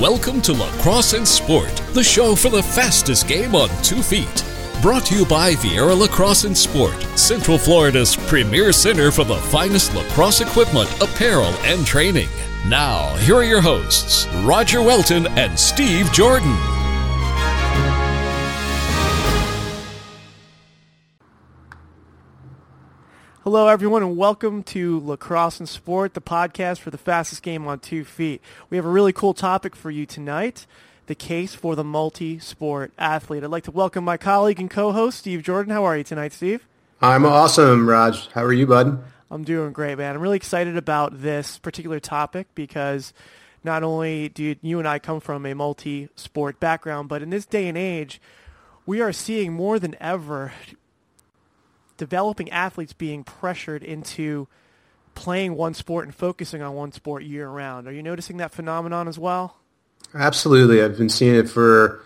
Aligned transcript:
Welcome 0.00 0.42
to 0.42 0.52
Lacrosse 0.52 1.14
and 1.14 1.26
Sport, 1.26 1.74
the 1.94 2.04
show 2.04 2.36
for 2.36 2.50
the 2.50 2.62
fastest 2.62 3.26
game 3.26 3.54
on 3.54 3.70
two 3.82 4.02
feet. 4.02 4.44
Brought 4.82 5.06
to 5.06 5.16
you 5.16 5.24
by 5.24 5.54
Viera 5.54 5.98
Lacrosse 5.98 6.44
and 6.44 6.54
Sport, 6.54 7.02
Central 7.18 7.56
Florida's 7.56 8.14
premier 8.14 8.74
center 8.74 9.10
for 9.10 9.24
the 9.24 9.36
finest 9.36 9.94
lacrosse 9.94 10.42
equipment, 10.42 10.90
apparel, 11.00 11.54
and 11.64 11.86
training. 11.86 12.28
Now, 12.68 13.16
here 13.20 13.36
are 13.36 13.42
your 13.42 13.62
hosts, 13.62 14.26
Roger 14.42 14.82
Welton 14.82 15.28
and 15.28 15.58
Steve 15.58 16.12
Jordan. 16.12 16.75
Hello, 23.46 23.68
everyone, 23.68 24.02
and 24.02 24.16
welcome 24.16 24.64
to 24.64 24.98
Lacrosse 24.98 25.60
and 25.60 25.68
Sport, 25.68 26.14
the 26.14 26.20
podcast 26.20 26.80
for 26.80 26.90
the 26.90 26.98
fastest 26.98 27.44
game 27.44 27.68
on 27.68 27.78
two 27.78 28.02
feet. 28.02 28.42
We 28.70 28.76
have 28.76 28.84
a 28.84 28.88
really 28.88 29.12
cool 29.12 29.34
topic 29.34 29.76
for 29.76 29.88
you 29.88 30.04
tonight 30.04 30.66
the 31.06 31.14
case 31.14 31.54
for 31.54 31.76
the 31.76 31.84
multi 31.84 32.40
sport 32.40 32.90
athlete. 32.98 33.44
I'd 33.44 33.50
like 33.50 33.62
to 33.62 33.70
welcome 33.70 34.02
my 34.02 34.16
colleague 34.16 34.58
and 34.58 34.68
co 34.68 34.90
host, 34.90 35.18
Steve 35.18 35.44
Jordan. 35.44 35.72
How 35.72 35.84
are 35.84 35.96
you 35.96 36.02
tonight, 36.02 36.32
Steve? 36.32 36.66
I'm 37.00 37.24
awesome, 37.24 37.88
Rog. 37.88 38.16
How 38.34 38.42
are 38.42 38.52
you, 38.52 38.66
bud? 38.66 39.04
I'm 39.30 39.44
doing 39.44 39.72
great, 39.72 39.96
man. 39.96 40.16
I'm 40.16 40.20
really 40.20 40.38
excited 40.38 40.76
about 40.76 41.22
this 41.22 41.56
particular 41.56 42.00
topic 42.00 42.48
because 42.56 43.12
not 43.62 43.84
only 43.84 44.28
do 44.28 44.56
you 44.60 44.80
and 44.80 44.88
I 44.88 44.98
come 44.98 45.20
from 45.20 45.46
a 45.46 45.54
multi 45.54 46.08
sport 46.16 46.58
background, 46.58 47.08
but 47.08 47.22
in 47.22 47.30
this 47.30 47.46
day 47.46 47.68
and 47.68 47.78
age, 47.78 48.20
we 48.86 49.00
are 49.00 49.12
seeing 49.12 49.52
more 49.52 49.78
than 49.78 49.94
ever 50.00 50.52
developing 51.96 52.50
athletes 52.50 52.92
being 52.92 53.24
pressured 53.24 53.82
into 53.82 54.48
playing 55.14 55.56
one 55.56 55.74
sport 55.74 56.04
and 56.04 56.14
focusing 56.14 56.62
on 56.62 56.74
one 56.74 56.92
sport 56.92 57.24
year 57.24 57.48
round. 57.48 57.88
Are 57.88 57.92
you 57.92 58.02
noticing 58.02 58.36
that 58.36 58.52
phenomenon 58.52 59.08
as 59.08 59.18
well? 59.18 59.56
Absolutely. 60.14 60.82
I've 60.82 60.96
been 60.96 61.08
seeing 61.08 61.34
it 61.34 61.48
for 61.48 62.02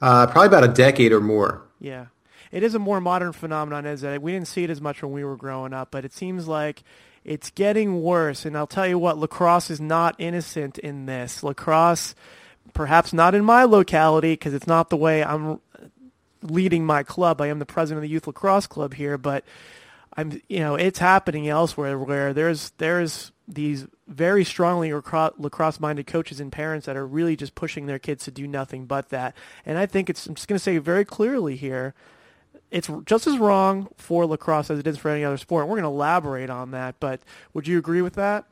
uh, 0.00 0.26
probably 0.26 0.46
about 0.46 0.64
a 0.64 0.68
decade 0.68 1.12
or 1.12 1.20
more. 1.20 1.62
Yeah. 1.80 2.06
It 2.50 2.62
is 2.62 2.74
a 2.74 2.78
more 2.78 3.00
modern 3.00 3.32
phenomenon, 3.32 3.86
is 3.86 4.02
it? 4.02 4.20
We 4.22 4.32
didn't 4.32 4.48
see 4.48 4.64
it 4.64 4.70
as 4.70 4.80
much 4.80 5.02
when 5.02 5.12
we 5.12 5.24
were 5.24 5.36
growing 5.36 5.72
up, 5.72 5.90
but 5.90 6.04
it 6.04 6.12
seems 6.12 6.46
like 6.46 6.82
it's 7.24 7.50
getting 7.50 8.02
worse. 8.02 8.44
And 8.44 8.56
I'll 8.56 8.66
tell 8.66 8.86
you 8.86 8.98
what, 8.98 9.18
lacrosse 9.18 9.70
is 9.70 9.80
not 9.80 10.14
innocent 10.18 10.78
in 10.78 11.06
this. 11.06 11.42
Lacrosse, 11.42 12.14
perhaps 12.74 13.12
not 13.12 13.34
in 13.34 13.44
my 13.44 13.64
locality 13.64 14.34
because 14.34 14.54
it's 14.54 14.66
not 14.66 14.90
the 14.90 14.96
way 14.96 15.24
I'm 15.24 15.60
leading 16.42 16.84
my 16.84 17.02
club. 17.02 17.40
I 17.40 17.46
am 17.46 17.58
the 17.58 17.66
president 17.66 17.98
of 17.98 18.02
the 18.02 18.12
youth 18.12 18.26
lacrosse 18.26 18.66
club 18.66 18.94
here, 18.94 19.16
but 19.16 19.44
I'm 20.14 20.40
you 20.48 20.60
know 20.60 20.74
it's 20.74 20.98
happening 20.98 21.48
elsewhere 21.48 21.98
where 21.98 22.32
there's 22.32 22.70
there's 22.78 23.32
these 23.48 23.86
very 24.06 24.44
strongly 24.44 24.92
lacrosse 24.92 25.80
minded 25.80 26.06
coaches 26.06 26.40
and 26.40 26.52
parents 26.52 26.86
that 26.86 26.96
are 26.96 27.06
really 27.06 27.36
just 27.36 27.54
pushing 27.54 27.86
their 27.86 27.98
kids 27.98 28.24
to 28.24 28.30
do 28.30 28.46
nothing 28.46 28.86
but 28.86 29.08
that. 29.08 29.34
And 29.64 29.78
I 29.78 29.86
think 29.86 30.10
it's 30.10 30.26
I'm 30.26 30.34
just 30.34 30.48
going 30.48 30.56
to 30.56 30.62
say 30.62 30.78
very 30.78 31.04
clearly 31.04 31.56
here. 31.56 31.94
It's 32.70 32.90
just 33.04 33.26
as 33.26 33.36
wrong 33.36 33.88
for 33.96 34.24
lacrosse 34.24 34.70
as 34.70 34.78
it 34.78 34.86
is 34.86 34.96
for 34.96 35.10
any 35.10 35.24
other 35.24 35.36
sport. 35.36 35.66
We're 35.66 35.74
going 35.74 35.82
to 35.82 35.88
elaborate 35.88 36.48
on 36.48 36.70
that, 36.70 36.94
but 37.00 37.20
would 37.52 37.66
you 37.68 37.78
agree 37.78 38.00
with 38.00 38.14
that? 38.14 38.46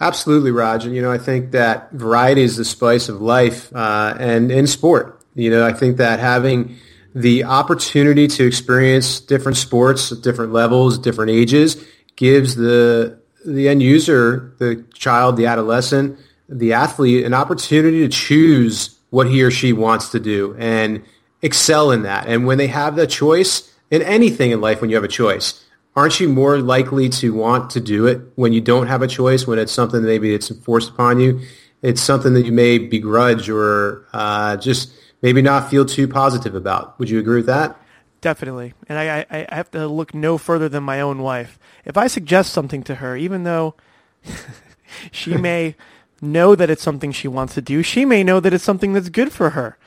Absolutely, 0.00 0.50
Rog. 0.50 0.84
And, 0.84 0.94
you 0.94 1.02
know, 1.02 1.12
I 1.12 1.18
think 1.18 1.50
that 1.50 1.92
variety 1.92 2.42
is 2.42 2.56
the 2.56 2.64
spice 2.64 3.10
of 3.10 3.20
life 3.20 3.70
uh, 3.76 4.16
and 4.18 4.50
in 4.50 4.66
sport. 4.66 5.20
You 5.34 5.50
know, 5.50 5.64
I 5.64 5.74
think 5.74 5.98
that 5.98 6.20
having– 6.20 6.76
the 7.14 7.44
opportunity 7.44 8.26
to 8.26 8.44
experience 8.44 9.20
different 9.20 9.56
sports 9.56 10.10
at 10.10 10.20
different 10.20 10.52
levels, 10.52 10.98
different 10.98 11.30
ages, 11.30 11.82
gives 12.16 12.56
the 12.56 13.18
the 13.46 13.68
end 13.68 13.82
user, 13.82 14.54
the 14.58 14.84
child, 14.94 15.36
the 15.36 15.46
adolescent, 15.46 16.18
the 16.48 16.72
athlete, 16.72 17.24
an 17.24 17.34
opportunity 17.34 18.00
to 18.00 18.08
choose 18.08 18.98
what 19.10 19.28
he 19.28 19.42
or 19.42 19.50
she 19.50 19.72
wants 19.72 20.08
to 20.08 20.18
do 20.18 20.56
and 20.58 21.04
excel 21.42 21.90
in 21.90 22.02
that. 22.02 22.26
And 22.26 22.46
when 22.46 22.56
they 22.56 22.68
have 22.68 22.96
that 22.96 23.08
choice 23.08 23.70
in 23.90 24.00
anything 24.02 24.50
in 24.50 24.62
life, 24.62 24.80
when 24.80 24.88
you 24.88 24.96
have 24.96 25.04
a 25.04 25.08
choice, 25.08 25.62
aren't 25.94 26.18
you 26.20 26.28
more 26.28 26.58
likely 26.58 27.10
to 27.10 27.34
want 27.34 27.70
to 27.70 27.80
do 27.80 28.06
it 28.06 28.22
when 28.34 28.54
you 28.54 28.62
don't 28.62 28.86
have 28.86 29.02
a 29.02 29.06
choice, 29.06 29.46
when 29.46 29.58
it's 29.58 29.72
something 29.72 30.00
that 30.00 30.08
maybe 30.08 30.34
it's 30.34 30.48
forced 30.64 30.90
upon 30.90 31.20
you? 31.20 31.40
It's 31.82 32.00
something 32.00 32.32
that 32.32 32.46
you 32.46 32.52
may 32.52 32.78
begrudge 32.78 33.48
or 33.50 34.06
uh, 34.12 34.56
just– 34.56 34.90
maybe 35.24 35.40
not 35.40 35.70
feel 35.70 35.86
too 35.86 36.06
positive 36.06 36.54
about. 36.54 36.98
Would 36.98 37.08
you 37.08 37.18
agree 37.18 37.36
with 37.36 37.46
that? 37.46 37.80
Definitely. 38.20 38.74
And 38.90 38.98
I, 38.98 39.20
I, 39.30 39.46
I 39.48 39.54
have 39.54 39.70
to 39.70 39.88
look 39.88 40.12
no 40.12 40.36
further 40.36 40.68
than 40.68 40.82
my 40.82 41.00
own 41.00 41.22
wife. 41.22 41.58
If 41.86 41.96
I 41.96 42.08
suggest 42.08 42.52
something 42.52 42.82
to 42.82 42.96
her, 42.96 43.16
even 43.16 43.44
though 43.44 43.74
she 45.10 45.38
may 45.38 45.76
know 46.20 46.54
that 46.54 46.68
it's 46.68 46.82
something 46.82 47.10
she 47.10 47.26
wants 47.26 47.54
to 47.54 47.62
do, 47.62 47.82
she 47.82 48.04
may 48.04 48.22
know 48.22 48.38
that 48.38 48.52
it's 48.52 48.62
something 48.64 48.92
that's 48.92 49.08
good 49.08 49.32
for 49.32 49.50
her. 49.50 49.78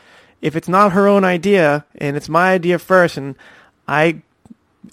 If 0.41 0.55
it's 0.55 0.67
not 0.67 0.93
her 0.93 1.07
own 1.07 1.23
idea 1.23 1.85
and 1.99 2.17
it's 2.17 2.29
my 2.29 2.53
idea 2.53 2.79
first 2.79 3.15
and 3.15 3.35
I 3.87 4.21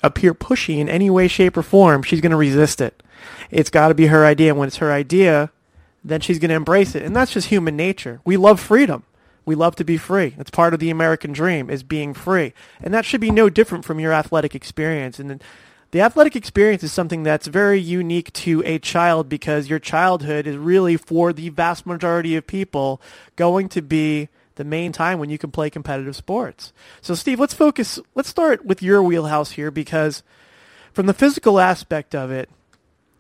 appear 0.03 0.35
pushy 0.35 0.77
in 0.77 0.91
any 0.91 1.09
way, 1.09 1.27
shape, 1.27 1.57
or 1.57 1.63
form, 1.63 2.03
she's 2.03 2.21
going 2.21 2.33
to 2.33 2.37
resist 2.37 2.83
it. 2.83 3.03
It's 3.51 3.71
got 3.71 3.89
to 3.89 3.95
be 3.95 4.09
her 4.09 4.27
idea. 4.27 4.51
And 4.51 4.59
when 4.59 4.69
it's 4.69 4.77
her 4.77 4.93
idea, 4.93 5.51
then 6.05 6.21
she's 6.21 6.39
going 6.39 6.51
to 6.51 6.55
embrace 6.55 6.95
it. 6.95 7.03
And 7.03 7.17
that's 7.17 7.33
just 7.33 7.49
human 7.49 7.77
nature. 7.77 8.21
We 8.27 8.37
love 8.37 8.61
freedom. 8.61 9.05
We 9.45 9.55
love 9.55 9.77
to 9.77 9.85
be 9.85 9.97
free. 9.97 10.35
It's 10.39 10.51
part 10.51 10.75
of 10.75 10.81
the 10.81 10.91
American 10.91 11.33
dream 11.33 11.69
is 11.69 11.83
being 11.83 12.15
free. 12.15 12.55
And 12.83 12.95
that 12.95 13.05
should 13.05 13.21
be 13.21 13.31
no 13.31 13.51
different 13.51 13.85
from 13.85 14.01
your 14.01 14.13
athletic 14.13 14.55
experience. 14.55 15.19
And 15.19 15.43
the 15.91 16.01
athletic 16.01 16.35
experience 16.35 16.83
is 16.83 16.93
something 16.93 17.23
that's 17.23 17.47
very 17.47 17.79
unique 17.79 18.33
to 18.33 18.63
a 18.65 18.79
child 18.79 19.29
because 19.29 19.69
your 19.69 19.79
childhood 19.79 20.47
is 20.47 20.57
really 20.57 20.97
for 20.97 21.33
the 21.33 21.51
vast 21.51 21.87
majority 21.87 22.37
of 22.37 22.47
people 22.47 23.01
going 23.37 23.69
to 23.69 23.83
be 23.83 24.29
the 24.57 24.65
main 24.65 24.93
time 24.93 25.19
when 25.19 25.31
you 25.31 25.39
can 25.39 25.51
play 25.51 25.71
competitive 25.71 26.17
sports. 26.17 26.73
So 27.01 27.15
Steve, 27.15 27.41
let's 27.41 27.55
focus 27.55 27.99
let's 28.15 28.29
start 28.29 28.65
with 28.65 28.83
your 28.83 29.03
wheelhouse 29.03 29.53
here 29.53 29.71
because 29.71 30.23
from 30.93 31.07
the 31.07 31.15
physical 31.15 31.61
aspect 31.61 32.15
of 32.15 32.31
it, 32.31 32.49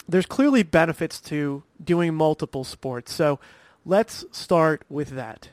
there's 0.09 0.27
clearly 0.27 0.63
benefits 0.63 1.21
to 1.23 1.63
doing 1.83 2.15
multiple 2.15 2.65
sports. 2.65 3.13
So 3.13 3.39
let's 3.85 4.25
start 4.33 4.83
with 4.89 5.11
that. 5.11 5.51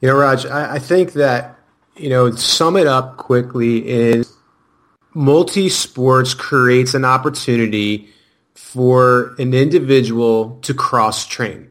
You 0.00 0.08
know, 0.08 0.16
Rog, 0.16 0.46
I, 0.46 0.76
I 0.76 0.78
think 0.78 1.12
that, 1.14 1.58
you 1.96 2.08
know, 2.08 2.30
sum 2.32 2.76
it 2.76 2.86
up 2.86 3.16
quickly 3.18 3.86
is 3.86 4.34
multi-sports 5.12 6.34
creates 6.34 6.94
an 6.94 7.04
opportunity 7.04 8.08
for 8.54 9.34
an 9.38 9.52
individual 9.52 10.58
to 10.62 10.72
cross-train. 10.72 11.70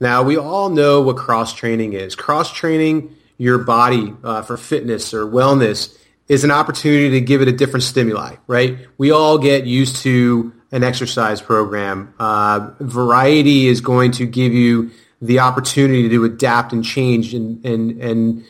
Now, 0.00 0.22
we 0.22 0.36
all 0.36 0.70
know 0.70 1.00
what 1.02 1.16
cross-training 1.16 1.92
is. 1.92 2.16
Cross-training 2.16 3.14
your 3.38 3.58
body 3.58 4.14
uh, 4.24 4.42
for 4.42 4.56
fitness 4.56 5.14
or 5.14 5.26
wellness 5.26 5.96
is 6.28 6.44
an 6.44 6.50
opportunity 6.50 7.10
to 7.10 7.20
give 7.20 7.42
it 7.42 7.48
a 7.48 7.52
different 7.52 7.84
stimuli, 7.84 8.36
right? 8.46 8.78
We 8.98 9.10
all 9.10 9.38
get 9.38 9.66
used 9.66 9.96
to 10.02 10.52
an 10.72 10.82
exercise 10.82 11.40
program. 11.40 12.14
Uh, 12.18 12.70
variety 12.80 13.68
is 13.68 13.80
going 13.80 14.12
to 14.12 14.26
give 14.26 14.52
you 14.54 14.90
the 15.22 15.38
opportunity 15.38 16.08
to 16.08 16.24
adapt 16.24 16.72
and 16.72 16.84
change 16.84 17.32
and, 17.32 17.64
and, 17.64 18.02
and 18.02 18.44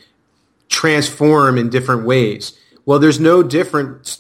transform 0.69 1.59
in 1.59 1.69
different 1.69 2.05
ways. 2.05 2.59
Well, 2.87 2.99
there's 2.99 3.21
no 3.21 3.43
different 3.43 4.19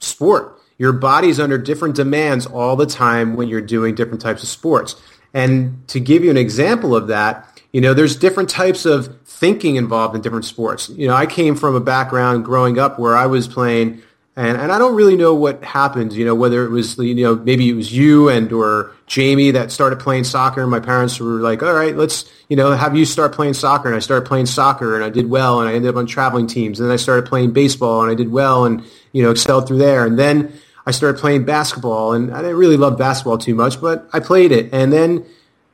sport. 0.00 0.60
Your 0.78 0.92
body's 0.92 1.40
under 1.40 1.58
different 1.58 1.96
demands 1.96 2.46
all 2.46 2.76
the 2.76 2.86
time 2.86 3.34
when 3.36 3.48
you're 3.48 3.60
doing 3.60 3.94
different 3.94 4.20
types 4.20 4.42
of 4.42 4.48
sports. 4.48 4.94
And 5.32 5.86
to 5.88 5.98
give 5.98 6.22
you 6.22 6.30
an 6.30 6.36
example 6.36 6.94
of 6.94 7.08
that, 7.08 7.62
you 7.72 7.80
know, 7.80 7.94
there's 7.94 8.16
different 8.16 8.50
types 8.50 8.84
of 8.84 9.20
thinking 9.24 9.76
involved 9.76 10.14
in 10.14 10.20
different 10.20 10.44
sports. 10.44 10.90
You 10.90 11.08
know, 11.08 11.14
I 11.14 11.26
came 11.26 11.56
from 11.56 11.74
a 11.74 11.80
background 11.80 12.44
growing 12.44 12.78
up 12.78 12.98
where 12.98 13.16
I 13.16 13.26
was 13.26 13.48
playing 13.48 14.02
and, 14.36 14.56
and 14.56 14.72
I 14.72 14.78
don't 14.78 14.94
really 14.94 15.16
know 15.16 15.34
what 15.34 15.62
happened, 15.64 16.12
you 16.12 16.24
know, 16.24 16.34
whether 16.34 16.64
it 16.64 16.70
was, 16.70 16.98
you 16.98 17.14
know, 17.14 17.36
maybe 17.36 17.68
it 17.68 17.74
was 17.74 17.92
you 17.92 18.28
and 18.28 18.52
or 18.52 18.93
Jamie 19.06 19.50
that 19.52 19.70
started 19.70 20.00
playing 20.00 20.24
soccer. 20.24 20.62
And 20.62 20.70
my 20.70 20.80
parents 20.80 21.20
were 21.20 21.40
like, 21.40 21.62
all 21.62 21.74
right, 21.74 21.96
let's, 21.96 22.30
you 22.48 22.56
know, 22.56 22.72
have 22.72 22.96
you 22.96 23.04
start 23.04 23.32
playing 23.32 23.54
soccer. 23.54 23.88
And 23.88 23.96
I 23.96 24.00
started 24.00 24.26
playing 24.26 24.46
soccer 24.46 24.94
and 24.94 25.04
I 25.04 25.10
did 25.10 25.28
well 25.28 25.60
and 25.60 25.68
I 25.68 25.74
ended 25.74 25.90
up 25.90 25.96
on 25.96 26.06
traveling 26.06 26.46
teams. 26.46 26.80
And 26.80 26.88
then 26.88 26.94
I 26.94 26.96
started 26.96 27.26
playing 27.26 27.52
baseball 27.52 28.02
and 28.02 28.10
I 28.10 28.14
did 28.14 28.30
well 28.30 28.64
and, 28.64 28.82
you 29.12 29.22
know, 29.22 29.30
excelled 29.30 29.68
through 29.68 29.78
there. 29.78 30.06
And 30.06 30.18
then 30.18 30.52
I 30.86 30.90
started 30.90 31.18
playing 31.18 31.44
basketball, 31.44 32.12
and 32.12 32.32
I 32.32 32.42
didn't 32.42 32.56
really 32.56 32.76
love 32.76 32.98
basketball 32.98 33.38
too 33.38 33.54
much, 33.54 33.80
but 33.80 34.08
I 34.12 34.20
played 34.20 34.52
it. 34.52 34.68
And 34.72 34.92
then 34.92 35.24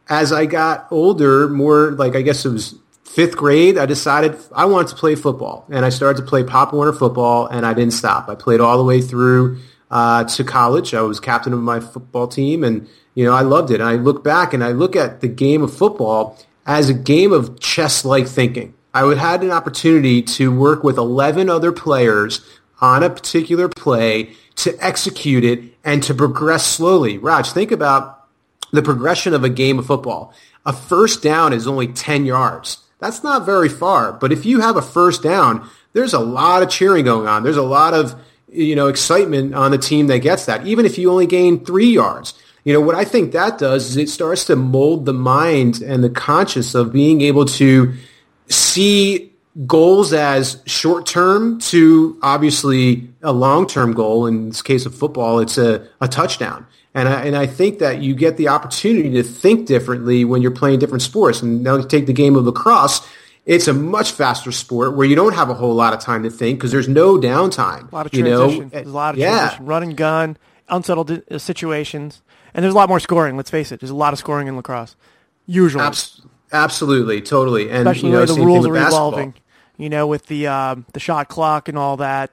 as 0.09 0.33
I 0.33 0.47
got 0.47 0.87
older, 0.91 1.49
more 1.49 1.93
like 1.93 2.15
I 2.15 2.23
guess 2.23 2.45
it 2.45 2.51
was 2.51 2.77
fifth 3.05 3.37
grade, 3.37 3.77
I 3.77 3.87
decided 3.87 4.37
I 4.55 4.67
wanted 4.67 4.89
to 4.89 4.95
play 4.95 5.17
football, 5.17 5.67
and 5.69 5.85
I 5.85 5.89
started 5.89 6.23
to 6.23 6.29
play 6.29 6.45
Pop 6.45 6.73
Warner 6.73 6.93
football, 6.93 7.47
and 7.47 7.67
I 7.67 7.75
didn't 7.75 7.93
stop. 7.93 8.29
I 8.29 8.37
played 8.37 8.61
all 8.61 8.79
the 8.79 8.85
way 8.85 9.01
through 9.01 9.59
uh, 9.91 10.25
to 10.25 10.45
college. 10.45 10.95
I 10.95 11.03
was 11.03 11.21
captain 11.21 11.53
of 11.53 11.61
my 11.61 11.81
football 11.81 12.29
team, 12.29 12.65
and 12.65 12.89
you 13.15 13.25
know 13.25 13.33
I 13.33 13.43
loved 13.43 13.71
it. 13.71 13.81
And 13.81 13.89
I 13.89 13.95
look 13.95 14.23
back 14.23 14.55
and 14.55 14.63
I 14.63 14.73
look 14.73 14.97
at 14.97 15.21
the 15.21 15.29
game 15.29 15.63
of 15.63 15.75
football 15.75 16.39
as 16.67 16.89
a 16.89 16.95
game 16.95 17.33
of 17.33 17.59
chess-like 17.61 18.27
thinking. 18.27 18.75
I 18.93 19.05
would 19.05 19.19
had 19.19 19.43
an 19.43 19.51
opportunity 19.51 20.23
to 20.23 20.55
work 20.55 20.83
with 20.83 20.99
11 20.99 21.49
other 21.49 21.73
players 21.73 22.41
on 22.81 23.03
a 23.03 23.11
particular 23.11 23.69
play 23.69 24.35
to 24.57 24.77
execute 24.85 25.45
it 25.45 25.63
and 25.85 26.03
to 26.03 26.15
progress 26.15 26.67
slowly. 26.67 27.19
Rog, 27.19 27.47
think 27.47 27.73
about 27.73 28.27
the 28.73 28.83
progression 28.83 29.35
of 29.35 29.45
a 29.45 29.49
game 29.49 29.79
of 29.79 29.87
football. 29.87 30.35
A 30.67 30.73
first 30.73 31.23
down 31.23 31.53
is 31.53 31.67
only 31.67 31.89
10 31.89 32.27
yards. 32.27 32.79
That's 32.99 33.23
not 33.23 33.47
very 33.47 33.69
far. 33.69 34.13
But 34.13 34.33
if 34.33 34.45
you 34.45 34.61
have 34.61 34.77
a 34.77 34.83
first 34.83 35.23
down, 35.23 35.69
there's 35.93 36.15
a 36.15 36.21
lot 36.21 36.63
of 36.63 36.69
cheering 36.69 37.05
going 37.05 37.27
on. 37.27 37.43
There's 37.43 37.57
a 37.57 37.63
lot 37.63 37.95
of, 37.95 38.15
you 38.53 38.75
know, 38.75 38.89
excitement 38.89 39.55
on 39.55 39.71
the 39.71 39.79
team 39.79 40.07
that 40.09 40.19
gets 40.19 40.47
that, 40.47 40.67
even 40.67 40.85
if 40.85 40.99
you 40.99 41.11
only 41.11 41.27
gain 41.27 41.65
three 41.65 41.91
yards. 41.91 42.35
You 42.65 42.75
know, 42.75 42.81
what 42.81 42.95
I 42.95 43.05
think 43.05 43.33
that 43.33 43.59
does 43.59 43.91
is 43.91 43.97
it 43.97 44.09
starts 44.09 44.45
to 44.47 44.57
mold 44.57 45.07
the 45.07 45.15
mind 45.15 45.81
and 45.81 46.05
the 46.05 46.11
conscious 46.11 46.75
of 46.75 46.93
being 46.93 47.23
able 47.23 47.47
to 47.47 47.95
see 48.49 49.33
goals 49.67 50.13
as 50.13 50.63
short 50.67 51.07
term 51.07 51.59
to 51.59 52.19
obviously 52.23 53.09
a 53.23 53.33
long 53.33 53.67
term 53.67 53.93
goal. 53.93 54.27
In 54.27 54.49
this 54.49 54.63
case 54.63 54.87
of 54.87 54.95
football, 54.95 55.39
it's 55.41 55.59
a, 55.59 55.87
a 56.01 56.09
touchdown. 56.09 56.67
And 56.95 57.09
I, 57.09 57.25
and 57.25 57.37
I 57.37 57.47
think 57.47 57.79
that 57.79 58.03
you 58.03 58.15
get 58.15 58.37
the 58.37 58.49
opportunity 58.49 59.11
to 59.13 59.23
think 59.23 59.67
differently 59.67 60.25
when 60.25 60.43
you're 60.43 60.51
playing 60.51 60.81
different 60.81 61.03
sports. 61.03 61.41
And 61.41 61.63
now 61.63 61.81
take 61.81 62.07
the 62.07 62.13
game 62.13 62.37
of 62.37 62.45
lacrosse. 62.45 63.01
It's 63.47 63.69
a 63.69 63.73
much 63.73 64.13
faster 64.13 64.53
sport 64.53 64.97
where 64.97 65.07
you 65.07 65.17
don't 65.17 65.35
have 65.35 65.51
a 65.51 65.55
whole 65.55 65.75
lot 65.75 65.93
of 65.93 66.01
time 66.01 66.23
to 66.23 66.31
think 66.31 66.59
because 66.59 66.71
there's 66.71 66.89
no 66.89 67.17
downtime. 67.17 67.91
A 67.91 67.95
lot 67.95 68.07
of 68.07 68.15
you 68.15 68.23
know? 68.23 68.61
There's 68.63 68.87
a 68.87 68.91
lot 68.91 69.15
of 69.15 69.19
yeah. 69.19 69.39
transition. 69.39 69.67
Run 69.67 69.83
and 69.83 69.97
gun, 69.97 70.37
unsettled 70.69 71.11
uh, 71.11 71.39
situations. 71.39 72.23
And 72.53 72.63
there's 72.63 72.75
a 72.75 72.77
lot 72.77 72.89
more 72.89 73.01
scoring, 73.01 73.37
let's 73.37 73.51
face 73.51 73.73
it. 73.73 73.81
There's 73.81 73.91
a 73.91 73.97
lot 73.97 74.13
of 74.13 74.19
scoring 74.19 74.49
in 74.49 74.57
lacrosse. 74.57 74.97
Usually. 75.47 75.83
Abs- 75.83 76.23
absolutely, 76.53 77.23
totally. 77.23 77.71
And 77.71 77.89
especially 77.89 78.11
you 78.11 78.15
know, 78.15 78.19
the 78.19 78.21
way 78.21 78.27
the 78.27 78.35
same 78.35 78.45
rules 78.45 78.67
are 78.67 78.77
evolving. 78.77 79.35
You 79.77 79.89
know, 79.89 80.07
with 80.07 80.27
the 80.27 80.47
um, 80.47 80.85
the 80.93 81.01
shot 81.01 81.29
clock 81.29 81.69
and 81.69 81.79
all 81.79 81.97
that, 81.97 82.31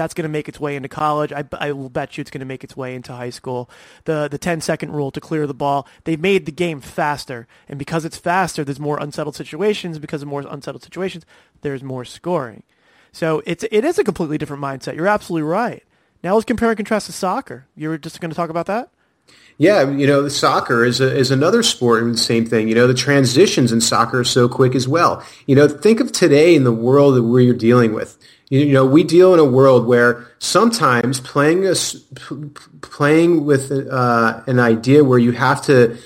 that's 0.00 0.14
going 0.14 0.22
to 0.22 0.30
make 0.30 0.48
its 0.48 0.58
way 0.58 0.76
into 0.76 0.88
college. 0.88 1.30
I, 1.30 1.44
I 1.52 1.72
will 1.72 1.90
bet 1.90 2.16
you 2.16 2.22
it's 2.22 2.30
going 2.30 2.40
to 2.40 2.46
make 2.46 2.64
its 2.64 2.74
way 2.74 2.94
into 2.94 3.12
high 3.12 3.28
school. 3.28 3.68
The 4.04 4.28
the 4.28 4.38
10 4.38 4.62
second 4.62 4.92
rule 4.92 5.10
to 5.10 5.20
clear 5.20 5.46
the 5.46 5.52
ball. 5.52 5.86
They've 6.04 6.18
made 6.18 6.46
the 6.46 6.52
game 6.52 6.80
faster, 6.80 7.46
and 7.68 7.78
because 7.78 8.06
it's 8.06 8.16
faster, 8.16 8.64
there's 8.64 8.80
more 8.80 8.98
unsettled 8.98 9.36
situations. 9.36 9.98
Because 9.98 10.22
of 10.22 10.28
more 10.28 10.42
unsettled 10.48 10.82
situations, 10.82 11.26
there's 11.60 11.82
more 11.82 12.06
scoring. 12.06 12.62
So 13.12 13.42
it's 13.44 13.64
it 13.70 13.84
is 13.84 13.98
a 13.98 14.04
completely 14.04 14.38
different 14.38 14.62
mindset. 14.62 14.96
You're 14.96 15.06
absolutely 15.06 15.48
right. 15.48 15.84
Now 16.24 16.34
let's 16.34 16.46
compare 16.46 16.70
and 16.70 16.78
contrast 16.78 17.06
to 17.06 17.12
soccer. 17.12 17.66
You 17.76 17.90
were 17.90 17.98
just 17.98 18.20
going 18.20 18.30
to 18.30 18.36
talk 18.36 18.50
about 18.50 18.66
that. 18.66 18.88
Yeah, 19.58 19.90
you 19.90 20.06
know, 20.06 20.26
soccer 20.28 20.86
is 20.86 21.02
a, 21.02 21.14
is 21.14 21.30
another 21.30 21.62
sport 21.62 22.02
and 22.02 22.14
the 22.14 22.18
same 22.18 22.46
thing. 22.46 22.68
You 22.68 22.74
know, 22.74 22.86
the 22.86 22.94
transitions 22.94 23.72
in 23.72 23.82
soccer 23.82 24.20
are 24.20 24.24
so 24.24 24.48
quick 24.48 24.74
as 24.74 24.88
well. 24.88 25.22
You 25.46 25.54
know, 25.54 25.68
think 25.68 26.00
of 26.00 26.12
today 26.12 26.54
in 26.54 26.64
the 26.64 26.72
world 26.72 27.14
that 27.16 27.24
we're 27.24 27.52
dealing 27.52 27.92
with. 27.92 28.16
You, 28.50 28.72
know, 28.72 28.84
we 28.84 29.04
deal 29.04 29.32
in 29.32 29.38
a 29.38 29.44
world 29.44 29.86
where 29.86 30.26
sometimes 30.40 31.20
playing 31.20 31.66
a, 31.66 31.74
playing 32.80 33.44
with 33.44 33.70
uh, 33.70 34.42
an 34.48 34.58
idea 34.58 35.04
where 35.04 35.20
you 35.20 35.30
have 35.32 35.62
to 35.66 35.96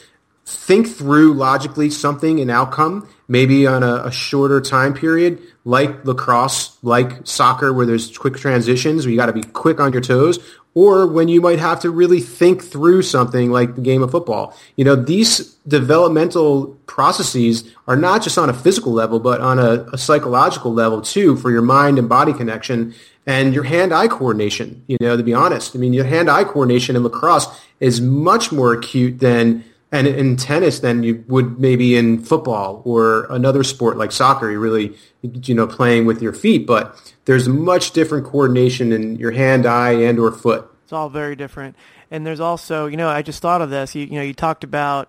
think 0.45 0.89
through 0.89 1.33
logically 1.33 1.89
something, 1.89 2.41
an 2.41 2.51
outcome, 2.51 3.09
maybe 3.29 3.67
on 3.67 3.83
a, 3.83 4.05
a 4.05 4.13
shorter 4.13 4.61
time 4.61 4.93
period, 4.93 5.41
like 5.65 6.05
lacrosse, 6.05 6.77
like 6.83 7.27
soccer, 7.27 7.73
where 7.73 7.87
there's 7.87 8.17
quick 8.17 8.37
transitions, 8.37 9.05
where 9.05 9.11
you 9.11 9.17
got 9.17 9.27
to 9.27 9.33
be 9.33 9.43
quick 9.43 9.81
on 9.81 9.93
your 9.93 10.03
toes, 10.03 10.39
or 10.75 11.07
when 11.07 11.29
you 11.29 11.41
might 11.41 11.59
have 11.59 11.81
to 11.81 11.91
really 11.91 12.21
think 12.21 12.63
through 12.63 13.01
something 13.01 13.51
like 13.51 13.77
the 13.77 13.81
game 13.81 14.03
of 14.03 14.11
football. 14.11 14.55
You 14.77 14.85
know, 14.85 14.97
these 14.97 15.55
developmental 15.67 16.77
processes 16.87 17.73
are 17.87 17.97
not 17.97 18.23
just 18.23 18.37
on 18.37 18.51
a 18.51 18.55
physical 18.55 18.93
level, 18.93 19.21
but 19.21 19.41
on 19.41 19.59
a, 19.59 19.87
a 19.93 19.99
psychological 19.99 20.73
level 20.73 21.01
too, 21.01 21.37
for 21.37 21.51
your 21.51 21.63
mind 21.63 21.99
and 21.99 22.09
body 22.09 22.33
connection 22.33 22.95
and 23.27 23.55
your 23.55 23.65
hand-eye 23.65 24.09
coordination. 24.09 24.85
You 24.87 24.99
know, 25.01 25.17
to 25.17 25.23
be 25.23 25.33
honest, 25.33 25.75
I 25.75 25.79
mean, 25.79 25.95
your 25.95 26.05
hand-eye 26.05 26.45
coordination 26.45 26.97
in 26.97 27.05
lacrosse 27.05 27.47
is 27.81 28.01
much 28.01 28.53
more 28.53 28.73
acute 28.73 29.21
than 29.21 29.65
and 29.95 30.09
in 30.09 30.35
tennis 30.35 30.81
then 30.81 31.05
you 31.05 31.25
would 31.29 31.61
maybe 31.61 31.97
in 31.97 32.21
football 32.21 32.83
or 32.85 33.27
another 33.31 33.63
sport 33.63 33.97
like 33.97 34.11
soccer. 34.11 34.51
You're 34.51 34.59
really, 34.59 34.97
you 35.23 35.55
know, 35.55 35.69
playing 35.69 36.05
with 36.05 36.21
your 36.21 36.33
feet, 36.33 36.67
but 36.67 37.15
there's 37.27 37.49
much 37.49 37.93
different 37.93 38.27
coordination 38.27 38.93
in 38.93 39.15
your 39.17 39.31
hand, 39.31 39.67
eye, 39.67 39.93
and 39.93 40.19
or 40.19 40.33
foot. 40.33 40.69
It's 40.83 40.93
all 40.93 41.09
very 41.09 41.37
different. 41.37 41.77
And 42.11 42.27
there's 42.27 42.41
also, 42.41 42.87
you 42.87 42.97
know, 42.97 43.09
I 43.09 43.23
just 43.23 43.41
thought 43.41 43.63
of 43.63 43.71
this. 43.71 43.95
You, 43.95 44.05
you 44.07 44.17
know, 44.17 44.23
you 44.23 44.35
talked 44.35 44.65
about 44.65 45.09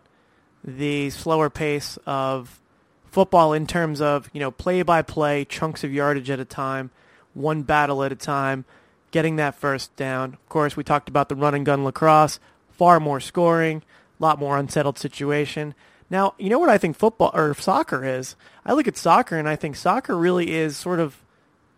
the 0.63 1.09
slower 1.09 1.49
pace 1.49 1.97
of 2.05 2.61
football 3.09 3.53
in 3.53 3.65
terms 3.65 4.01
of, 4.01 4.29
you 4.33 4.39
know, 4.39 4.51
play 4.51 4.83
by 4.83 5.01
play, 5.01 5.45
chunks 5.45 5.83
of 5.83 5.91
yardage 5.91 6.29
at 6.29 6.39
a 6.39 6.45
time, 6.45 6.91
one 7.33 7.63
battle 7.63 8.03
at 8.03 8.11
a 8.11 8.15
time, 8.15 8.65
getting 9.09 9.37
that 9.37 9.55
first 9.55 9.95
down. 9.95 10.33
Of 10.33 10.47
course, 10.47 10.77
we 10.77 10.83
talked 10.83 11.09
about 11.09 11.29
the 11.29 11.35
run 11.35 11.55
and 11.55 11.65
gun 11.65 11.83
lacrosse, 11.83 12.39
far 12.69 12.99
more 12.99 13.19
scoring, 13.19 13.81
a 14.19 14.23
lot 14.23 14.39
more 14.39 14.57
unsettled 14.57 14.97
situation. 14.97 15.73
Now, 16.09 16.35
you 16.37 16.49
know 16.49 16.59
what 16.59 16.69
I 16.69 16.77
think 16.77 16.97
football 16.97 17.31
or 17.33 17.53
soccer 17.55 18.05
is? 18.05 18.35
I 18.65 18.73
look 18.73 18.87
at 18.87 18.97
soccer 18.97 19.37
and 19.37 19.49
I 19.49 19.55
think 19.55 19.75
soccer 19.75 20.15
really 20.15 20.53
is 20.53 20.77
sort 20.77 20.99
of 20.99 21.21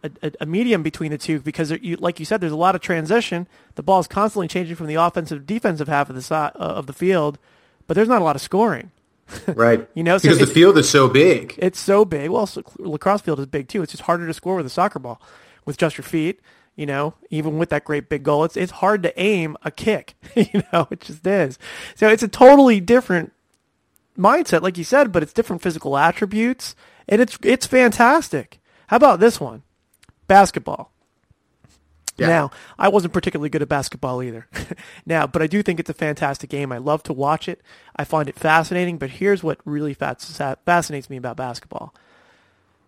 a, 0.03 0.11
a, 0.21 0.31
a 0.41 0.45
medium 0.45 0.83
between 0.83 1.11
the 1.11 1.17
two 1.17 1.39
because, 1.39 1.69
there, 1.69 1.79
you, 1.79 1.95
like 1.95 2.19
you 2.19 2.25
said, 2.25 2.41
there's 2.41 2.51
a 2.51 2.57
lot 2.57 2.75
of 2.75 2.81
transition. 2.81 3.47
The 3.75 3.83
ball 3.83 3.99
is 3.99 4.07
constantly 4.07 4.47
changing 4.47 4.75
from 4.75 4.87
the 4.87 4.95
offensive 4.95 5.45
defensive 5.45 5.87
half 5.87 6.09
of 6.09 6.15
the 6.15 6.21
si- 6.21 6.33
uh, 6.33 6.51
of 6.55 6.87
the 6.87 6.93
field, 6.93 7.39
but 7.87 7.95
there's 7.95 8.09
not 8.09 8.21
a 8.21 8.25
lot 8.25 8.35
of 8.35 8.41
scoring. 8.41 8.91
Right. 9.47 9.85
You 9.93 10.03
know, 10.03 10.17
so 10.17 10.23
because 10.23 10.39
the 10.39 10.47
field 10.47 10.77
is 10.77 10.89
so 10.89 11.09
big. 11.09 11.55
It's 11.57 11.79
so 11.79 12.05
big. 12.05 12.29
Well, 12.29 12.47
so 12.47 12.63
lacrosse 12.79 13.21
field 13.21 13.41
is 13.41 13.45
big 13.45 13.67
too. 13.67 13.81
It's 13.81 13.91
just 13.91 14.03
harder 14.03 14.25
to 14.25 14.33
score 14.33 14.55
with 14.55 14.65
a 14.65 14.69
soccer 14.69 14.99
ball 14.99 15.21
with 15.65 15.77
just 15.77 15.97
your 15.97 16.03
feet. 16.03 16.39
You 16.77 16.85
know, 16.85 17.15
even 17.31 17.57
with 17.57 17.69
that 17.69 17.83
great 17.83 18.07
big 18.07 18.23
goal, 18.23 18.45
it's 18.45 18.55
it's 18.55 18.71
hard 18.71 19.03
to 19.03 19.19
aim 19.19 19.57
a 19.63 19.71
kick. 19.71 20.15
You 20.35 20.63
know, 20.71 20.87
it 20.91 21.01
just 21.01 21.25
is. 21.25 21.57
So 21.95 22.07
it's 22.07 22.23
a 22.23 22.27
totally 22.27 22.79
different 22.79 23.33
mindset, 24.17 24.61
like 24.61 24.77
you 24.77 24.83
said, 24.83 25.11
but 25.11 25.23
it's 25.23 25.33
different 25.33 25.63
physical 25.63 25.97
attributes, 25.97 26.75
and 27.09 27.19
it's 27.19 27.37
it's 27.41 27.65
fantastic. 27.65 28.59
How 28.87 28.97
about 28.97 29.19
this 29.19 29.39
one? 29.39 29.63
Basketball. 30.27 30.91
Yeah. 32.17 32.27
Now, 32.27 32.51
I 32.79 32.89
wasn't 32.89 33.13
particularly 33.13 33.49
good 33.49 33.61
at 33.61 33.69
basketball 33.69 34.23
either. 34.23 34.47
now, 35.05 35.27
but 35.27 35.41
I 35.41 35.47
do 35.47 35.61
think 35.61 35.79
it's 35.79 35.89
a 35.89 35.93
fantastic 35.95 36.49
game. 36.49 36.71
I 36.71 36.79
love 36.79 37.03
to 37.03 37.13
watch 37.13 37.47
it. 37.47 37.61
I 37.95 38.03
find 38.03 38.27
it 38.27 38.39
fascinating, 38.39 38.97
but 38.97 39.11
here's 39.11 39.43
what 39.43 39.59
really 39.65 39.93
fascinates 39.93 41.09
me 41.09 41.17
about 41.17 41.37
basketball. 41.37 41.93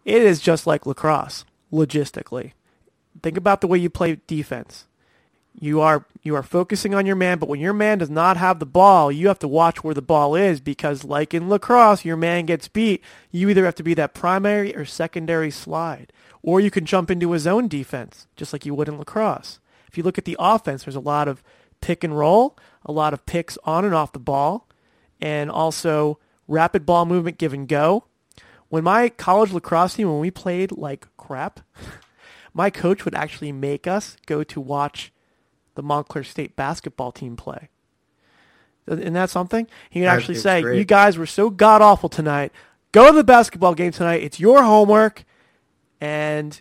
It 0.03 0.23
is 0.23 0.39
just 0.39 0.65
like 0.65 0.87
lacrosse, 0.87 1.45
logistically. 1.71 2.53
Think 3.21 3.37
about 3.37 3.61
the 3.61 3.67
way 3.67 3.77
you 3.77 3.89
play 3.89 4.19
defense. 4.27 4.85
You 5.59 5.81
are 5.81 6.05
you 6.21 6.35
are 6.35 6.43
focusing 6.43 6.93
on 6.93 7.05
your 7.05 7.15
man, 7.15 7.37
but 7.37 7.49
when 7.49 7.59
your 7.59 7.73
man 7.73 7.97
does 7.97 8.09
not 8.09 8.37
have 8.37 8.59
the 8.59 8.65
ball, 8.65 9.11
you 9.11 9.27
have 9.27 9.39
to 9.39 9.47
watch 9.47 9.83
where 9.83 9.93
the 9.93 10.01
ball 10.01 10.35
is 10.35 10.59
because 10.59 11.03
like 11.03 11.33
in 11.33 11.49
lacrosse, 11.49 12.05
your 12.05 12.17
man 12.17 12.45
gets 12.45 12.67
beat, 12.67 13.03
you 13.31 13.49
either 13.49 13.65
have 13.65 13.75
to 13.75 13.83
be 13.83 13.93
that 13.95 14.13
primary 14.13 14.75
or 14.75 14.85
secondary 14.85 15.51
slide. 15.51 16.13
Or 16.41 16.61
you 16.61 16.71
can 16.71 16.85
jump 16.85 17.11
into 17.11 17.33
a 17.33 17.39
zone 17.39 17.67
defense, 17.67 18.27
just 18.35 18.53
like 18.53 18.65
you 18.65 18.73
would 18.73 18.87
in 18.87 18.97
lacrosse. 18.97 19.59
If 19.89 19.97
you 19.97 20.03
look 20.03 20.17
at 20.17 20.25
the 20.25 20.37
offense, 20.39 20.83
there's 20.83 20.95
a 20.95 21.01
lot 21.01 21.27
of 21.27 21.43
pick 21.81 22.03
and 22.03 22.17
roll, 22.17 22.57
a 22.85 22.91
lot 22.91 23.13
of 23.13 23.25
picks 23.25 23.57
on 23.65 23.83
and 23.83 23.93
off 23.93 24.13
the 24.13 24.19
ball, 24.19 24.67
and 25.19 25.51
also 25.51 26.19
rapid 26.47 26.85
ball 26.85 27.05
movement 27.05 27.37
give 27.37 27.53
and 27.53 27.67
go. 27.67 28.05
When 28.69 28.83
my 28.83 29.09
college 29.09 29.51
lacrosse 29.51 29.95
team, 29.95 30.09
when 30.09 30.19
we 30.19 30.31
played 30.31 30.71
like 30.71 31.07
crap, 31.17 31.61
my 32.53 32.69
coach 32.69 33.05
would 33.05 33.15
actually 33.15 33.51
make 33.51 33.87
us 33.87 34.17
go 34.25 34.43
to 34.43 34.59
watch 34.59 35.11
the 35.75 35.83
Montclair 35.83 36.23
State 36.23 36.55
basketball 36.55 37.11
team 37.11 37.35
play. 37.35 37.69
Isn't 38.87 39.13
that 39.13 39.29
something? 39.29 39.67
He 39.89 39.99
would 39.99 40.09
actually 40.09 40.35
say, 40.35 40.61
great. 40.61 40.77
"You 40.77 40.85
guys 40.85 41.17
were 41.17 41.27
so 41.27 41.49
god 41.49 41.81
awful 41.81 42.09
tonight. 42.09 42.51
Go 42.91 43.11
to 43.11 43.15
the 43.15 43.23
basketball 43.23 43.75
game 43.75 43.91
tonight. 43.91 44.23
It's 44.23 44.39
your 44.39 44.63
homework, 44.63 45.23
and 46.01 46.59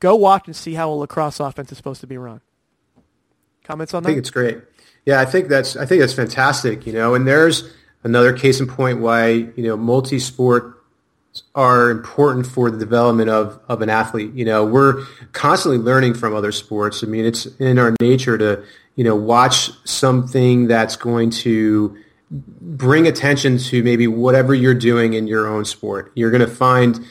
go 0.00 0.16
watch 0.16 0.46
and 0.46 0.56
see 0.56 0.74
how 0.74 0.90
a 0.90 0.94
lacrosse 0.94 1.38
offense 1.38 1.70
is 1.70 1.78
supposed 1.78 2.00
to 2.00 2.06
be 2.08 2.18
run." 2.18 2.40
Comments 3.62 3.94
on 3.94 4.02
that? 4.02 4.08
I 4.08 4.12
think 4.12 4.18
it's 4.18 4.30
great. 4.30 4.58
Yeah, 5.06 5.20
I 5.20 5.24
think 5.24 5.48
that's 5.48 5.76
I 5.76 5.86
think 5.86 6.00
that's 6.00 6.12
fantastic. 6.12 6.86
You 6.86 6.92
know, 6.92 7.14
and 7.14 7.26
there's 7.26 7.72
another 8.02 8.32
case 8.32 8.58
in 8.60 8.66
point 8.66 9.00
why 9.00 9.28
you 9.28 9.62
know 9.62 9.76
multi-sport 9.76 10.82
are 11.54 11.90
important 11.90 12.46
for 12.46 12.70
the 12.70 12.78
development 12.78 13.30
of, 13.30 13.60
of 13.68 13.82
an 13.82 13.90
athlete. 13.90 14.32
You 14.34 14.44
know, 14.44 14.64
we're 14.64 15.04
constantly 15.32 15.78
learning 15.78 16.14
from 16.14 16.34
other 16.34 16.52
sports. 16.52 17.02
I 17.02 17.06
mean, 17.06 17.24
it's 17.24 17.46
in 17.58 17.78
our 17.78 17.94
nature 18.00 18.38
to, 18.38 18.64
you 18.96 19.04
know, 19.04 19.16
watch 19.16 19.70
something 19.86 20.68
that's 20.68 20.96
going 20.96 21.30
to 21.30 21.96
bring 22.30 23.06
attention 23.06 23.58
to 23.58 23.82
maybe 23.82 24.06
whatever 24.06 24.54
you're 24.54 24.74
doing 24.74 25.14
in 25.14 25.26
your 25.26 25.46
own 25.46 25.64
sport. 25.64 26.12
You're 26.14 26.30
going 26.30 26.40
to 26.40 26.54
find 26.54 27.04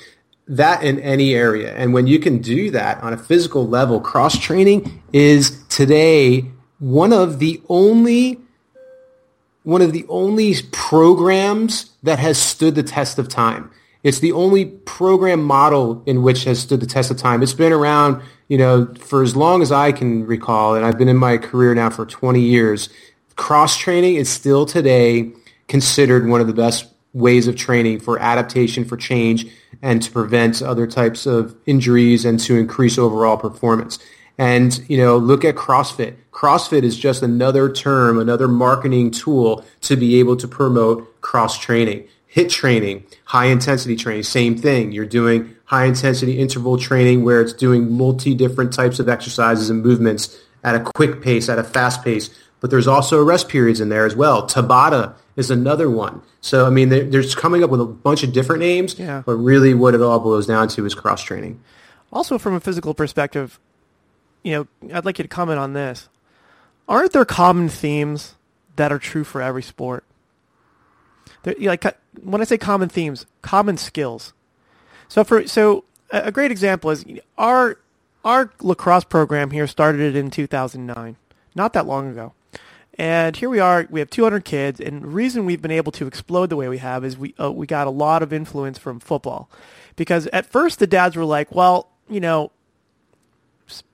that 0.48 0.84
in 0.84 1.00
any 1.00 1.34
area. 1.34 1.74
And 1.76 1.94
when 1.94 2.08
you 2.08 2.20
can 2.20 2.40
do 2.40 2.72
that 2.72 3.02
on 3.02 3.14
a 3.14 3.18
physical 3.18 3.68
level, 3.68 4.02
cross 4.02 4.38
training 4.38 5.04
is 5.14 5.64
today 5.68 6.46
one 6.80 7.14
of 7.14 7.40
the 7.40 7.62
only 7.70 8.40
one 9.64 9.82
of 9.82 9.94
the 9.94 10.06
only 10.10 10.56
programs 10.74 11.92
that 12.04 12.20
has 12.20 12.38
stood 12.38 12.76
the 12.76 12.84
test 12.84 13.18
of 13.18 13.30
time. 13.30 13.72
It's 14.04 14.20
the 14.20 14.34
only 14.34 14.66
program 14.66 15.42
model 15.44 16.04
in 16.06 16.24
which 16.24 16.44
has 16.44 16.60
stood 16.60 16.82
the 16.82 16.86
test 16.86 17.10
of 17.10 17.18
time. 17.18 17.42
It's 17.42 17.54
been 17.54 17.72
around, 17.72 18.22
you 18.50 18.58
know, 18.58 18.94
for 19.00 19.24
as 19.24 19.36
long 19.36 19.62
as 19.62 19.72
I 19.72 19.94
can 19.94 20.26
recall, 20.28 20.76
and 20.76 20.86
I've 20.86 20.98
been 20.98 21.08
in 21.08 21.18
my 21.18 21.38
career 21.38 21.74
now 21.74 21.90
for 21.90 22.06
20 22.06 22.42
years. 22.42 22.90
Cross 23.38 23.78
training 23.78 24.16
is 24.16 24.30
still 24.30 24.66
today 24.66 25.32
considered 25.68 26.28
one 26.28 26.42
of 26.42 26.48
the 26.48 26.54
best 26.54 26.86
ways 27.14 27.48
of 27.48 27.56
training 27.56 28.00
for 28.00 28.20
adaptation, 28.20 28.84
for 28.84 28.98
change, 28.98 29.48
and 29.82 30.02
to 30.02 30.12
prevent 30.12 30.62
other 30.62 30.86
types 30.86 31.26
of 31.26 31.56
injuries 31.66 32.26
and 32.26 32.40
to 32.42 32.58
increase 32.58 32.98
overall 32.98 33.38
performance. 33.38 34.00
And, 34.38 34.84
you 34.90 34.98
know, 34.98 35.18
look 35.18 35.46
at 35.46 35.56
CrossFit. 35.56 36.16
CrossFit 36.32 36.84
is 36.84 36.98
just 36.98 37.22
another 37.22 37.72
term, 37.72 38.18
another 38.20 38.48
marketing 38.48 39.12
tool 39.12 39.64
to 39.82 39.96
be 39.96 40.20
able 40.20 40.36
to 40.38 40.48
promote 40.48 41.22
cross 41.22 41.58
training. 41.60 42.08
HIIT 42.36 42.50
training, 42.50 43.04
high 43.26 43.46
intensity 43.46 43.96
training, 43.96 44.24
same 44.24 44.58
thing. 44.58 44.92
You're 44.92 45.06
doing 45.06 45.56
high 45.66 45.86
intensity 45.86 46.40
interval 46.40 46.78
training 46.78 47.24
where 47.24 47.42
it's 47.42 47.54
doing 47.54 47.92
multi 47.92 48.34
different 48.34 48.74
types 48.74 49.00
of 49.00 49.08
exercises 49.08 49.70
and 49.70 49.84
movements 49.84 50.38
at 50.64 50.76
a 50.76 50.80
quick 50.80 51.22
pace, 51.22 51.50
at 51.50 51.60
a 51.60 51.64
fast 51.64 52.04
pace. 52.04 52.30
But 52.60 52.70
there's 52.70 52.88
also 52.88 53.24
rest 53.24 53.50
periods 53.50 53.82
in 53.82 53.90
there 53.90 54.06
as 54.06 54.16
well. 54.16 54.48
Tabata 54.48 55.16
is 55.36 55.52
another 55.52 55.90
one. 55.90 56.22
So, 56.42 56.66
I 56.66 56.70
mean, 56.70 56.90
they're, 56.90 57.04
they're 57.04 57.24
coming 57.24 57.64
up 57.64 57.70
with 57.70 57.82
a 57.82 57.86
bunch 57.86 58.24
of 58.24 58.32
different 58.34 58.62
names, 58.62 58.98
Yeah. 58.98 59.22
but 59.26 59.36
really 59.36 59.74
what 59.74 59.94
it 59.94 60.02
all 60.02 60.20
boils 60.20 60.48
down 60.48 60.70
to 60.70 60.86
is 60.86 60.96
cross 60.96 61.22
training. 61.24 61.62
Also, 62.12 62.38
from 62.38 62.54
a 62.54 62.60
physical 62.60 62.94
perspective, 62.94 63.60
you 64.44 64.52
know, 64.54 64.94
I'd 64.94 65.06
like 65.06 65.18
you 65.20 65.24
to 65.24 65.28
comment 65.30 65.60
on 65.60 65.74
this. 65.74 66.10
Aren't 66.88 67.12
there 67.14 67.26
common 67.26 67.70
themes 67.70 68.36
that 68.76 68.92
are 68.92 69.00
true 69.00 69.24
for 69.24 69.42
every 69.42 69.64
sport? 69.64 70.04
There, 71.44 71.56
you 71.58 71.66
know, 71.66 71.72
like 71.72 71.98
when 72.22 72.42
I 72.42 72.44
say 72.44 72.58
common 72.58 72.90
themes, 72.90 73.26
common 73.42 73.78
skills. 73.78 74.34
So 75.08 75.24
for 75.24 75.48
so 75.48 75.86
a 76.12 76.32
great 76.32 76.52
example 76.52 76.90
is 76.92 77.06
our 77.38 77.78
our 78.24 78.52
lacrosse 78.62 79.04
program 79.04 79.52
here 79.52 79.68
started 79.68 80.02
it 80.02 80.16
in 80.16 80.30
2009, 80.30 81.18
not 81.56 81.74
that 81.74 81.86
long 81.86 82.10
ago. 82.10 82.34
And 82.96 83.36
here 83.36 83.50
we 83.50 83.60
are. 83.60 83.88
We 83.90 84.00
have 84.00 84.10
200 84.12 84.46
kids, 84.46 84.80
and 84.80 85.02
the 85.02 85.08
reason 85.08 85.46
we've 85.46 85.62
been 85.62 85.72
able 85.72 85.92
to 85.94 86.06
explode 86.06 86.52
the 86.52 86.56
way 86.56 86.68
we 86.68 86.78
have 86.78 87.04
is 87.04 87.18
we 87.18 87.34
uh, 87.40 87.52
we 87.52 87.66
got 87.66 87.88
a 87.88 87.90
lot 87.90 88.22
of 88.22 88.32
influence 88.32 88.78
from 88.78 89.00
football, 89.00 89.50
because 89.96 90.28
at 90.28 90.46
first 90.46 90.78
the 90.78 90.86
dads 90.86 91.16
were 91.16 91.26
like, 91.26 91.54
well, 91.54 91.90
you 92.08 92.20
know, 92.20 92.52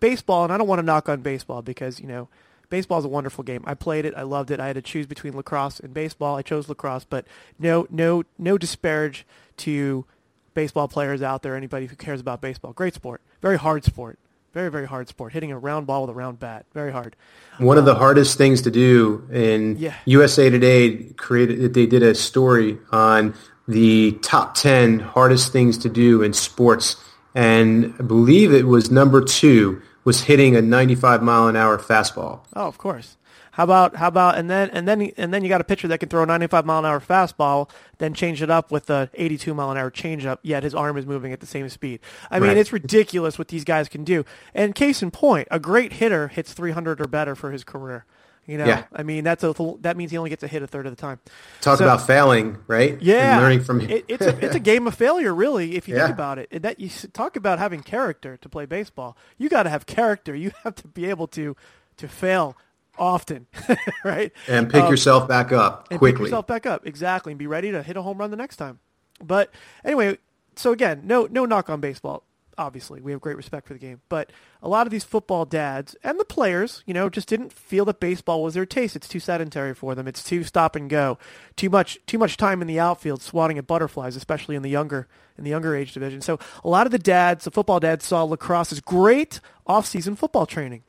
baseball, 0.01 0.43
and 0.43 0.51
I 0.51 0.57
don't 0.57 0.67
want 0.67 0.79
to 0.79 0.85
knock 0.85 1.07
on 1.07 1.21
baseball 1.21 1.61
because 1.61 2.01
you 2.01 2.07
know, 2.07 2.27
baseball 2.69 2.99
is 2.99 3.05
a 3.05 3.09
wonderful 3.09 3.43
game. 3.43 3.63
I 3.65 3.73
played 3.73 4.05
it, 4.05 4.13
I 4.15 4.23
loved 4.23 4.51
it. 4.51 4.59
I 4.59 4.67
had 4.67 4.75
to 4.75 4.81
choose 4.81 5.05
between 5.07 5.35
lacrosse 5.35 5.79
and 5.79 5.93
baseball. 5.93 6.35
I 6.35 6.41
chose 6.41 6.69
lacrosse, 6.69 7.05
but 7.05 7.25
no, 7.57 7.87
no, 7.89 8.23
no 8.37 8.57
disparage 8.57 9.25
to 9.57 10.05
baseball 10.53 10.87
players 10.87 11.21
out 11.21 11.41
there. 11.43 11.55
Anybody 11.55 11.87
who 11.87 11.95
cares 11.95 12.19
about 12.19 12.41
baseball, 12.41 12.73
great 12.73 12.93
sport, 12.93 13.21
very 13.41 13.57
hard 13.57 13.83
sport, 13.83 14.19
very 14.53 14.69
very 14.71 14.87
hard 14.87 15.07
sport. 15.07 15.33
Hitting 15.33 15.51
a 15.51 15.57
round 15.57 15.87
ball 15.87 16.01
with 16.01 16.11
a 16.11 16.13
round 16.13 16.39
bat, 16.39 16.65
very 16.73 16.91
hard. 16.91 17.15
One 17.57 17.77
of 17.77 17.85
the 17.85 17.93
um, 17.93 17.97
hardest 17.97 18.37
things 18.37 18.61
to 18.63 18.71
do 18.71 19.27
in 19.31 19.77
Yeah. 19.77 19.93
USA 20.05 20.49
Today 20.49 21.11
created 21.17 21.73
they 21.73 21.85
did 21.85 22.03
a 22.03 22.15
story 22.15 22.77
on 22.91 23.35
the 23.67 24.13
top 24.23 24.55
10 24.55 24.99
hardest 24.99 25.51
things 25.53 25.77
to 25.77 25.89
do 25.89 26.23
in 26.23 26.33
sports 26.33 26.95
and 27.35 27.93
I 27.99 28.01
believe 28.03 28.51
it 28.51 28.65
was 28.65 28.89
number 28.89 29.21
2 29.23 29.79
was 30.09 30.21
hitting 30.23 30.55
a 30.55 30.61
95 30.61 31.21
mile 31.21 31.47
an 31.47 31.55
hour 31.55 31.77
fastball. 31.77 32.39
Oh, 32.55 32.65
of 32.65 32.79
course. 32.79 33.17
How 33.51 33.63
about 33.63 33.97
how 33.97 34.07
about 34.07 34.39
and 34.39 34.49
then 34.49 34.71
and 34.71 34.87
then 34.87 35.11
and 35.17 35.31
then 35.31 35.43
you 35.43 35.49
got 35.49 35.61
a 35.61 35.63
pitcher 35.63 35.87
that 35.87 35.99
can 35.99 36.09
throw 36.09 36.23
a 36.23 36.25
95 36.25 36.65
mile 36.65 36.79
an 36.79 36.85
hour 36.85 36.99
fastball, 36.99 37.69
then 37.99 38.15
change 38.15 38.41
it 38.41 38.49
up 38.49 38.71
with 38.71 38.89
a 38.89 39.11
82 39.13 39.53
mile 39.53 39.69
an 39.69 39.77
hour 39.77 39.91
changeup. 39.91 40.39
Yet 40.41 40.63
his 40.63 40.73
arm 40.73 40.97
is 40.97 41.05
moving 41.05 41.31
at 41.31 41.41
the 41.41 41.45
same 41.45 41.69
speed. 41.69 41.99
I 42.31 42.39
mean, 42.39 42.47
Right. 42.47 42.57
it's 42.57 42.73
ridiculous 42.73 43.37
what 43.37 43.49
these 43.49 43.63
guys 43.63 43.87
can 43.87 44.03
do. 44.03 44.25
And 44.55 44.73
case 44.73 45.03
in 45.03 45.11
point, 45.11 45.47
a 45.51 45.59
great 45.59 45.93
hitter 45.93 46.29
hits 46.29 46.53
300 46.53 46.99
or 46.99 47.05
better 47.07 47.35
for 47.35 47.51
his 47.51 47.63
career. 47.63 48.05
You 48.49 48.57
know, 48.57 48.65
Yeah. 48.65 48.85
I 48.91 49.03
mean 49.03 49.23
that's 49.23 49.43
a 49.43 49.53
that 49.81 49.95
means 49.95 50.09
he 50.11 50.17
only 50.17 50.29
gets 50.31 50.41
a 50.43 50.47
hit 50.47 50.63
a 50.63 50.67
third 50.67 50.87
of 50.87 50.91
the 50.95 50.99
time. 51.01 51.19
Talk 51.61 51.77
So- 51.77 51.83
about 51.85 52.05
failing, 52.07 52.57
right? 52.67 52.99
yeah, 53.01 53.33
And 53.33 53.41
learning 53.43 53.61
from 53.63 53.81
it, 53.81 54.05
it's 54.07 54.25
a 54.25 54.43
it's 54.43 54.55
a 54.55 54.59
game 54.71 54.87
of 54.87 54.95
failure, 54.95 55.33
really. 55.35 55.75
If 55.75 55.87
you 55.87 55.95
think 55.95 56.09
about 56.09 56.39
it, 56.39 56.47
And 56.51 56.63
that 56.63 56.79
you 56.79 56.89
talk 57.13 57.35
about 57.35 57.59
having 57.59 57.81
character 57.83 58.37
to 58.37 58.49
play 58.49 58.65
baseball. 58.65 59.15
You 59.37 59.49
got 59.49 59.63
to 59.63 59.69
have 59.69 59.85
character. 59.85 60.33
You 60.35 60.51
have 60.63 60.73
to 60.75 60.87
be 60.87 61.05
able 61.05 61.27
to 61.27 61.55
to 61.97 62.07
fail 62.07 62.57
often, 62.97 63.45
right? 64.03 64.31
and 64.47 64.69
pick 64.69 64.83
Um, 64.83 64.89
yourself 64.91 65.27
back 65.27 65.51
up 65.51 65.87
and 65.91 65.99
quickly. 65.99 66.17
pick 66.17 66.27
yourself 66.31 66.47
back 66.47 66.65
up 66.65 66.87
exactly, 66.87 67.31
and 67.33 67.37
be 67.39 67.47
ready 67.47 67.71
to 67.71 67.83
hit 67.83 67.95
a 67.97 68.01
home 68.01 68.17
run 68.17 68.31
the 68.31 68.37
next 68.37 68.57
time. 68.57 68.79
But 69.23 69.51
anyway, 69.85 70.17
so 70.55 70.71
again, 70.71 71.01
no 71.05 71.27
no 71.29 71.45
knock 71.45 71.69
on 71.69 71.79
baseball. 71.81 72.23
Obviously, 72.59 72.99
we 72.99 73.13
have 73.13 73.21
great 73.21 73.37
respect 73.37 73.65
for 73.65 73.73
the 73.73 73.79
game, 73.79 74.01
but 74.09 74.33
a 74.61 74.67
lot 74.67 74.85
of 74.85 74.91
these 74.91 75.05
football 75.05 75.45
dads 75.45 75.95
and 76.03 76.19
the 76.19 76.25
players, 76.25 76.83
you 76.85 76.93
know, 76.93 77.09
just 77.09 77.29
didn't 77.29 77.53
feel 77.53 77.85
that 77.85 78.01
baseball 78.01 78.43
was 78.43 78.53
their 78.53 78.65
taste. 78.65 78.97
It's 78.97 79.07
too 79.07 79.21
sedentary 79.21 79.73
for 79.73 79.95
them. 79.95 80.09
It's 80.09 80.21
too 80.21 80.43
stop 80.43 80.75
and 80.75 80.89
go, 80.89 81.17
too 81.55 81.69
much 81.69 81.97
too 82.05 82.17
much 82.17 82.35
time 82.35 82.61
in 82.61 82.67
the 82.67 82.77
outfield 82.77 83.21
swatting 83.21 83.57
at 83.57 83.65
butterflies, 83.65 84.17
especially 84.17 84.57
in 84.57 84.61
the 84.61 84.69
younger 84.69 85.07
in 85.37 85.45
the 85.45 85.49
younger 85.49 85.73
age 85.73 85.93
division. 85.93 86.19
So 86.19 86.37
a 86.61 86.67
lot 86.67 86.85
of 86.85 86.91
the 86.91 86.99
dads, 86.99 87.45
the 87.45 87.51
football 87.51 87.79
dads, 87.79 88.05
saw 88.05 88.23
lacrosse 88.23 88.73
as 88.73 88.81
great 88.81 89.39
off-season 89.65 90.17
football 90.17 90.45
training. 90.45 90.83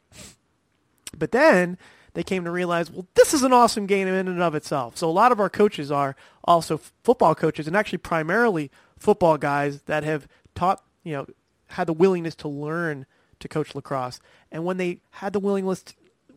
But 1.17 1.31
then 1.31 1.79
they 2.15 2.25
came 2.25 2.43
to 2.43 2.51
realize, 2.51 2.91
well, 2.91 3.07
this 3.15 3.33
is 3.33 3.45
an 3.45 3.53
awesome 3.53 3.87
game 3.87 4.09
in 4.09 4.27
and 4.27 4.43
of 4.43 4.57
itself. 4.57 4.97
So 4.97 5.09
a 5.09 5.13
lot 5.13 5.31
of 5.31 5.39
our 5.39 5.49
coaches 5.49 5.93
are 5.93 6.17
also 6.43 6.81
football 7.05 7.37
coaches 7.37 7.69
and 7.69 7.77
actually 7.77 7.99
primarily 7.99 8.73
football 8.99 9.39
guys 9.39 9.83
that 9.83 10.03
have 10.03 10.27
taught, 10.57 10.83
you 11.05 11.13
know, 11.13 11.27
had 11.71 11.87
the 11.87 11.93
willingness 11.93 12.35
to 12.37 12.49
learn 12.49 13.07
to 13.39 13.49
coach 13.49 13.75
lacrosse. 13.75 14.21
And 14.53 14.65
when 14.65 14.77
they 14.77 15.01
had 15.11 15.33
the 15.33 15.41
willingness 15.41 15.85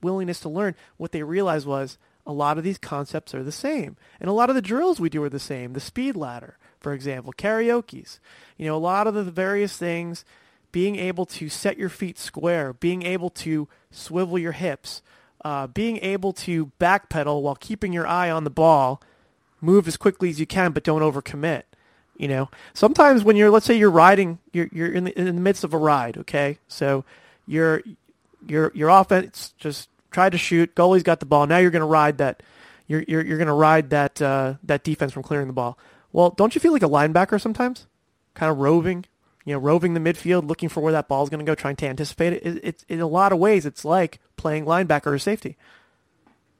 willingness 0.02 0.40
to 0.42 0.50
learn, 0.50 0.76
what 0.98 1.12
they 1.12 1.24
realized 1.24 1.66
was 1.66 1.98
a 2.26 2.34
lot 2.34 2.58
of 2.58 2.64
these 2.64 2.78
concepts 2.78 3.34
are 3.34 3.44
the 3.44 3.52
same. 3.52 3.98
And 4.20 4.30
a 4.30 4.34
lot 4.34 4.50
of 4.50 4.56
the 4.56 4.62
drills 4.62 5.00
we 5.00 5.10
do 5.10 5.24
are 5.24 5.30
the 5.30 5.40
same. 5.40 5.74
The 5.74 5.80
speed 5.80 6.16
ladder, 6.16 6.58
for 6.80 6.94
example, 6.94 7.34
carioca's. 7.34 8.20
You 8.58 8.66
know, 8.68 8.76
a 8.76 8.78
lot 8.78 9.08
of 9.08 9.14
the 9.14 9.24
various 9.24 9.78
things 9.78 10.24
being 10.72 10.96
able 10.96 11.26
to 11.26 11.50
set 11.50 11.78
your 11.78 11.90
feet 11.90 12.18
square, 12.18 12.74
being 12.74 13.04
able 13.04 13.30
to 13.30 13.68
swivel 13.92 14.40
your 14.40 14.54
hips, 14.54 15.02
uh, 15.46 15.68
being 15.68 15.98
able 15.98 16.34
to 16.34 16.72
backpedal 16.80 17.42
while 17.42 17.56
keeping 17.56 17.94
your 17.94 18.08
eye 18.08 18.32
on 18.32 18.44
the 18.44 18.50
ball, 18.50 19.02
move 19.62 19.88
as 19.88 19.98
quickly 19.98 20.30
as 20.30 20.40
you 20.40 20.46
can, 20.46 20.72
but 20.72 20.84
don't 20.84 21.02
overcommit. 21.02 21.64
You 22.18 22.28
know, 22.28 22.50
sometimes 22.74 23.24
when 23.24 23.36
you're, 23.36 23.50
let's 23.50 23.66
say 23.66 23.76
you're 23.76 23.90
riding, 23.90 24.40
you're 24.52 24.70
you're 24.72 24.92
in 24.92 25.06
the, 25.06 25.20
in 25.20 25.26
the 25.26 25.34
midst 25.34 25.64
of 25.64 25.74
a 25.74 25.78
ride. 25.78 26.18
Okay, 26.18 26.60
so 26.68 27.04
your 27.48 27.82
your 28.48 28.72
your 28.76 28.90
offense 28.90 29.54
just 29.58 29.90
tried 30.12 30.32
to 30.34 30.38
shoot, 30.38 30.76
goalie's 30.76 31.04
got 31.04 31.20
the 31.20 31.26
ball. 31.26 31.48
Now 31.48 31.58
you're 31.58 31.72
going 31.72 31.82
to 31.82 31.86
ride 31.86 32.20
that. 32.20 32.44
You're 32.88 33.04
you're 33.08 33.26
you're 33.26 33.38
going 33.38 33.48
to 33.48 33.54
ride 33.54 33.90
that 33.90 34.22
uh, 34.22 34.56
that 34.64 34.84
defense 34.84 35.12
from 35.12 35.24
clearing 35.24 35.48
the 35.48 35.54
ball. 35.54 35.78
Well, 36.12 36.30
don't 36.30 36.54
you 36.54 36.62
feel 36.62 36.74
like 36.74 36.84
a 36.84 36.88
linebacker 36.88 37.42
sometimes? 37.42 37.88
Kind 38.36 38.52
of 38.52 38.60
roving, 38.60 39.06
you 39.46 39.54
know, 39.54 39.60
roving 39.60 39.96
the 39.96 40.00
midfield, 40.00 40.48
looking 40.48 40.70
for 40.70 40.82
where 40.82 40.94
that 40.94 41.08
ball's 41.08 41.30
going 41.30 41.44
to 41.44 41.50
go, 41.50 41.56
trying 41.56 41.76
to 41.78 41.88
anticipate 41.88 42.34
it. 42.34 42.46
It, 42.46 42.60
It's 42.64 42.86
in 42.88 43.02
a 43.02 43.08
lot 43.08 43.32
of 43.32 43.40
ways, 43.40 43.66
it's 43.66 43.84
like 43.84 44.20
playing 44.38 44.66
linebacker 44.66 45.08
or 45.08 45.18
safety. 45.18 45.58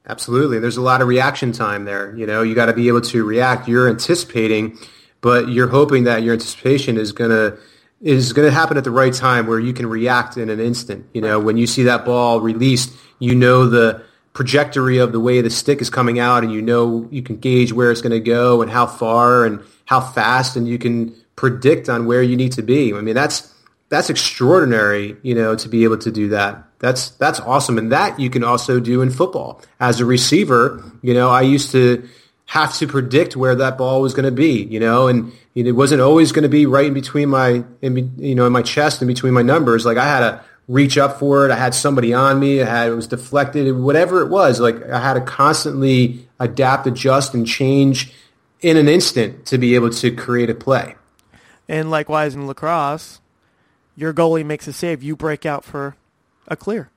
Absolutely. 0.06 0.58
There's 0.58 0.76
a 0.76 0.82
lot 0.82 1.00
of 1.00 1.08
reaction 1.08 1.52
time 1.52 1.84
there. 1.84 2.14
You 2.16 2.26
know, 2.26 2.42
you 2.42 2.54
got 2.54 2.66
to 2.66 2.74
be 2.74 2.88
able 2.88 3.00
to 3.02 3.24
react. 3.24 3.68
You're 3.68 3.88
anticipating, 3.88 4.78
but 5.24 5.48
you're 5.48 5.68
hoping 5.68 6.04
that 6.04 6.22
your 6.22 6.34
anticipation 6.34 6.98
is 6.98 7.12
going 7.12 7.30
to 7.30 7.56
is 8.02 8.34
going 8.34 8.46
to 8.46 8.52
happen 8.52 8.76
at 8.76 8.84
the 8.84 8.90
right 8.90 9.14
time 9.14 9.46
where 9.46 9.58
you 9.58 9.72
can 9.72 9.86
react 9.86 10.36
in 10.36 10.50
an 10.50 10.60
instant. 10.60 11.06
You 11.14 11.22
know, 11.22 11.40
when 11.40 11.56
you 11.56 11.66
see 11.66 11.84
that 11.84 12.04
ball 12.04 12.42
released, 12.42 12.92
you 13.18 13.34
know 13.34 13.66
the 13.66 14.04
trajectory 14.34 14.98
of 14.98 15.12
the 15.12 15.20
way 15.20 15.40
the 15.40 15.48
stick 15.48 15.80
is 15.80 15.88
coming 15.88 16.18
out 16.18 16.44
and 16.44 16.52
you 16.52 16.60
know 16.60 17.08
you 17.10 17.22
can 17.22 17.38
gauge 17.38 17.72
where 17.72 17.90
it's 17.90 18.02
going 18.02 18.12
to 18.12 18.20
go 18.20 18.60
and 18.60 18.70
how 18.70 18.86
far 18.86 19.46
and 19.46 19.60
how 19.86 20.00
fast 20.00 20.56
and 20.56 20.68
you 20.68 20.76
can 20.76 21.16
predict 21.36 21.88
on 21.88 22.04
where 22.04 22.22
you 22.22 22.36
need 22.36 22.52
to 22.52 22.62
be. 22.62 22.92
I 22.92 23.00
mean, 23.00 23.14
that's 23.14 23.50
that's 23.88 24.10
extraordinary, 24.10 25.16
you 25.22 25.34
know, 25.34 25.56
to 25.56 25.68
be 25.70 25.84
able 25.84 25.98
to 25.98 26.10
do 26.10 26.28
that. 26.28 26.62
That's 26.80 27.08
that's 27.12 27.40
awesome, 27.40 27.78
and 27.78 27.90
that 27.92 28.20
you 28.20 28.28
can 28.28 28.44
also 28.44 28.78
do 28.78 29.00
in 29.00 29.08
football. 29.08 29.62
As 29.80 30.00
a 30.00 30.04
receiver, 30.04 30.84
you 31.00 31.14
know, 31.14 31.30
I 31.30 31.40
used 31.40 31.70
to 31.72 32.06
have 32.46 32.76
to 32.76 32.86
predict 32.86 33.36
where 33.36 33.54
that 33.54 33.78
ball 33.78 34.00
was 34.00 34.14
going 34.14 34.24
to 34.24 34.30
be, 34.30 34.62
you 34.64 34.78
know, 34.78 35.08
and 35.08 35.32
it 35.54 35.72
wasn't 35.72 36.00
always 36.00 36.32
going 36.32 36.42
to 36.42 36.48
be 36.48 36.66
right 36.66 36.86
in 36.86 36.94
between 36.94 37.28
my, 37.28 37.64
in, 37.80 38.12
you 38.18 38.34
know, 38.34 38.46
in 38.46 38.52
my 38.52 38.62
chest 38.62 39.00
and 39.00 39.08
between 39.08 39.32
my 39.32 39.42
numbers. 39.42 39.86
Like 39.86 39.96
I 39.96 40.04
had 40.04 40.20
to 40.20 40.44
reach 40.68 40.98
up 40.98 41.18
for 41.18 41.46
it. 41.46 41.50
I 41.50 41.56
had 41.56 41.74
somebody 41.74 42.12
on 42.12 42.38
me. 42.38 42.62
I 42.62 42.66
had 42.66 42.88
it 42.88 42.94
was 42.94 43.06
deflected. 43.06 43.74
Whatever 43.76 44.20
it 44.20 44.28
was, 44.28 44.60
like 44.60 44.82
I 44.90 45.00
had 45.00 45.14
to 45.14 45.20
constantly 45.20 46.28
adapt, 46.38 46.86
adjust, 46.86 47.34
and 47.34 47.46
change 47.46 48.12
in 48.60 48.76
an 48.76 48.88
instant 48.88 49.46
to 49.46 49.58
be 49.58 49.74
able 49.74 49.90
to 49.90 50.10
create 50.10 50.50
a 50.50 50.54
play. 50.54 50.94
And 51.68 51.90
likewise 51.90 52.34
in 52.34 52.46
lacrosse, 52.46 53.20
your 53.96 54.12
goalie 54.12 54.44
makes 54.44 54.66
a 54.66 54.72
save, 54.72 55.02
you 55.02 55.16
break 55.16 55.46
out 55.46 55.64
for 55.64 55.96
a 56.46 56.56
clear. 56.56 56.90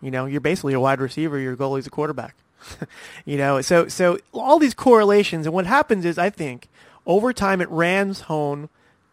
You 0.00 0.10
know, 0.10 0.26
you're 0.26 0.40
basically 0.40 0.72
a 0.72 0.80
wide 0.80 1.00
receiver. 1.00 1.38
Your 1.38 1.56
goalie's 1.56 1.86
a 1.86 1.90
quarterback. 1.90 2.34
you 3.24 3.36
know, 3.36 3.60
so 3.60 3.88
so 3.88 4.18
all 4.32 4.58
these 4.58 4.74
correlations, 4.74 5.46
and 5.46 5.54
what 5.54 5.66
happens 5.66 6.04
is, 6.04 6.18
I 6.18 6.30
think, 6.30 6.68
over 7.06 7.32
time 7.32 7.60
it 7.60 7.68
rams 7.70 8.22
home 8.22 8.68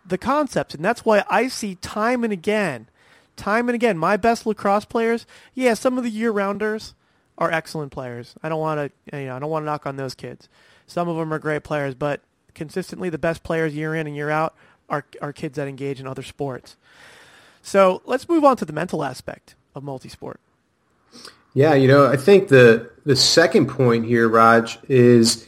the 0.06 0.18
concepts, 0.18 0.74
and 0.74 0.84
that's 0.84 1.06
why 1.06 1.24
I 1.30 1.48
see 1.48 1.76
time 1.76 2.24
and 2.24 2.32
again, 2.32 2.88
time 3.36 3.70
and 3.70 3.76
again, 3.76 3.98
my 3.98 4.18
best 4.18 4.46
lacrosse 4.46 4.86
players. 4.86 5.26
Yeah, 5.54 5.74
some 5.74 5.98
of 5.98 6.04
the 6.04 6.10
year-rounders 6.10 6.94
are 7.38 7.52
excellent 7.52 7.92
players. 7.92 8.36
I 8.42 8.50
don't 8.50 8.60
want 8.60 8.92
to, 9.12 9.18
you 9.18 9.26
know, 9.26 9.36
I 9.36 9.40
don't 9.40 9.50
want 9.50 9.64
to 9.64 9.68
knock 9.68 9.86
on 9.86 9.98
those 9.98 10.16
kids. 10.16 10.50
Some 10.88 11.10
of 11.10 11.18
them 11.18 11.34
are 11.34 11.40
great 11.40 11.64
players, 11.64 11.94
but 11.94 12.22
consistently 12.54 13.10
the 13.10 13.18
best 13.18 13.44
players 13.44 13.76
year 13.76 13.94
in 13.94 14.08
and 14.08 14.16
year 14.16 14.30
out 14.30 14.56
are 14.90 15.06
are 15.22 15.34
kids 15.34 15.58
that 15.58 15.68
engage 15.68 16.00
in 16.00 16.08
other 16.08 16.24
sports. 16.24 16.76
So 17.62 18.02
let's 18.06 18.30
move 18.30 18.46
on 18.46 18.58
to 18.58 18.66
the 18.66 18.74
mental 18.74 19.04
aspect 19.04 19.56
of 19.76 19.84
multisport. 19.84 20.38
Yeah, 21.58 21.74
you 21.74 21.88
know, 21.88 22.06
I 22.06 22.18
think 22.18 22.50
the 22.50 22.88
the 23.04 23.16
second 23.16 23.66
point 23.66 24.06
here, 24.06 24.30
Rog, 24.30 24.70
is 24.88 25.48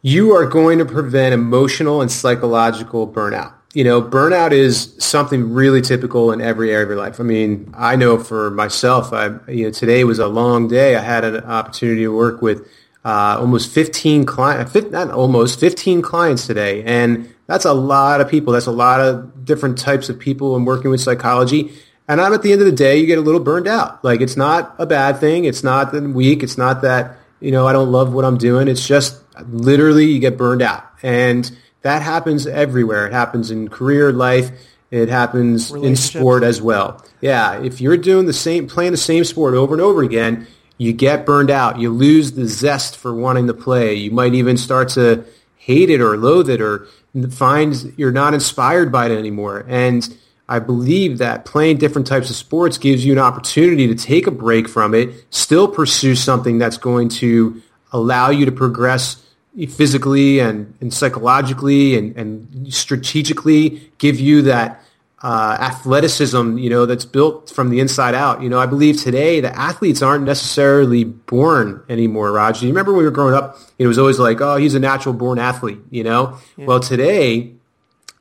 you 0.00 0.32
are 0.32 0.46
going 0.46 0.78
to 0.78 0.84
prevent 0.84 1.34
emotional 1.34 2.00
and 2.00 2.12
psychological 2.12 3.08
burnout. 3.08 3.52
You 3.74 3.82
know, 3.82 4.00
burnout 4.00 4.52
is 4.52 4.94
something 4.98 5.52
really 5.52 5.82
typical 5.82 6.30
in 6.30 6.40
every 6.40 6.70
area 6.70 6.84
of 6.84 6.90
your 6.90 6.98
life. 6.98 7.18
I 7.18 7.24
mean, 7.24 7.74
I 7.76 7.96
know 7.96 8.22
for 8.22 8.52
myself, 8.52 9.12
I 9.12 9.30
you 9.50 9.64
know 9.64 9.72
today 9.72 10.04
was 10.04 10.20
a 10.20 10.28
long 10.28 10.68
day. 10.68 10.94
I 10.94 11.02
had 11.02 11.24
an 11.24 11.38
opportunity 11.38 12.02
to 12.02 12.14
work 12.14 12.40
with 12.40 12.64
uh, 13.04 13.36
almost 13.40 13.72
15 13.72 14.26
clients, 14.26 14.76
not 14.92 15.10
almost 15.10 15.58
15 15.58 16.02
clients 16.02 16.46
today, 16.46 16.84
and 16.84 17.34
that's 17.48 17.64
a 17.64 17.74
lot 17.74 18.20
of 18.20 18.28
people. 18.28 18.52
That's 18.52 18.66
a 18.66 18.70
lot 18.70 19.00
of 19.00 19.44
different 19.44 19.76
types 19.76 20.08
of 20.08 20.20
people. 20.20 20.54
And 20.54 20.64
working 20.64 20.92
with 20.92 21.00
psychology, 21.00 21.72
and 22.08 22.20
I'm 22.20 22.32
at 22.32 22.42
the 22.42 22.52
end 22.52 22.60
of 22.60 22.66
the 22.66 22.72
day, 22.72 22.98
you 22.98 23.06
get 23.06 23.18
a 23.18 23.22
little 23.22 23.40
burned 23.40 23.66
out. 23.66 24.04
Like 24.04 24.20
it's 24.20 24.36
not 24.36 24.74
a 24.78 24.86
bad 24.86 25.18
thing. 25.18 25.44
It's 25.44 25.64
not 25.64 25.92
that 25.92 25.98
I'm 25.98 26.14
weak. 26.14 26.42
It's 26.42 26.58
not 26.58 26.82
that, 26.82 27.16
you 27.40 27.50
know, 27.50 27.66
I 27.66 27.72
don't 27.72 27.90
love 27.90 28.12
what 28.12 28.24
I'm 28.24 28.38
doing. 28.38 28.68
It's 28.68 28.86
just 28.86 29.20
literally 29.48 30.06
you 30.06 30.18
get 30.20 30.36
burned 30.36 30.62
out. 30.62 30.84
And 31.02 31.50
that 31.82 32.02
happens 32.02 32.46
everywhere. 32.46 33.06
It 33.06 33.12
happens 33.12 33.50
in 33.50 33.68
career 33.68 34.12
life. 34.12 34.50
It 34.90 35.08
happens 35.08 35.72
in 35.72 35.96
sport 35.96 36.44
as 36.44 36.62
well. 36.62 37.04
Yeah. 37.20 37.60
If 37.60 37.80
you're 37.80 37.96
doing 37.96 38.26
the 38.26 38.32
same, 38.32 38.68
playing 38.68 38.92
the 38.92 38.96
same 38.96 39.24
sport 39.24 39.54
over 39.54 39.74
and 39.74 39.82
over 39.82 40.02
again, 40.02 40.46
you 40.78 40.92
get 40.92 41.26
burned 41.26 41.50
out. 41.50 41.80
You 41.80 41.90
lose 41.90 42.32
the 42.32 42.46
zest 42.46 42.96
for 42.96 43.14
wanting 43.14 43.48
to 43.48 43.54
play. 43.54 43.94
You 43.94 44.12
might 44.12 44.34
even 44.34 44.56
start 44.56 44.90
to 44.90 45.24
hate 45.56 45.90
it 45.90 46.00
or 46.00 46.16
loathe 46.16 46.50
it 46.50 46.60
or 46.60 46.86
find 47.30 47.92
you're 47.96 48.12
not 48.12 48.34
inspired 48.34 48.92
by 48.92 49.06
it 49.06 49.18
anymore. 49.18 49.64
And 49.66 50.16
I 50.48 50.60
believe 50.60 51.18
that 51.18 51.44
playing 51.44 51.78
different 51.78 52.06
types 52.06 52.30
of 52.30 52.36
sports 52.36 52.78
gives 52.78 53.04
you 53.04 53.12
an 53.12 53.18
opportunity 53.18 53.88
to 53.88 53.94
take 53.94 54.26
a 54.26 54.30
break 54.30 54.68
from 54.68 54.94
it, 54.94 55.10
still 55.30 55.66
pursue 55.66 56.14
something 56.14 56.58
that's 56.58 56.76
going 56.76 57.08
to 57.08 57.60
allow 57.92 58.30
you 58.30 58.44
to 58.46 58.52
progress 58.52 59.22
physically 59.68 60.38
and, 60.38 60.74
and 60.80 60.92
psychologically 60.92 61.96
and, 61.96 62.16
and 62.16 62.72
strategically, 62.72 63.90
give 63.98 64.20
you 64.20 64.42
that 64.42 64.82
uh, 65.22 65.56
athleticism, 65.58 66.58
you 66.58 66.68
know, 66.68 66.86
that's 66.86 67.06
built 67.06 67.50
from 67.50 67.70
the 67.70 67.80
inside 67.80 68.14
out. 68.14 68.42
You 68.42 68.48
know, 68.48 68.60
I 68.60 68.66
believe 68.66 69.02
today 69.02 69.40
the 69.40 69.52
athletes 69.58 70.02
aren't 70.02 70.24
necessarily 70.24 71.04
born 71.04 71.82
anymore, 71.88 72.30
Rog. 72.30 72.60
You 72.60 72.68
remember 72.68 72.92
when 72.92 72.98
we 72.98 73.04
were 73.04 73.10
growing 73.10 73.34
up, 73.34 73.58
it 73.78 73.86
was 73.86 73.98
always 73.98 74.18
like, 74.18 74.40
oh, 74.40 74.56
he's 74.56 74.74
a 74.74 74.78
natural 74.78 75.14
born 75.14 75.38
athlete, 75.38 75.80
you 75.90 76.04
know? 76.04 76.38
Yeah. 76.56 76.66
Well, 76.66 76.80
today, 76.80 77.55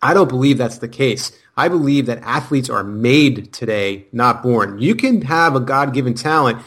I 0.05 0.13
don't 0.13 0.29
believe 0.29 0.59
that's 0.59 0.77
the 0.77 0.87
case. 0.87 1.31
I 1.57 1.67
believe 1.67 2.05
that 2.05 2.19
athletes 2.19 2.69
are 2.69 2.83
made 2.83 3.51
today, 3.51 4.05
not 4.11 4.43
born. 4.43 4.77
You 4.79 4.93
can 4.93 5.21
have 5.21 5.55
a 5.55 5.59
God-given 5.59 6.13
talent, 6.13 6.61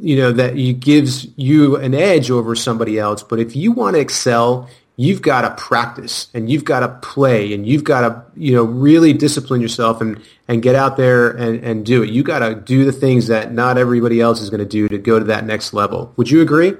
you 0.00 0.16
know, 0.16 0.32
that 0.32 0.54
gives 0.80 1.26
you 1.36 1.76
an 1.76 1.92
edge 1.92 2.30
over 2.30 2.54
somebody 2.54 2.98
else. 2.98 3.22
But 3.22 3.40
if 3.40 3.54
you 3.54 3.72
want 3.72 3.96
to 3.96 4.00
excel, 4.00 4.70
you've 4.96 5.20
got 5.22 5.42
to 5.42 5.62
practice 5.62 6.28
and 6.32 6.48
you've 6.50 6.64
got 6.64 6.80
to 6.80 6.88
play 7.06 7.52
and 7.52 7.66
you've 7.66 7.84
got 7.84 8.00
to, 8.00 8.24
you 8.40 8.54
know, 8.54 8.64
really 8.64 9.12
discipline 9.12 9.60
yourself 9.60 10.00
and, 10.00 10.20
and 10.46 10.62
get 10.62 10.74
out 10.74 10.96
there 10.96 11.30
and, 11.30 11.62
and 11.62 11.84
do 11.84 12.02
it. 12.02 12.08
You 12.10 12.22
got 12.22 12.38
to 12.38 12.54
do 12.54 12.84
the 12.84 12.92
things 12.92 13.26
that 13.26 13.52
not 13.52 13.76
everybody 13.76 14.20
else 14.20 14.40
is 14.40 14.50
going 14.50 14.60
to 14.60 14.66
do 14.66 14.88
to 14.88 14.98
go 14.98 15.18
to 15.18 15.24
that 15.26 15.44
next 15.44 15.74
level. 15.74 16.12
Would 16.16 16.30
you 16.30 16.40
agree? 16.40 16.74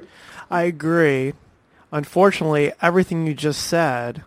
I 0.51 0.63
agree. 0.63 1.35
Unfortunately, 1.93 2.73
everything 2.81 3.27
you 3.27 3.35
just 3.35 3.67
said, 3.67 4.23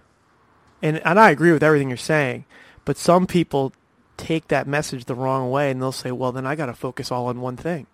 and, 0.82 1.06
and 1.06 1.20
I 1.20 1.30
agree 1.30 1.52
with 1.52 1.64
everything 1.64 1.90
you're 1.90 1.98
saying, 1.98 2.46
but 2.86 2.98
some 2.98 3.28
people 3.28 3.74
take 4.18 4.48
that 4.50 4.68
message 4.68 5.06
the 5.06 5.16
wrong 5.16 5.50
way 5.50 5.72
and 5.72 5.82
they'll 5.82 5.92
say, 5.92 6.12
well, 6.12 6.32
then 6.32 6.46
I 6.46 6.56
got 6.56 6.68
to 6.68 6.74
focus 6.74 7.12
all 7.12 7.28
on 7.28 7.42
one 7.42 7.58
thing. 7.58 7.88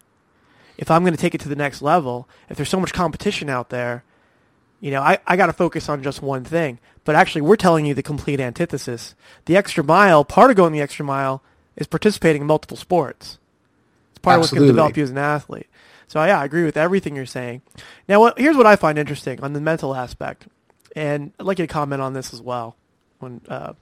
If 0.77 0.91
I'm 0.91 1.03
going 1.03 1.13
to 1.13 1.19
take 1.19 1.33
it 1.33 1.41
to 1.41 1.49
the 1.49 1.55
next 1.55 1.81
level, 1.81 2.27
if 2.49 2.57
there's 2.57 2.69
so 2.69 2.79
much 2.79 2.93
competition 2.93 3.49
out 3.49 3.69
there, 3.69 4.03
you 4.79 4.91
know, 4.91 5.01
I, 5.01 5.17
I 5.25 5.35
got 5.35 5.47
to 5.47 5.53
focus 5.53 5.89
on 5.89 6.03
just 6.03 6.21
one 6.21 6.43
thing. 6.43 6.79
But 7.03 7.15
actually, 7.15 7.41
we're 7.41 7.55
telling 7.55 7.85
you 7.85 7.93
the 7.93 8.03
complete 8.03 8.39
antithesis. 8.39 9.15
The 9.45 9.57
extra 9.57 9.83
mile, 9.83 10.23
part 10.23 10.51
of 10.51 10.57
going 10.57 10.73
the 10.73 10.81
extra 10.81 11.05
mile 11.05 11.41
is 11.75 11.87
participating 11.87 12.41
in 12.41 12.47
multiple 12.47 12.77
sports. 12.77 13.39
It's 14.11 14.19
part 14.19 14.37
Absolutely. 14.37 14.39
of 14.39 14.41
what's 14.41 14.51
going 14.51 14.61
to 14.61 14.73
develop 14.73 14.97
you 14.97 15.03
as 15.03 15.09
an 15.09 15.17
athlete. 15.17 15.67
So 16.07 16.23
yeah, 16.23 16.39
I 16.39 16.45
agree 16.45 16.63
with 16.63 16.77
everything 16.77 17.15
you're 17.15 17.25
saying. 17.25 17.61
Now, 18.07 18.19
what, 18.19 18.37
here's 18.37 18.55
what 18.55 18.65
I 18.65 18.75
find 18.75 18.99
interesting 18.99 19.41
on 19.41 19.53
the 19.53 19.61
mental 19.61 19.95
aspect, 19.95 20.47
and 20.95 21.31
I'd 21.39 21.45
like 21.45 21.59
you 21.59 21.67
to 21.67 21.73
comment 21.73 22.01
on 22.01 22.13
this 22.13 22.33
as 22.33 22.41
well 22.41 22.75
when 23.19 23.41
uh, 23.47 23.73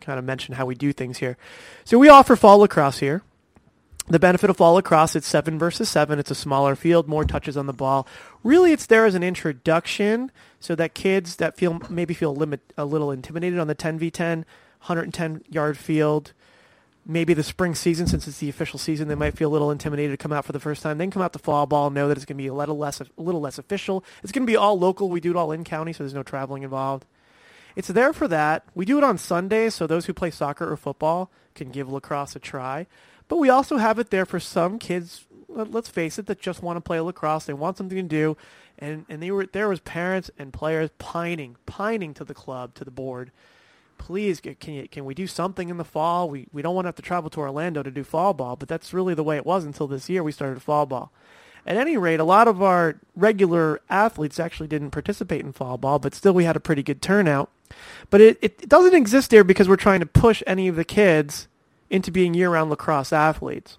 kind 0.00 0.18
of 0.18 0.24
mention 0.24 0.54
how 0.54 0.66
we 0.66 0.74
do 0.74 0.92
things 0.92 1.18
here. 1.18 1.36
So 1.84 1.98
we 1.98 2.08
offer 2.08 2.36
fall 2.36 2.58
lacrosse 2.58 2.98
here. 2.98 3.22
The 4.06 4.18
benefit 4.18 4.50
of 4.50 4.58
fall 4.58 4.74
lacrosse, 4.74 5.16
it's 5.16 5.26
seven 5.26 5.58
versus 5.58 5.88
seven. 5.88 6.18
It's 6.18 6.30
a 6.30 6.34
smaller 6.34 6.76
field, 6.76 7.08
more 7.08 7.24
touches 7.24 7.56
on 7.56 7.64
the 7.64 7.72
ball. 7.72 8.06
Really, 8.42 8.72
it's 8.72 8.84
there 8.84 9.06
as 9.06 9.14
an 9.14 9.22
introduction 9.22 10.30
so 10.60 10.74
that 10.74 10.92
kids 10.92 11.36
that 11.36 11.56
feel 11.56 11.80
maybe 11.88 12.12
feel 12.12 12.34
limit, 12.34 12.60
a 12.76 12.84
little 12.84 13.10
intimidated 13.10 13.58
on 13.58 13.66
the 13.66 13.74
10v10, 13.74 14.44
110 14.84 15.42
yard 15.48 15.78
field, 15.78 16.34
maybe 17.06 17.34
the 17.34 17.42
spring 17.42 17.74
season, 17.74 18.06
since 18.06 18.26
it's 18.26 18.38
the 18.38 18.48
official 18.48 18.78
season, 18.78 19.08
they 19.08 19.14
might 19.14 19.36
feel 19.36 19.50
a 19.50 19.52
little 19.52 19.70
intimidated 19.70 20.18
to 20.18 20.22
come 20.22 20.32
out 20.32 20.44
for 20.44 20.52
the 20.52 20.60
first 20.60 20.82
time. 20.82 20.98
Then 20.98 21.10
come 21.10 21.22
out 21.22 21.32
to 21.34 21.38
fall 21.38 21.66
ball, 21.66 21.90
know 21.90 22.08
that 22.08 22.16
it's 22.16 22.24
going 22.24 22.36
to 22.36 22.42
be 22.42 22.48
a 22.48 22.54
little 22.54 22.78
less, 22.78 23.00
a 23.00 23.06
little 23.16 23.40
less 23.40 23.58
official. 23.58 24.04
It's 24.22 24.32
going 24.32 24.46
to 24.46 24.50
be 24.50 24.56
all 24.56 24.78
local. 24.78 25.08
We 25.08 25.20
do 25.20 25.30
it 25.30 25.36
all 25.36 25.52
in 25.52 25.64
county, 25.64 25.92
so 25.92 26.02
there's 26.02 26.14
no 26.14 26.22
traveling 26.22 26.62
involved. 26.62 27.04
It's 27.76 27.88
there 27.88 28.12
for 28.12 28.28
that. 28.28 28.64
We 28.74 28.84
do 28.84 28.98
it 28.98 29.04
on 29.04 29.18
Sundays, 29.18 29.74
so 29.74 29.86
those 29.86 30.06
who 30.06 30.14
play 30.14 30.30
soccer 30.30 30.70
or 30.70 30.76
football 30.76 31.30
can 31.54 31.70
give 31.70 31.90
lacrosse 31.90 32.36
a 32.36 32.38
try. 32.38 32.86
But 33.28 33.38
we 33.38 33.48
also 33.48 33.78
have 33.78 33.98
it 33.98 34.10
there 34.10 34.26
for 34.26 34.38
some 34.38 34.78
kids, 34.78 35.26
let's 35.48 35.88
face 35.88 36.18
it, 36.18 36.26
that 36.26 36.40
just 36.40 36.62
want 36.62 36.76
to 36.76 36.80
play 36.80 37.00
lacrosse. 37.00 37.46
They 37.46 37.52
want 37.52 37.76
something 37.76 37.96
to 37.96 38.02
do. 38.02 38.36
And, 38.78 39.06
and 39.08 39.22
they 39.22 39.30
were 39.30 39.46
there 39.46 39.68
was 39.68 39.80
parents 39.80 40.30
and 40.38 40.52
players 40.52 40.90
pining, 40.98 41.56
pining 41.64 42.12
to 42.14 42.24
the 42.24 42.34
club, 42.34 42.74
to 42.74 42.84
the 42.84 42.90
board. 42.90 43.30
Please, 43.98 44.40
can 44.40 44.74
you, 44.74 44.88
can 44.88 45.04
we 45.04 45.14
do 45.14 45.26
something 45.26 45.68
in 45.68 45.78
the 45.78 45.84
fall? 45.84 46.28
We, 46.28 46.46
we 46.52 46.60
don't 46.60 46.74
want 46.74 46.84
to 46.84 46.88
have 46.88 46.96
to 46.96 47.02
travel 47.02 47.30
to 47.30 47.40
Orlando 47.40 47.82
to 47.82 47.90
do 47.90 48.04
fall 48.04 48.34
ball, 48.34 48.56
but 48.56 48.68
that's 48.68 48.92
really 48.92 49.14
the 49.14 49.24
way 49.24 49.36
it 49.36 49.46
was 49.46 49.64
until 49.64 49.86
this 49.86 50.10
year 50.10 50.22
we 50.22 50.32
started 50.32 50.60
fall 50.62 50.86
ball. 50.86 51.10
At 51.66 51.76
any 51.76 51.96
rate, 51.96 52.20
a 52.20 52.24
lot 52.24 52.46
of 52.46 52.60
our 52.60 52.96
regular 53.16 53.80
athletes 53.88 54.38
actually 54.38 54.68
didn't 54.68 54.90
participate 54.90 55.40
in 55.40 55.52
fall 55.52 55.78
ball, 55.78 55.98
but 55.98 56.14
still 56.14 56.34
we 56.34 56.44
had 56.44 56.56
a 56.56 56.60
pretty 56.60 56.82
good 56.82 57.00
turnout. 57.00 57.50
But 58.10 58.20
it, 58.20 58.38
it 58.42 58.68
doesn't 58.68 58.94
exist 58.94 59.30
there 59.30 59.44
because 59.44 59.68
we're 59.68 59.76
trying 59.76 60.00
to 60.00 60.06
push 60.06 60.42
any 60.46 60.68
of 60.68 60.76
the 60.76 60.84
kids 60.84 61.48
into 61.88 62.10
being 62.10 62.34
year-round 62.34 62.68
lacrosse 62.68 63.12
athletes. 63.12 63.78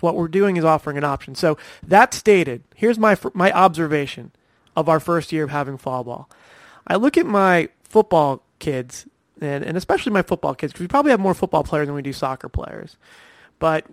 What 0.00 0.16
we're 0.16 0.26
doing 0.26 0.56
is 0.56 0.64
offering 0.64 0.98
an 0.98 1.04
option. 1.04 1.36
So 1.36 1.56
that 1.84 2.12
stated, 2.12 2.64
here's 2.74 2.98
my 2.98 3.16
my 3.34 3.52
observation 3.52 4.32
of 4.74 4.88
our 4.88 4.98
first 4.98 5.30
year 5.30 5.44
of 5.44 5.50
having 5.50 5.78
fall 5.78 6.02
ball. 6.02 6.28
I 6.86 6.96
look 6.96 7.16
at 7.16 7.26
my 7.26 7.68
football 7.84 8.42
kids, 8.62 9.06
and, 9.40 9.64
and 9.64 9.76
especially 9.76 10.12
my 10.12 10.22
football 10.22 10.54
kids, 10.54 10.72
because 10.72 10.84
we 10.84 10.88
probably 10.88 11.10
have 11.10 11.20
more 11.20 11.34
football 11.34 11.64
players 11.64 11.86
than 11.88 11.94
we 11.94 12.00
do 12.00 12.12
soccer 12.12 12.48
players. 12.48 12.96
But 13.58 13.84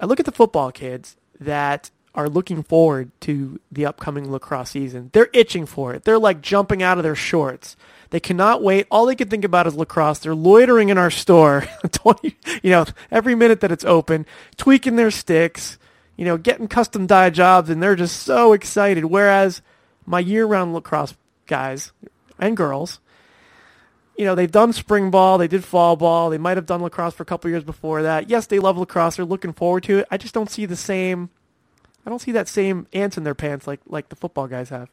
I 0.00 0.06
look 0.06 0.20
at 0.20 0.26
the 0.26 0.32
football 0.32 0.70
kids 0.70 1.16
that 1.40 1.90
are 2.14 2.28
looking 2.28 2.62
forward 2.62 3.10
to 3.20 3.60
the 3.72 3.86
upcoming 3.86 4.30
lacrosse 4.30 4.70
season. 4.70 5.10
They're 5.12 5.30
itching 5.32 5.66
for 5.66 5.94
it. 5.94 6.04
They're 6.04 6.18
like 6.18 6.40
jumping 6.40 6.82
out 6.82 6.98
of 6.98 7.04
their 7.04 7.14
shorts. 7.14 7.76
They 8.10 8.20
cannot 8.20 8.62
wait. 8.62 8.86
All 8.90 9.06
they 9.06 9.14
can 9.14 9.28
think 9.28 9.44
about 9.44 9.66
is 9.66 9.74
lacrosse. 9.74 10.18
They're 10.18 10.34
loitering 10.34 10.88
in 10.88 10.98
our 10.98 11.10
store 11.10 11.64
20, 11.92 12.36
you 12.62 12.70
know, 12.70 12.86
every 13.10 13.34
minute 13.34 13.60
that 13.60 13.72
it's 13.72 13.84
open, 13.84 14.26
tweaking 14.56 14.96
their 14.96 15.10
sticks, 15.10 15.78
you 16.16 16.24
know, 16.24 16.36
getting 16.36 16.68
custom 16.68 17.06
dye 17.06 17.30
jobs, 17.30 17.70
and 17.70 17.82
they're 17.82 17.96
just 17.96 18.20
so 18.22 18.52
excited. 18.52 19.04
Whereas 19.04 19.62
my 20.04 20.20
year-round 20.20 20.74
lacrosse 20.74 21.14
guys 21.46 21.92
and 22.38 22.56
girls, 22.56 23.00
you 24.18 24.24
know, 24.24 24.34
they've 24.34 24.50
done 24.50 24.72
spring 24.72 25.10
ball, 25.10 25.38
they 25.38 25.48
did 25.48 25.64
fall 25.64 25.96
ball, 25.96 26.28
they 26.28 26.38
might 26.38 26.56
have 26.56 26.66
done 26.66 26.82
lacrosse 26.82 27.14
for 27.14 27.22
a 27.22 27.26
couple 27.26 27.48
years 27.48 27.64
before 27.64 28.02
that. 28.02 28.28
Yes, 28.28 28.46
they 28.46 28.58
love 28.58 28.76
lacrosse, 28.76 29.16
they're 29.16 29.24
looking 29.24 29.52
forward 29.52 29.84
to 29.84 29.98
it. 29.98 30.08
I 30.10 30.16
just 30.16 30.34
don't 30.34 30.50
see 30.50 30.66
the 30.66 30.76
same 30.76 31.30
I 32.04 32.10
don't 32.10 32.20
see 32.20 32.32
that 32.32 32.48
same 32.48 32.86
ants 32.92 33.16
in 33.16 33.24
their 33.24 33.34
pants 33.34 33.66
like 33.66 33.80
like 33.86 34.08
the 34.08 34.16
football 34.16 34.48
guys 34.48 34.70
have. 34.70 34.88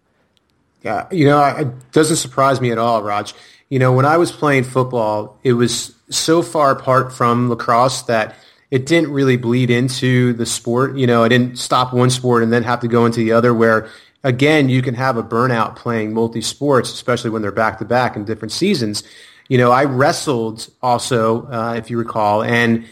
Yeah, 0.83 1.07
you 1.11 1.25
know, 1.25 1.43
it 1.43 1.91
doesn't 1.91 2.17
surprise 2.17 2.61
me 2.61 2.71
at 2.71 2.77
all, 2.77 3.01
Rog. 3.01 3.29
You 3.69 3.79
know, 3.79 3.93
when 3.93 4.05
I 4.05 4.17
was 4.17 4.31
playing 4.31 4.65
football, 4.65 5.39
it 5.43 5.53
was 5.53 5.95
so 6.09 6.43
far 6.43 6.71
apart 6.71 7.11
from 7.11 7.49
lacrosse 7.49 8.03
that 8.03 8.35
it 8.69 8.85
didn't 8.85 9.11
really 9.11 9.37
bleed 9.37 9.71
into 9.71 10.33
the 10.33 10.45
sport. 10.45 10.97
You 10.97 11.07
know, 11.07 11.23
I 11.23 11.29
didn't 11.29 11.57
stop 11.57 11.93
one 11.93 12.09
sport 12.09 12.43
and 12.43 12.53
then 12.53 12.63
have 12.63 12.81
to 12.81 12.87
go 12.87 13.05
into 13.05 13.21
the 13.21 13.31
other 13.31 13.53
where 13.53 13.89
again, 14.25 14.67
you 14.69 14.81
can 14.81 14.95
have 14.95 15.17
a 15.17 15.23
burnout 15.23 15.75
playing 15.75 16.11
multi 16.11 16.41
sports, 16.41 16.91
especially 16.91 17.29
when 17.29 17.43
they're 17.43 17.51
back 17.51 17.77
to 17.77 17.85
back 17.85 18.15
in 18.15 18.25
different 18.25 18.51
seasons. 18.51 19.03
You 19.47 19.59
know, 19.59 19.71
I 19.71 19.85
wrestled 19.85 20.67
also, 20.81 21.45
uh, 21.45 21.75
if 21.77 21.91
you 21.91 21.99
recall, 21.99 22.41
and 22.41 22.85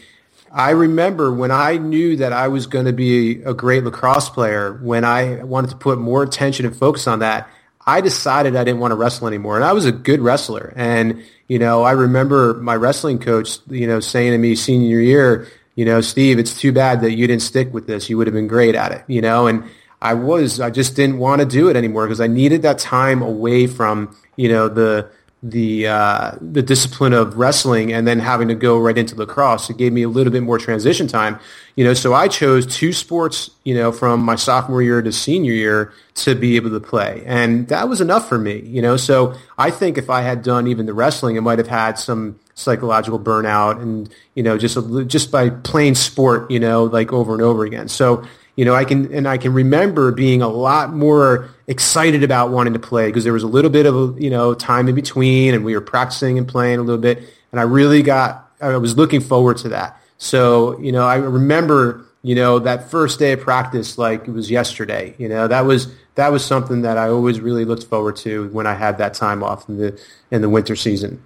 I 0.52 0.70
remember 0.70 1.34
when 1.34 1.50
I 1.50 1.78
knew 1.78 2.16
that 2.16 2.32
I 2.32 2.46
was 2.46 2.68
going 2.68 2.84
to 2.84 2.92
be 2.92 3.42
a 3.42 3.52
great 3.52 3.82
lacrosse 3.82 4.30
player, 4.30 4.78
when 4.80 5.04
I 5.04 5.42
wanted 5.42 5.70
to 5.70 5.76
put 5.76 5.98
more 5.98 6.22
attention 6.22 6.64
and 6.64 6.76
focus 6.76 7.08
on 7.08 7.18
that, 7.18 7.48
I 7.84 8.00
decided 8.00 8.54
I 8.54 8.62
didn't 8.62 8.78
want 8.78 8.92
to 8.92 8.96
wrestle 8.96 9.26
anymore. 9.26 9.56
And 9.56 9.64
I 9.64 9.72
was 9.72 9.84
a 9.84 9.92
good 9.92 10.20
wrestler. 10.20 10.72
And, 10.76 11.24
you 11.48 11.58
know, 11.58 11.82
I 11.82 11.90
remember 11.90 12.54
my 12.54 12.76
wrestling 12.76 13.18
coach, 13.18 13.58
you 13.68 13.88
know, 13.88 13.98
saying 13.98 14.30
to 14.30 14.38
me 14.38 14.54
senior 14.54 15.00
year, 15.00 15.48
you 15.74 15.84
know, 15.84 16.00
Steve, 16.00 16.38
it's 16.38 16.56
too 16.56 16.70
bad 16.70 17.00
that 17.00 17.14
you 17.14 17.26
didn't 17.26 17.42
stick 17.42 17.74
with 17.74 17.88
this. 17.88 18.08
You 18.08 18.16
would 18.16 18.28
have 18.28 18.34
been 18.34 18.46
great 18.46 18.76
at 18.76 18.92
it, 18.92 19.02
you 19.08 19.20
know, 19.20 19.48
and 19.48 19.64
I 20.04 20.14
was, 20.14 20.60
I 20.60 20.70
just 20.70 20.94
didn't 20.94 21.18
want 21.18 21.40
to 21.40 21.46
do 21.46 21.68
it 21.68 21.76
anymore 21.76 22.06
because 22.06 22.20
I 22.20 22.26
needed 22.26 22.62
that 22.62 22.78
time 22.78 23.22
away 23.22 23.66
from, 23.66 24.14
you 24.36 24.48
know, 24.50 24.68
the, 24.68 25.10
the 25.44 25.86
uh, 25.86 26.32
the 26.40 26.62
discipline 26.62 27.12
of 27.12 27.36
wrestling 27.36 27.92
and 27.92 28.06
then 28.06 28.18
having 28.18 28.48
to 28.48 28.54
go 28.54 28.78
right 28.78 28.96
into 28.96 29.14
lacrosse. 29.14 29.68
It 29.68 29.76
gave 29.76 29.92
me 29.92 30.02
a 30.02 30.08
little 30.08 30.32
bit 30.32 30.42
more 30.42 30.58
transition 30.58 31.06
time, 31.06 31.38
you 31.76 31.84
know. 31.84 31.92
So 31.92 32.14
I 32.14 32.28
chose 32.28 32.66
two 32.66 32.94
sports, 32.94 33.50
you 33.62 33.74
know, 33.74 33.92
from 33.92 34.20
my 34.20 34.36
sophomore 34.36 34.80
year 34.80 35.02
to 35.02 35.12
senior 35.12 35.52
year 35.52 35.92
to 36.14 36.34
be 36.34 36.56
able 36.56 36.70
to 36.70 36.80
play, 36.80 37.22
and 37.26 37.68
that 37.68 37.90
was 37.90 38.00
enough 38.00 38.26
for 38.26 38.38
me, 38.38 38.60
you 38.60 38.80
know. 38.80 38.96
So 38.96 39.34
I 39.58 39.70
think 39.70 39.98
if 39.98 40.08
I 40.08 40.22
had 40.22 40.42
done 40.42 40.66
even 40.66 40.86
the 40.86 40.94
wrestling, 40.94 41.36
it 41.36 41.42
might 41.42 41.58
have 41.58 41.68
had 41.68 41.98
some 41.98 42.40
psychological 42.54 43.20
burnout, 43.20 43.82
and 43.82 44.08
you 44.34 44.42
know, 44.42 44.56
just 44.56 44.78
a, 44.78 45.04
just 45.04 45.30
by 45.30 45.50
playing 45.50 45.94
sport, 45.94 46.50
you 46.50 46.58
know, 46.58 46.84
like 46.84 47.12
over 47.12 47.34
and 47.34 47.42
over 47.42 47.66
again. 47.66 47.88
So 47.88 48.24
you 48.56 48.64
know, 48.64 48.74
I 48.74 48.84
can 48.84 49.12
and 49.12 49.26
I 49.26 49.36
can 49.36 49.52
remember 49.52 50.12
being 50.12 50.40
a 50.40 50.48
lot 50.48 50.92
more 50.92 51.48
excited 51.66 52.22
about 52.22 52.50
wanting 52.50 52.72
to 52.74 52.78
play 52.78 53.06
because 53.06 53.24
there 53.24 53.32
was 53.32 53.42
a 53.42 53.48
little 53.48 53.70
bit 53.70 53.86
of 53.86 54.20
you 54.20 54.30
know 54.30 54.54
time 54.54 54.88
in 54.88 54.94
between, 54.94 55.54
and 55.54 55.64
we 55.64 55.74
were 55.74 55.80
practicing 55.80 56.38
and 56.38 56.46
playing 56.46 56.78
a 56.78 56.82
little 56.82 57.00
bit, 57.00 57.18
and 57.50 57.60
I 57.60 57.64
really 57.64 58.02
got 58.02 58.48
I 58.60 58.76
was 58.76 58.96
looking 58.96 59.20
forward 59.20 59.56
to 59.58 59.70
that. 59.70 60.00
So 60.18 60.78
you 60.78 60.92
know, 60.92 61.04
I 61.04 61.16
remember 61.16 62.04
you 62.22 62.36
know 62.36 62.60
that 62.60 62.90
first 62.90 63.18
day 63.18 63.32
of 63.32 63.40
practice 63.40 63.98
like 63.98 64.28
it 64.28 64.30
was 64.30 64.50
yesterday. 64.50 65.16
You 65.18 65.28
know, 65.28 65.48
that 65.48 65.62
was 65.62 65.92
that 66.14 66.30
was 66.30 66.44
something 66.44 66.82
that 66.82 66.96
I 66.96 67.08
always 67.08 67.40
really 67.40 67.64
looked 67.64 67.84
forward 67.84 68.14
to 68.18 68.48
when 68.50 68.68
I 68.68 68.74
had 68.74 68.98
that 68.98 69.14
time 69.14 69.42
off 69.42 69.68
in 69.68 69.78
the 69.78 70.00
in 70.30 70.42
the 70.42 70.48
winter 70.48 70.76
season. 70.76 71.20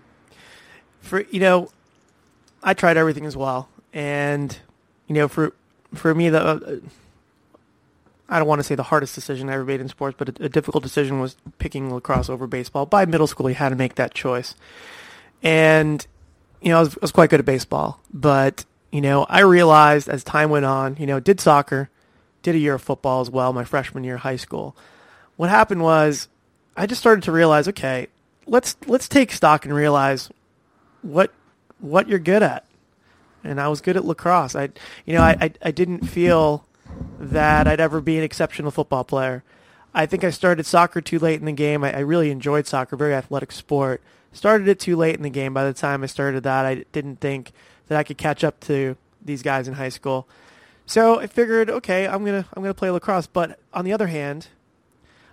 For 1.03 1.21
you 1.31 1.41
know, 1.41 1.71
I 2.63 2.73
tried 2.73 2.97
everything 2.97 3.27
as 3.27 3.37
well, 3.37 3.69
and 3.93 4.59
you 5.09 5.15
know, 5.15 5.29
for 5.29 5.53
for 5.93 6.15
me 6.15 6.31
the. 6.31 6.43
Uh, 6.43 6.77
I 8.29 8.39
don't 8.39 8.49
want 8.49 8.59
to 8.59 8.65
say 8.65 8.75
the 8.75 8.83
hardest 8.83 9.15
decision 9.15 9.49
I 9.49 9.55
ever 9.55 9.65
made 9.65 9.81
in 9.81 9.89
sports, 9.89 10.17
but 10.19 10.29
a, 10.29 10.45
a, 10.45 10.49
difficult 10.49 10.83
decision 10.83 11.19
was 11.19 11.37
picking 11.59 11.93
lacrosse 11.93 12.29
over 12.29 12.47
baseball. 12.47 12.85
By 12.85 13.07
middle 13.07 13.27
school, 13.27 13.49
you 13.49 13.55
had 13.55 13.71
to 13.71 13.77
make 13.77 13.95
that 13.95 14.13
choice. 14.13 14.55
And, 15.43 16.07
you 16.61 16.71
know, 16.71 16.79
I 16.79 16.81
was, 16.81 16.95
I 16.95 16.99
was 17.01 17.13
quite 17.13 17.31
good 17.31 17.41
at 17.41 17.47
baseball. 17.47 18.01
But, 18.13 18.67
you 18.93 19.01
know, 19.01 19.25
I 19.31 19.41
realized 19.41 20.09
as 20.09 20.23
time 20.25 20.51
went 20.51 20.67
on, 20.67 20.97
you 20.99 21.07
know, 21.07 21.21
did 21.21 21.41
soccer, 21.41 21.89
did 22.43 22.55
a 22.55 22.59
year 22.59 22.75
of 22.75 22.83
football 22.83 23.23
as 23.23 23.31
well, 23.31 23.53
my 23.53 23.65
freshman 23.65 24.05
year 24.05 24.17
of 24.17 24.21
high 24.21 24.37
school. 24.37 24.77
What 25.37 25.49
happened 25.49 25.83
was 25.83 26.29
I 26.77 26.87
just 26.87 27.01
started 27.01 27.25
to 27.25 27.33
realize, 27.33 27.67
okay, 27.69 28.09
let's 28.47 28.77
let's 28.87 29.09
take 29.09 29.33
stock 29.33 29.65
and 29.65 29.75
realize 29.75 30.31
what 31.03 31.33
what 31.81 32.09
you're 32.09 32.19
good 32.19 32.43
at. 32.43 32.67
And 33.45 33.61
I 33.61 33.69
was 33.69 33.81
good 33.81 33.97
at 33.97 34.05
lacrosse. 34.05 34.55
I, 34.55 34.69
you 35.07 35.15
know, 35.15 35.23
I, 35.23 35.37
I, 35.41 35.53
I 35.63 35.71
didn't 35.71 36.07
feel 36.07 36.67
that 37.19 37.67
I'd 37.67 37.81
ever 37.81 38.01
be 38.01 38.19
an 38.19 38.25
exceptional 38.25 38.71
football 38.71 39.05
player. 39.05 39.43
I 39.95 40.07
think 40.07 40.25
I 40.25 40.31
started 40.31 40.67
soccer 40.67 41.01
too 41.01 41.19
late 41.19 41.41
in 41.41 41.47
the 41.47 41.53
game. 41.53 41.83
I, 41.83 41.97
I, 41.97 41.99
really 42.01 42.31
enjoyed 42.31 42.67
soccer, 42.67 42.97
very 42.97 43.15
athletic 43.15 43.53
sport. 43.53 44.03
Started 44.33 44.69
it 44.69 44.79
too 44.79 44.97
late 44.97 45.17
in 45.17 45.23
the 45.23 45.31
game. 45.31 45.55
By 45.55 45.65
the 45.65 45.73
time 45.73 46.03
I 46.03 46.07
started 46.07 46.43
that, 46.43 46.67
I 46.67 46.85
didn't 46.93 47.21
think 47.21 47.53
that 47.87 47.99
I 47.99 48.05
could 48.05 48.19
catch 48.19 48.45
up 48.45 48.61
to 48.61 48.97
these 49.25 49.43
guys 49.43 49.67
in 49.67 49.75
high 49.75 49.89
school. 49.89 50.29
So 50.87 51.19
I 51.19 51.27
figured, 51.27 51.71
okay, 51.71 52.07
I'm 52.07 52.25
gonna 52.25 52.47
I'm 52.53 52.63
gonna 52.63 52.75
play 52.75 52.91
lacrosse. 52.91 53.27
But 53.27 53.59
on 53.73 53.85
the 53.85 53.93
other 53.93 54.07
hand, 54.07 54.49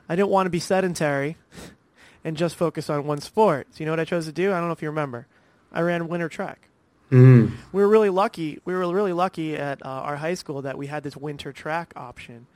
I 0.10 0.16
didn't 0.16 0.30
want 0.30 0.48
to 0.48 0.50
be 0.50 0.60
sedentary 0.60 1.38
and 2.24 2.38
just 2.38 2.56
focus 2.56 2.90
on 2.90 3.06
one 3.06 3.22
sport. 3.22 3.68
So 3.72 3.80
you 3.80 3.86
know 3.86 3.92
what 3.92 4.00
I 4.00 4.06
chose 4.06 4.26
to 4.26 4.32
do? 4.32 4.52
I 4.52 4.60
don't 4.60 4.68
know 4.68 4.74
if 4.74 4.82
you 4.82 4.90
remember. 4.90 5.28
I 5.72 5.82
ran 5.82 6.08
winter 6.08 6.30
track. 6.30 6.70
Mm. 7.12 7.52
We 7.72 7.82
were 7.82 7.88
really 7.88 8.10
lucky. 8.10 8.60
We 8.66 8.74
were 8.74 8.92
really 8.92 9.14
lucky 9.14 9.56
at 9.56 9.86
uh, 9.86 9.90
our 9.90 10.16
high 10.16 10.34
school 10.34 10.64
that 10.64 10.78
we 10.78 10.88
had 10.88 11.04
this 11.04 11.16
winter 11.16 11.52
track 11.52 11.94
option, 11.96 12.48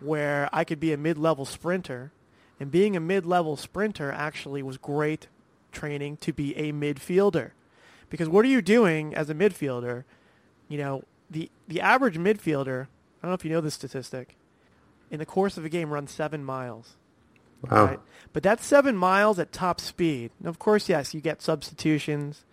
where 0.00 0.48
I 0.52 0.64
could 0.64 0.78
be 0.78 0.92
a 0.92 0.96
mid-level 0.96 1.46
sprinter, 1.46 2.12
and 2.60 2.70
being 2.70 2.96
a 2.96 3.00
mid-level 3.00 3.56
sprinter 3.56 4.12
actually 4.12 4.62
was 4.62 4.76
great 4.76 5.28
training 5.72 6.18
to 6.18 6.32
be 6.32 6.54
a 6.56 6.72
midfielder, 6.72 7.52
because 8.10 8.28
what 8.28 8.44
are 8.44 8.48
you 8.48 8.62
doing 8.62 9.14
as 9.14 9.30
a 9.30 9.34
midfielder? 9.34 10.04
You 10.68 10.78
know, 10.78 11.04
the 11.30 11.50
the 11.66 11.80
average 11.80 12.16
midfielder. 12.16 12.84
I 12.84 13.26
don't 13.26 13.30
know 13.30 13.34
if 13.34 13.44
you 13.44 13.50
know 13.50 13.62
this 13.62 13.74
statistic. 13.74 14.36
In 15.10 15.18
the 15.18 15.26
course 15.26 15.56
of 15.56 15.64
a 15.64 15.68
game, 15.68 15.90
runs 15.90 16.10
seven 16.10 16.44
miles. 16.44 16.96
Wow. 17.70 17.86
Right? 17.86 18.00
But 18.34 18.42
that's 18.42 18.66
seven 18.66 18.96
miles 18.96 19.38
at 19.38 19.50
top 19.50 19.80
speed. 19.80 20.30
And 20.38 20.48
of 20.48 20.58
course, 20.58 20.88
yes, 20.88 21.14
you 21.14 21.20
get 21.22 21.40
substitutions 21.40 22.44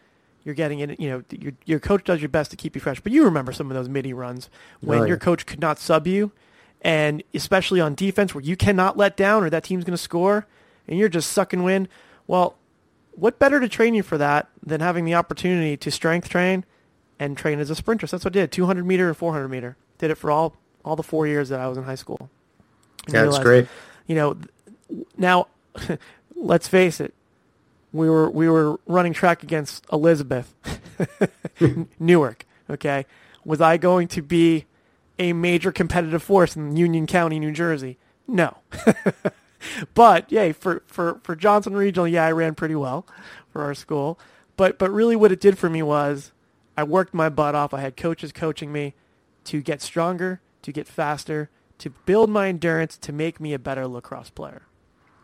you're 0.44 0.56
getting 0.56 0.80
it. 0.80 1.00
You 1.00 1.10
know, 1.10 1.24
your 1.32 1.54
your 1.66 1.80
coach 1.80 2.04
does 2.04 2.22
your 2.22 2.30
best 2.30 2.52
to 2.52 2.58
keep 2.58 2.76
you 2.76 2.82
fresh. 2.82 3.00
But 3.00 3.12
you 3.12 3.24
remember 3.24 3.52
some 3.52 3.70
of 3.70 3.76
those 3.76 3.90
midi 3.90 4.14
runs 4.14 4.50
when 4.80 5.00
yeah. 5.00 5.06
your 5.06 5.18
coach 5.18 5.46
could 5.46 5.60
not 5.60 5.80
sub 5.80 6.08
you, 6.08 6.32
and 6.82 7.24
especially 7.34 7.80
on 7.80 7.96
defense 7.96 8.34
where 8.34 8.44
you 8.44 8.56
cannot 8.56 8.98
let 8.98 9.16
down 9.16 9.44
or 9.44 9.50
that 9.50 9.64
team's 9.64 9.84
going 9.84 9.94
to 9.94 9.98
score, 9.98 10.48
and 10.88 10.98
you're 10.98 11.10
just 11.10 11.32
sucking 11.32 11.64
wind. 11.64 11.88
Well, 12.28 12.56
what 13.14 13.40
better 13.40 13.60
to 13.60 13.70
train 13.70 13.94
you 13.94 14.04
for 14.04 14.18
that 14.18 14.50
than 14.64 14.82
having 14.82 15.06
the 15.06 15.16
opportunity 15.16 15.78
to 15.78 15.92
strength 15.92 16.30
train 16.30 16.66
and 17.20 17.38
train 17.38 17.60
as 17.60 17.70
a 17.70 17.76
sprinter? 17.76 18.08
So 18.08 18.18
that's 18.18 18.26
what 18.26 18.36
I 18.36 18.42
did: 18.42 18.52
200 18.52 18.86
meter 18.86 19.08
and 19.08 19.18
400 19.18 19.48
meter. 19.48 19.78
Did 19.98 20.12
it 20.12 20.16
for 20.16 20.32
all 20.32 20.56
all 20.84 20.96
the 20.96 21.04
four 21.04 21.28
years 21.28 21.50
that 21.50 21.60
I 21.60 21.68
was 21.68 21.78
in 21.78 21.84
high 21.84 21.96
school. 21.96 22.30
And 23.06 23.14
yeah, 23.14 23.24
that's 23.24 23.40
great. 23.40 23.68
You 24.08 24.16
know, 24.16 24.38
now 25.18 25.48
let's 26.36 26.68
face 26.68 27.00
it 27.00 27.14
we 27.94 28.10
were 28.10 28.30
we 28.30 28.50
were 28.50 28.80
running 28.86 29.14
track 29.14 29.44
against 29.44 29.86
Elizabeth, 29.92 30.54
Newark. 32.00 32.46
Okay, 32.70 33.06
was 33.44 33.62
I 33.62 33.78
going 33.78 34.08
to 34.10 34.22
be 34.22 34.66
a 35.20 35.34
major 35.34 35.72
competitive 35.72 36.24
force 36.24 36.56
in 36.56 36.76
Union 36.76 37.06
County, 37.06 37.40
New 37.40 37.52
Jersey? 37.52 37.98
No. 38.28 38.58
but 39.94 40.32
yay 40.32 40.52
for, 40.52 40.84
for, 40.88 41.20
for 41.24 41.36
Johnson 41.36 41.76
Regional, 41.76 42.08
yeah, 42.08 42.26
I 42.26 42.32
ran 42.32 42.56
pretty 42.56 42.76
well 42.76 43.06
for 43.52 43.64
our 43.64 43.74
school. 43.74 44.20
But 44.58 44.78
but 44.78 44.92
really, 44.92 45.16
what 45.16 45.32
it 45.32 45.40
did 45.40 45.58
for 45.58 45.70
me 45.70 45.82
was 45.82 46.32
I 46.78 46.84
worked 46.84 47.14
my 47.14 47.30
butt 47.30 47.56
off. 47.56 47.74
I 47.74 47.82
had 47.82 47.98
coaches 47.98 48.32
coaching 48.32 48.72
me 48.72 48.94
to 49.46 49.62
get 49.62 49.82
stronger, 49.82 50.40
to 50.62 50.72
get 50.72 50.88
faster, 50.88 51.50
to 51.80 51.90
build 51.90 52.30
my 52.30 52.48
endurance, 52.48 52.98
to 52.98 53.12
make 53.12 53.40
me 53.40 53.54
a 53.54 53.60
better 53.60 53.88
lacrosse 53.88 54.30
player. 54.30 54.64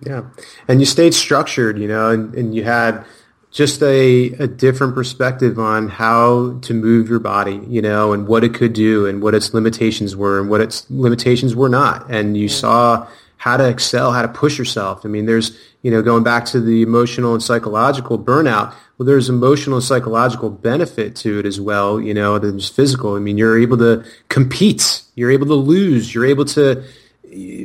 Yeah. 0.01 0.23
And 0.67 0.79
you 0.79 0.85
stayed 0.85 1.13
structured, 1.13 1.79
you 1.79 1.87
know, 1.87 2.09
and, 2.11 2.33
and 2.35 2.55
you 2.55 2.63
had 2.63 3.03
just 3.51 3.81
a, 3.81 4.27
a 4.33 4.47
different 4.47 4.93
perspective 4.93 5.57
on 5.57 5.87
how 5.87 6.59
to 6.61 6.73
move 6.73 7.09
your 7.09 7.19
body, 7.19 7.61
you 7.67 7.81
know, 7.81 8.13
and 8.13 8.27
what 8.27 8.43
it 8.43 8.53
could 8.53 8.73
do 8.73 9.07
and 9.07 9.21
what 9.21 9.33
its 9.33 9.53
limitations 9.53 10.15
were 10.15 10.39
and 10.39 10.49
what 10.49 10.61
its 10.61 10.85
limitations 10.91 11.55
were 11.55 11.69
not. 11.69 12.09
And 12.09 12.37
you 12.37 12.43
yeah. 12.43 12.53
saw 12.53 13.07
how 13.37 13.57
to 13.57 13.67
excel, 13.67 14.11
how 14.11 14.21
to 14.21 14.27
push 14.27 14.57
yourself. 14.57 15.05
I 15.05 15.09
mean, 15.09 15.25
there's, 15.25 15.57
you 15.81 15.91
know, 15.91 16.01
going 16.01 16.23
back 16.23 16.45
to 16.45 16.59
the 16.59 16.81
emotional 16.81 17.33
and 17.33 17.41
psychological 17.41 18.19
burnout, 18.19 18.73
well, 18.97 19.05
there's 19.05 19.29
emotional 19.29 19.77
and 19.77 19.85
psychological 19.85 20.49
benefit 20.49 21.15
to 21.17 21.39
it 21.39 21.45
as 21.45 21.61
well, 21.61 22.01
you 22.01 22.13
know, 22.13 22.39
than 22.39 22.59
just 22.59 22.75
physical. 22.75 23.15
I 23.15 23.19
mean, 23.19 23.37
you're 23.37 23.59
able 23.59 23.77
to 23.77 24.03
compete, 24.27 25.03
you're 25.15 25.31
able 25.31 25.47
to 25.47 25.53
lose, 25.53 26.13
you're 26.13 26.25
able 26.25 26.45
to, 26.45 26.83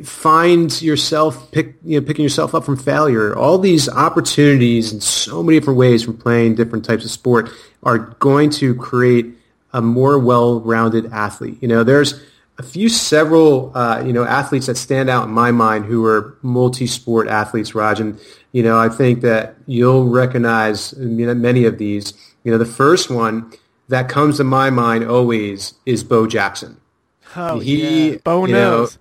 find 0.05 0.83
yourself 0.83 1.51
pick 1.53 1.77
you 1.85 2.01
know 2.01 2.07
picking 2.07 2.23
yourself 2.23 2.55
up 2.55 2.65
from 2.65 2.77
failure 2.77 3.37
all 3.37 3.59
these 3.59 3.89
opportunities 3.89 4.93
in 4.93 5.01
so 5.01 5.43
many 5.43 5.59
different 5.59 5.79
ways 5.79 6.03
from 6.03 6.17
playing 6.17 6.55
different 6.55 6.85
types 6.85 7.05
of 7.05 7.11
sport 7.11 7.49
are 7.85 7.99
going 7.99 8.51
to 8.51 8.75
create 8.75 9.27
a 9.73 9.81
more 9.81 10.19
well-rounded 10.19 11.07
athlete 11.13 11.57
you 11.61 11.69
know 11.69 11.85
there's 11.85 12.21
a 12.59 12.63
few 12.63 12.89
several 12.89 13.77
uh, 13.77 14.03
you 14.05 14.13
know 14.13 14.25
athletes 14.25 14.67
that 14.67 14.77
stand 14.77 15.09
out 15.09 15.25
in 15.25 15.31
my 15.31 15.51
mind 15.51 15.85
who 15.85 16.05
are 16.05 16.37
multi-sport 16.43 17.29
athletes, 17.29 17.75
Rog, 17.75 18.01
and 18.01 18.19
you 18.53 18.63
know 18.63 18.79
I 18.79 18.89
think 18.89 19.23
that 19.23 19.57
you'll 19.67 20.09
recognize 20.09 20.95
you 20.99 21.27
know, 21.27 21.35
many 21.35 21.65
of 21.65 21.79
these. 21.79 22.15
You 22.45 22.53
know, 22.53 22.59
the 22.59 22.65
first 22.65 23.11
one 23.11 23.53
that 23.89 24.09
comes 24.09 24.37
to 24.39 24.45
my 24.45 24.71
mind 24.71 25.05
always 25.05 25.75
is 25.87 26.03
Bo 26.05 26.27
Jackson. 26.27 26.81
Oh, 27.37 27.61
he, 27.61 28.13
yeah. 28.13 28.17
Bo 28.25 28.47
you 28.47 28.53
know, 28.53 28.79
knows. 28.79 28.99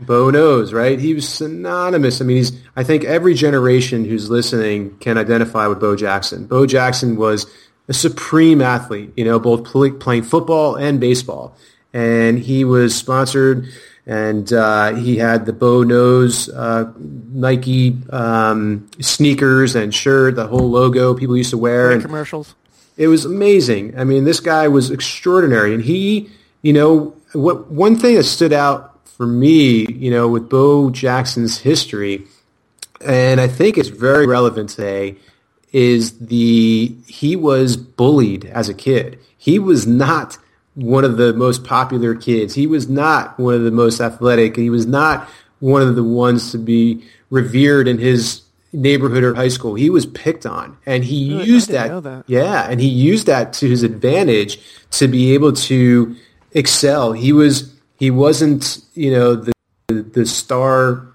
Bo 0.00 0.30
knows, 0.30 0.72
right? 0.72 0.98
He 0.98 1.14
was 1.14 1.28
synonymous. 1.28 2.20
I 2.20 2.24
mean, 2.24 2.36
he's. 2.38 2.52
I 2.76 2.84
think 2.84 3.04
every 3.04 3.34
generation 3.34 4.04
who's 4.04 4.30
listening 4.30 4.96
can 4.98 5.18
identify 5.18 5.66
with 5.66 5.80
Bo 5.80 5.96
Jackson. 5.96 6.46
Bo 6.46 6.66
Jackson 6.66 7.16
was 7.16 7.46
a 7.88 7.92
supreme 7.92 8.62
athlete. 8.62 9.12
You 9.16 9.24
know, 9.24 9.38
both 9.38 9.64
pl- 9.64 9.92
playing 9.92 10.22
football 10.22 10.76
and 10.76 11.00
baseball, 11.00 11.56
and 11.92 12.38
he 12.38 12.64
was 12.64 12.94
sponsored. 12.94 13.66
And 14.06 14.50
uh, 14.54 14.94
he 14.94 15.18
had 15.18 15.44
the 15.44 15.52
Bo 15.52 15.82
Knows 15.82 16.48
uh, 16.48 16.90
Nike 16.96 17.98
um, 18.08 18.88
sneakers 19.00 19.74
and 19.76 19.94
shirt, 19.94 20.36
the 20.36 20.46
whole 20.46 20.70
logo 20.70 21.12
people 21.12 21.36
used 21.36 21.50
to 21.50 21.58
wear. 21.58 21.90
And 21.90 22.00
commercials. 22.00 22.54
it 22.96 23.08
was 23.08 23.26
amazing. 23.26 23.98
I 23.98 24.04
mean, 24.04 24.24
this 24.24 24.40
guy 24.40 24.68
was 24.68 24.90
extraordinary, 24.90 25.74
and 25.74 25.82
he, 25.82 26.30
you 26.62 26.72
know, 26.72 27.14
what 27.34 27.70
one 27.70 27.96
thing 27.96 28.14
that 28.14 28.24
stood 28.24 28.54
out 28.54 28.97
for 29.16 29.26
me, 29.26 29.86
you 29.86 30.10
know, 30.10 30.28
with 30.28 30.48
Bo 30.48 30.90
Jackson's 30.90 31.58
history, 31.58 32.24
and 33.00 33.40
I 33.40 33.48
think 33.48 33.78
it's 33.78 33.88
very 33.88 34.26
relevant 34.26 34.70
today, 34.70 35.16
is 35.72 36.18
the 36.18 36.94
he 37.06 37.36
was 37.36 37.76
bullied 37.76 38.44
as 38.46 38.68
a 38.68 38.74
kid. 38.74 39.18
He 39.36 39.58
was 39.58 39.86
not 39.86 40.38
one 40.74 41.04
of 41.04 41.16
the 41.16 41.32
most 41.32 41.64
popular 41.64 42.14
kids. 42.14 42.54
He 42.54 42.66
was 42.66 42.88
not 42.88 43.38
one 43.38 43.54
of 43.54 43.62
the 43.62 43.70
most 43.70 44.00
athletic. 44.00 44.56
He 44.56 44.70
was 44.70 44.86
not 44.86 45.28
one 45.60 45.82
of 45.82 45.96
the 45.96 46.04
ones 46.04 46.52
to 46.52 46.58
be 46.58 47.04
revered 47.30 47.88
in 47.88 47.98
his 47.98 48.42
neighborhood 48.72 49.24
or 49.24 49.34
high 49.34 49.48
school. 49.48 49.74
He 49.74 49.90
was 49.90 50.06
picked 50.06 50.46
on, 50.46 50.76
and 50.86 51.04
he? 51.04 51.42
Used 51.44 51.70
that, 51.70 52.02
that. 52.02 52.24
Yeah, 52.26 52.68
and 52.70 52.80
he 52.80 52.88
used 52.88 53.26
that 53.26 53.52
to 53.54 53.68
his 53.68 53.82
advantage 53.82 54.60
to 54.92 55.08
be 55.08 55.34
able 55.34 55.52
to 55.52 56.16
excel. 56.52 57.12
He 57.12 57.32
was 57.32 57.74
he 57.98 58.10
wasn't 58.10 58.80
you 58.94 59.10
know 59.10 59.34
the 59.34 59.52
the, 59.88 60.26
star 60.26 61.06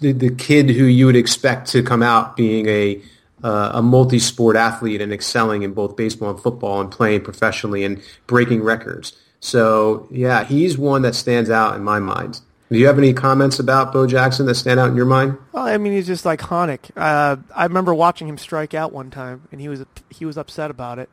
the, 0.00 0.12
the 0.12 0.34
kid 0.34 0.70
who 0.70 0.84
you 0.84 1.06
would 1.06 1.16
expect 1.16 1.68
to 1.68 1.82
come 1.82 2.02
out 2.02 2.36
being 2.36 2.66
a 2.68 3.02
uh, 3.42 3.70
a 3.74 3.82
multi-sport 3.82 4.56
athlete 4.56 5.00
and 5.00 5.12
excelling 5.12 5.62
in 5.62 5.72
both 5.72 5.96
baseball 5.96 6.30
and 6.30 6.40
football 6.40 6.80
and 6.80 6.90
playing 6.90 7.22
professionally 7.22 7.84
and 7.84 8.02
breaking 8.26 8.62
records. 8.62 9.16
So 9.40 10.08
yeah, 10.10 10.44
he's 10.44 10.76
one 10.76 11.02
that 11.02 11.14
stands 11.14 11.48
out 11.48 11.76
in 11.76 11.84
my 11.84 12.00
mind. 12.00 12.40
Do 12.70 12.78
you 12.78 12.86
have 12.86 12.98
any 12.98 13.14
comments 13.14 13.58
about 13.58 13.92
Bo 13.92 14.06
Jackson 14.06 14.44
that 14.46 14.56
stand 14.56 14.78
out 14.78 14.90
in 14.90 14.96
your 14.96 15.06
mind? 15.06 15.38
Well, 15.52 15.66
I 15.66 15.78
mean, 15.78 15.94
he's 15.94 16.06
just 16.06 16.24
iconic. 16.26 16.90
Uh, 16.96 17.36
I 17.54 17.64
remember 17.64 17.94
watching 17.94 18.28
him 18.28 18.36
strike 18.36 18.74
out 18.74 18.92
one 18.92 19.10
time, 19.10 19.48
and 19.50 19.60
he 19.60 19.68
was 19.68 19.84
he 20.10 20.26
was 20.26 20.36
upset 20.36 20.70
about 20.70 20.98
it. 20.98 21.08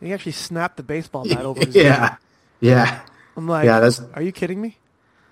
And 0.00 0.06
he 0.06 0.14
actually 0.14 0.32
snapped 0.32 0.76
the 0.76 0.82
baseball 0.82 1.28
bat 1.28 1.44
over 1.44 1.64
his 1.64 1.74
yeah, 1.74 2.10
head. 2.10 2.18
yeah, 2.60 3.00
I'm 3.40 3.48
like, 3.48 3.64
Yeah, 3.64 3.80
that's- 3.80 4.02
are 4.14 4.22
you 4.22 4.32
kidding 4.32 4.60
me? 4.60 4.76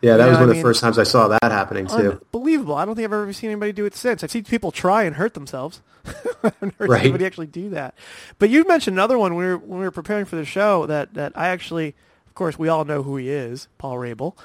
yeah. 0.01 0.17
That 0.17 0.25
You 0.25 0.31
was 0.31 0.37
one 0.39 0.43
of 0.45 0.49
the 0.49 0.55
mean- 0.55 0.63
first 0.63 0.81
times 0.81 0.99
I 0.99 1.03
saw 1.05 1.29
that 1.29 1.41
happening 1.43 1.87
too. 1.87 2.21
Unbelievable. 2.35 2.75
I 2.75 2.85
don't 2.85 2.95
think 2.95 3.05
I've 3.07 3.13
ever 3.13 3.33
seen 3.33 3.51
anybody 3.51 3.73
do 3.73 3.85
it 3.85 3.95
since. 3.95 4.23
I've 4.25 4.31
seen 4.31 4.45
people 4.45 4.71
try 4.73 5.03
and 5.05 5.17
hurt 5.17 5.35
themselves. 5.35 5.83
I 6.07 6.13
haven't 6.43 6.75
heard 6.79 6.89
Right. 6.89 7.01
anybody 7.03 7.27
actually 7.27 7.49
do 7.49 7.71
that. 7.71 7.95
But 8.39 8.49
you 8.51 8.65
mentioned 8.67 8.95
another 8.97 9.19
one 9.19 9.35
when 9.35 9.45
we 9.45 9.53
were, 9.53 9.59
when 9.59 9.79
we 9.81 9.85
were 9.85 9.91
preparing 9.91 10.25
for 10.25 10.37
the 10.37 10.45
show 10.45 10.87
that, 10.87 11.15
that 11.15 11.33
I 11.37 11.49
actually, 11.49 11.95
of 12.27 12.35
course, 12.35 12.59
we 12.59 12.69
all 12.69 12.85
know 12.85 13.03
who 13.03 13.17
he 13.17 13.29
is, 13.29 13.69
Paul 13.79 13.97
Rabil. 13.97 14.37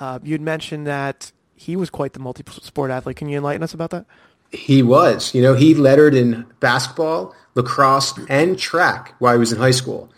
Uh, 0.00 0.18
you'd 0.22 0.40
mentioned 0.40 0.86
that 0.86 1.32
he 1.54 1.76
was 1.76 1.90
quite 1.90 2.12
the 2.12 2.18
multi-sport 2.20 2.90
athlete. 2.90 3.16
Can 3.16 3.28
you 3.28 3.36
enlighten 3.36 3.62
us 3.62 3.74
about 3.74 3.90
that? 3.90 4.06
He 4.50 4.82
was. 4.82 5.34
You 5.34 5.42
know, 5.42 5.54
he 5.54 5.74
lettered 5.74 6.14
in 6.14 6.46
basketball, 6.60 7.34
lacrosse, 7.54 8.14
and 8.28 8.58
track 8.58 9.14
while 9.18 9.32
he 9.34 9.38
was 9.38 9.52
in 9.52 9.58
high 9.58 9.70
school. 9.70 10.10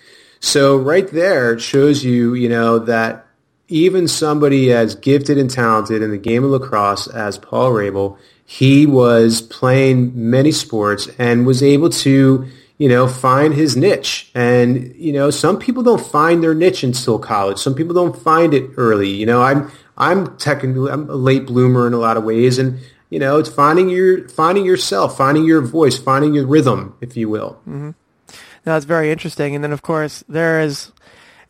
So 0.44 0.76
right 0.76 1.08
there 1.08 1.54
it 1.54 1.60
shows 1.60 2.04
you, 2.04 2.34
you 2.34 2.50
know, 2.50 2.78
that 2.80 3.26
even 3.68 4.06
somebody 4.06 4.74
as 4.74 4.94
gifted 4.94 5.38
and 5.38 5.48
talented 5.48 6.02
in 6.02 6.10
the 6.10 6.18
game 6.18 6.44
of 6.44 6.50
lacrosse 6.50 7.08
as 7.08 7.38
Paul 7.38 7.70
Rabil, 7.70 8.18
he 8.44 8.84
was 8.84 9.40
playing 9.40 10.12
many 10.14 10.52
sports 10.52 11.08
and 11.18 11.46
was 11.46 11.62
able 11.62 11.88
to, 11.88 12.46
you 12.76 12.88
know, 12.90 13.08
find 13.08 13.54
his 13.54 13.74
niche. 13.74 14.30
And, 14.34 14.94
you 14.96 15.14
know, 15.14 15.30
some 15.30 15.58
people 15.58 15.82
don't 15.82 16.04
find 16.04 16.42
their 16.42 16.54
niche 16.54 16.84
until 16.84 17.18
college. 17.18 17.58
Some 17.58 17.74
people 17.74 17.94
don't 17.94 18.14
find 18.14 18.52
it 18.52 18.70
early. 18.76 19.08
You 19.08 19.24
know, 19.24 19.42
I'm, 19.42 19.72
I'm 19.96 20.36
technically, 20.36 20.90
I'm 20.90 21.08
a 21.08 21.14
late 21.14 21.46
bloomer 21.46 21.86
in 21.86 21.94
a 21.94 21.98
lot 21.98 22.18
of 22.18 22.24
ways. 22.24 22.58
And, 22.58 22.80
you 23.08 23.18
know, 23.18 23.38
it's 23.38 23.48
finding 23.48 23.88
your, 23.88 24.28
finding 24.28 24.66
yourself, 24.66 25.16
finding 25.16 25.46
your 25.46 25.62
voice, 25.62 25.96
finding 25.96 26.34
your 26.34 26.46
rhythm, 26.46 26.94
if 27.00 27.16
you 27.16 27.30
will. 27.30 27.54
Mm-hmm. 27.66 27.92
No, 28.66 28.76
it's 28.76 28.86
very 28.86 29.10
interesting. 29.10 29.54
And 29.54 29.62
then, 29.62 29.72
of 29.72 29.82
course, 29.82 30.24
there 30.28 30.60
is, 30.60 30.92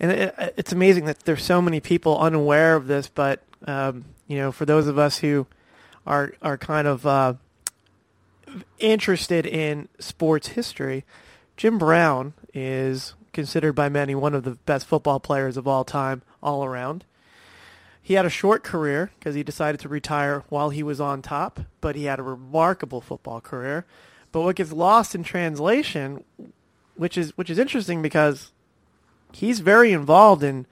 and 0.00 0.10
it, 0.10 0.54
it's 0.56 0.72
amazing 0.72 1.04
that 1.04 1.20
there's 1.20 1.44
so 1.44 1.62
many 1.62 1.80
people 1.80 2.18
unaware 2.18 2.74
of 2.74 2.86
this. 2.86 3.08
But 3.08 3.42
um, 3.66 4.04
you 4.26 4.38
know, 4.38 4.52
for 4.52 4.64
those 4.64 4.86
of 4.86 4.98
us 4.98 5.18
who 5.18 5.46
are 6.06 6.34
are 6.42 6.58
kind 6.58 6.86
of 6.86 7.06
uh, 7.06 7.34
interested 8.78 9.46
in 9.46 9.88
sports 9.98 10.48
history, 10.48 11.04
Jim 11.56 11.78
Brown 11.78 12.34
is 12.52 13.14
considered 13.32 13.74
by 13.74 13.88
many 13.88 14.14
one 14.14 14.34
of 14.34 14.44
the 14.44 14.52
best 14.52 14.86
football 14.86 15.20
players 15.20 15.56
of 15.56 15.66
all 15.66 15.84
time, 15.84 16.22
all 16.42 16.64
around. 16.64 17.04
He 18.00 18.14
had 18.14 18.26
a 18.26 18.30
short 18.30 18.62
career 18.62 19.10
because 19.18 19.34
he 19.34 19.42
decided 19.42 19.80
to 19.80 19.88
retire 19.88 20.44
while 20.50 20.70
he 20.70 20.82
was 20.82 21.00
on 21.00 21.22
top, 21.22 21.60
but 21.80 21.96
he 21.96 22.04
had 22.04 22.18
a 22.18 22.22
remarkable 22.22 23.00
football 23.00 23.40
career. 23.40 23.86
But 24.30 24.42
what 24.42 24.56
gets 24.56 24.72
lost 24.72 25.14
in 25.14 25.24
translation 25.24 26.22
which 26.96 27.16
is 27.18 27.36
which 27.36 27.50
is 27.50 27.58
interesting 27.58 28.02
because 28.02 28.52
he's 29.32 29.60
very 29.60 29.92
involved 29.92 30.42
in 30.42 30.66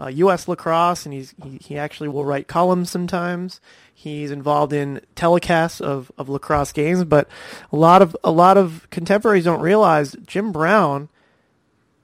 uh, 0.00 0.06
U.S. 0.08 0.48
lacrosse, 0.48 1.04
and 1.06 1.12
he's 1.14 1.34
he, 1.42 1.58
he 1.62 1.78
actually 1.78 2.08
will 2.08 2.24
write 2.24 2.48
columns 2.48 2.90
sometimes. 2.90 3.60
He's 3.94 4.30
involved 4.32 4.72
in 4.72 5.00
telecasts 5.14 5.80
of, 5.80 6.10
of 6.18 6.28
lacrosse 6.28 6.72
games, 6.72 7.04
but 7.04 7.28
a 7.72 7.76
lot 7.76 8.02
of 8.02 8.16
a 8.24 8.30
lot 8.30 8.56
of 8.56 8.88
contemporaries 8.90 9.44
don't 9.44 9.60
realize 9.60 10.16
Jim 10.26 10.50
Brown, 10.52 11.08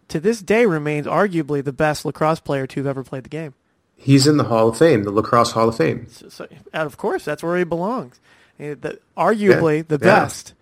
to 0.08 0.20
this 0.20 0.40
day, 0.40 0.66
remains 0.66 1.06
arguably 1.06 1.64
the 1.64 1.72
best 1.72 2.04
lacrosse 2.04 2.40
player 2.40 2.66
to 2.68 2.80
have 2.80 2.86
ever 2.86 3.02
played 3.04 3.24
the 3.24 3.28
game. 3.28 3.54
He's 3.96 4.26
in 4.26 4.36
the 4.38 4.44
Hall 4.44 4.68
of 4.68 4.78
Fame, 4.78 5.02
the 5.04 5.10
Lacrosse 5.10 5.50
Hall 5.52 5.68
of 5.68 5.76
Fame. 5.76 6.06
So, 6.08 6.28
so, 6.30 6.46
of 6.72 6.96
course, 6.96 7.24
that's 7.24 7.42
where 7.42 7.58
he 7.58 7.64
belongs. 7.64 8.18
Uh, 8.58 8.74
the- 8.80 8.98
arguably 9.16 9.78
Yeah. 9.78 9.82
the 9.88 9.98
Yeah. 10.06 10.20
best 10.20 10.54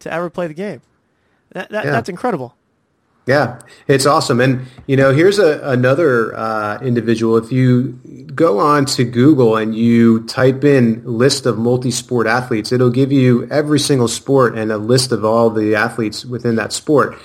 to 0.00 0.12
ever 0.12 0.30
play 0.30 0.46
the 0.46 0.54
game. 0.54 0.80
That, 1.52 1.70
that, 1.70 1.84
Yeah. 1.84 1.90
That's 1.90 2.08
incredible. 2.08 2.54
Yeah, 3.28 3.60
it's 3.86 4.06
awesome. 4.06 4.40
And, 4.40 4.66
you 4.86 4.96
know, 4.96 5.12
here's 5.12 5.38
a, 5.38 5.60
another 5.62 6.34
uh, 6.34 6.78
individual. 6.80 7.36
If 7.36 7.52
you 7.52 7.92
go 8.34 8.58
on 8.58 8.86
to 8.86 9.04
Google 9.04 9.58
and 9.58 9.76
you 9.76 10.24
type 10.24 10.64
in 10.64 11.02
list 11.04 11.44
of 11.44 11.58
multi-sport 11.58 12.26
athletes, 12.26 12.72
it'll 12.72 12.88
give 12.88 13.12
you 13.12 13.46
every 13.50 13.80
single 13.80 14.08
sport 14.08 14.56
and 14.56 14.72
a 14.72 14.78
list 14.78 15.12
of 15.12 15.26
all 15.26 15.50
the 15.50 15.74
athletes 15.74 16.24
within 16.24 16.56
that 16.56 16.72
sport. 16.72 17.18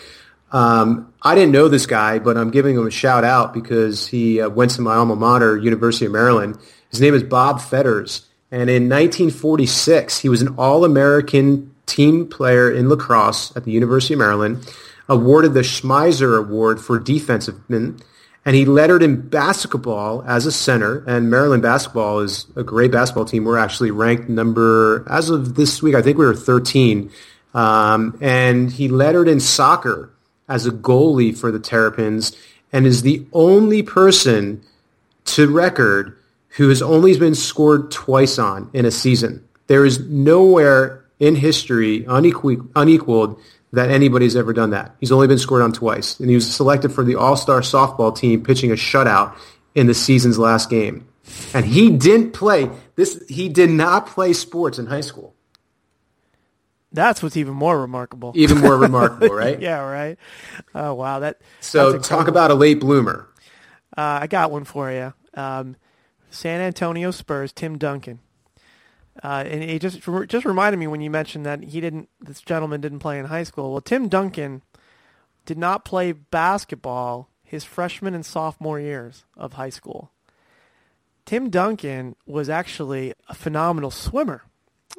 Um, 0.51 1.13
I 1.21 1.35
didn't 1.35 1.53
know 1.53 1.69
this 1.69 1.85
guy, 1.85 2.19
but 2.19 2.35
I'm 2.35 2.51
giving 2.51 2.75
him 2.75 2.85
a 2.85 2.91
shout 2.91 3.23
out 3.23 3.53
because 3.53 4.05
he 4.05 4.41
uh, 4.41 4.49
went 4.49 4.71
to 4.71 4.81
my 4.81 4.95
alma 4.95 5.15
mater, 5.15 5.57
University 5.57 6.05
of 6.05 6.11
Maryland. 6.11 6.57
His 6.91 6.99
name 6.99 7.13
is 7.13 7.23
Bob 7.23 7.61
Fetters. 7.61 8.27
And 8.51 8.69
in 8.69 8.89
1946, 8.89 10.19
he 10.19 10.27
was 10.27 10.41
an 10.41 10.55
All-American 10.57 11.72
team 11.85 12.27
player 12.27 12.71
in 12.71 12.89
lacrosse 12.89 13.55
at 13.55 13.63
the 13.65 13.71
University 13.71 14.13
of 14.13 14.19
Maryland, 14.19 14.67
awarded 15.09 15.53
the 15.53 15.61
Schmeisser 15.61 16.37
Award 16.37 16.79
for 16.79 16.99
defensiveman, 16.99 18.01
and 18.45 18.55
he 18.55 18.65
lettered 18.65 19.03
in 19.03 19.29
basketball 19.29 20.23
as 20.23 20.45
a 20.45 20.51
center. 20.51 21.03
And 21.07 21.29
Maryland 21.29 21.63
basketball 21.63 22.19
is 22.19 22.45
a 22.55 22.63
great 22.63 22.91
basketball 22.91 23.25
team. 23.25 23.45
We're 23.45 23.57
actually 23.57 23.91
ranked 23.91 24.27
number, 24.27 25.05
as 25.09 25.29
of 25.29 25.55
this 25.55 25.81
week, 25.81 25.95
I 25.95 26.01
think 26.01 26.17
we 26.17 26.25
were 26.25 26.35
13. 26.35 27.09
Um, 27.53 28.17
and 28.21 28.71
he 28.71 28.87
lettered 28.87 29.27
in 29.27 29.39
soccer 29.39 30.11
as 30.49 30.65
a 30.65 30.71
goalie 30.71 31.37
for 31.37 31.51
the 31.51 31.59
Terrapins 31.59 32.35
and 32.71 32.85
is 32.85 33.03
the 33.03 33.25
only 33.31 33.83
person 33.83 34.61
to 35.25 35.49
record 35.49 36.17
who 36.49 36.69
has 36.69 36.81
only 36.81 37.17
been 37.17 37.35
scored 37.35 37.91
twice 37.91 38.37
on 38.37 38.69
in 38.73 38.85
a 38.85 38.91
season. 38.91 39.47
There 39.67 39.85
is 39.85 39.99
nowhere 39.99 41.02
in 41.19 41.35
history 41.35 42.05
unequal, 42.07 42.67
unequaled 42.75 43.39
that 43.71 43.89
anybody's 43.89 44.35
ever 44.35 44.53
done 44.53 44.69
that. 44.71 44.95
He's 44.99 45.11
only 45.11 45.27
been 45.27 45.39
scored 45.39 45.63
on 45.63 45.73
twice, 45.73 46.19
and 46.19 46.29
he 46.29 46.35
was 46.35 46.51
selected 46.51 46.91
for 46.91 47.03
the 47.03 47.15
All-Star 47.15 47.61
softball 47.61 48.15
team 48.15 48.43
pitching 48.43 48.71
a 48.71 48.75
shutout 48.75 49.35
in 49.75 49.87
the 49.87 49.93
season's 49.93 50.37
last 50.37 50.69
game. 50.69 51.07
And 51.53 51.65
he 51.65 51.89
didn't 51.89 52.31
play 52.31 52.69
this. 52.95 53.23
He 53.27 53.49
did 53.49 53.69
not 53.69 54.07
play 54.07 54.33
sports 54.33 54.77
in 54.77 54.87
high 54.87 55.01
school. 55.01 55.33
That's 56.91 57.23
what's 57.23 57.37
even 57.37 57.55
more 57.55 57.79
remarkable. 57.81 58.33
Even 58.35 58.59
more 58.59 58.77
remarkable, 58.77 59.29
right? 59.33 59.59
yeah, 59.59 59.79
right. 59.79 60.19
Oh 60.75 60.93
wow, 60.93 61.19
that. 61.19 61.41
So 61.59 61.97
talk 61.97 62.27
about 62.27 62.51
a 62.51 62.53
late 62.53 62.79
bloomer. 62.79 63.27
Uh, 63.97 64.19
I 64.21 64.27
got 64.27 64.51
one 64.51 64.63
for 64.63 64.91
you. 64.91 65.13
Um, 65.33 65.75
San 66.29 66.61
Antonio 66.61 67.09
Spurs, 67.09 67.51
Tim 67.51 67.79
Duncan. 67.79 68.19
Uh, 69.21 69.43
and 69.45 69.63
it 69.63 69.79
just 69.79 70.01
just 70.27 70.45
reminded 70.45 70.77
me 70.79 70.87
when 70.87 71.01
you 71.01 71.09
mentioned 71.11 71.45
that 71.45 71.63
he 71.63 71.79
didn't. 71.81 72.09
This 72.19 72.41
gentleman 72.41 72.81
didn't 72.81 72.99
play 72.99 73.19
in 73.19 73.25
high 73.25 73.43
school. 73.43 73.71
Well, 73.71 73.81
Tim 73.81 74.07
Duncan 74.07 74.63
did 75.45 75.57
not 75.57 75.85
play 75.85 76.11
basketball 76.13 77.29
his 77.43 77.63
freshman 77.63 78.15
and 78.15 78.25
sophomore 78.25 78.79
years 78.79 79.25
of 79.37 79.53
high 79.53 79.69
school. 79.69 80.09
Tim 81.25 81.49
Duncan 81.49 82.15
was 82.25 82.49
actually 82.49 83.13
a 83.29 83.33
phenomenal 83.35 83.91
swimmer, 83.91 84.43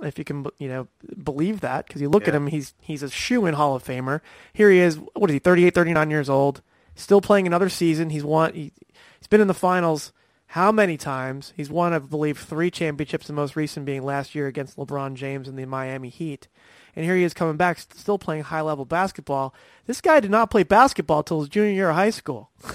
if 0.03 0.19
you 0.19 0.25
can 0.25 0.47
you 0.59 0.69
know 0.69 0.87
believe 1.23 1.61
that, 1.61 1.87
because 1.87 2.01
you 2.01 2.09
look 2.09 2.23
Yeah. 2.25 2.29
at 2.31 2.35
him, 2.37 2.47
he's 2.47 2.75
he's 2.81 3.03
a 3.03 3.11
shoe-in 3.11 3.55
Hall 3.55 3.75
of 3.75 3.85
Famer. 3.85 4.21
Here 4.53 4.71
he 4.71 4.79
is. 4.79 4.97
What 5.15 5.29
is 5.31 5.35
he? 5.35 5.39
38, 5.41 5.75
39 5.75 6.11
years 6.11 6.31
old, 6.31 6.63
still 6.95 7.21
playing 7.21 7.47
another 7.47 7.69
season. 7.69 8.11
He's 8.11 8.25
won. 8.25 8.55
He, 8.55 8.73
he's 9.19 9.27
been 9.29 9.41
in 9.41 9.49
the 9.49 9.55
finals. 9.55 10.13
How 10.55 10.71
many 10.71 10.97
times? 10.97 11.53
He's 11.57 11.69
won, 11.69 11.93
I 11.93 11.99
believe, 11.99 12.39
three 12.39 12.71
championships. 12.71 13.27
The 13.27 13.33
most 13.33 13.57
recent 13.57 13.85
being 13.85 14.05
last 14.05 14.37
year 14.37 14.47
against 14.47 14.77
LeBron 14.77 15.15
James 15.15 15.49
and 15.49 15.59
the 15.59 15.67
Miami 15.67 16.11
Heat. 16.11 16.47
And 16.95 17.05
here 17.05 17.17
he 17.17 17.25
is 17.25 17.35
coming 17.35 17.57
back, 17.57 17.81
still 17.81 18.19
playing 18.21 18.45
high-level 18.45 18.85
basketball. 18.85 19.53
This 19.87 20.01
guy 20.01 20.21
did 20.21 20.31
not 20.31 20.53
play 20.53 20.63
basketball 20.63 21.25
till 21.25 21.41
his 21.41 21.49
junior 21.49 21.73
year 21.73 21.91
of 21.91 21.97
high 21.97 22.11
school. 22.11 22.51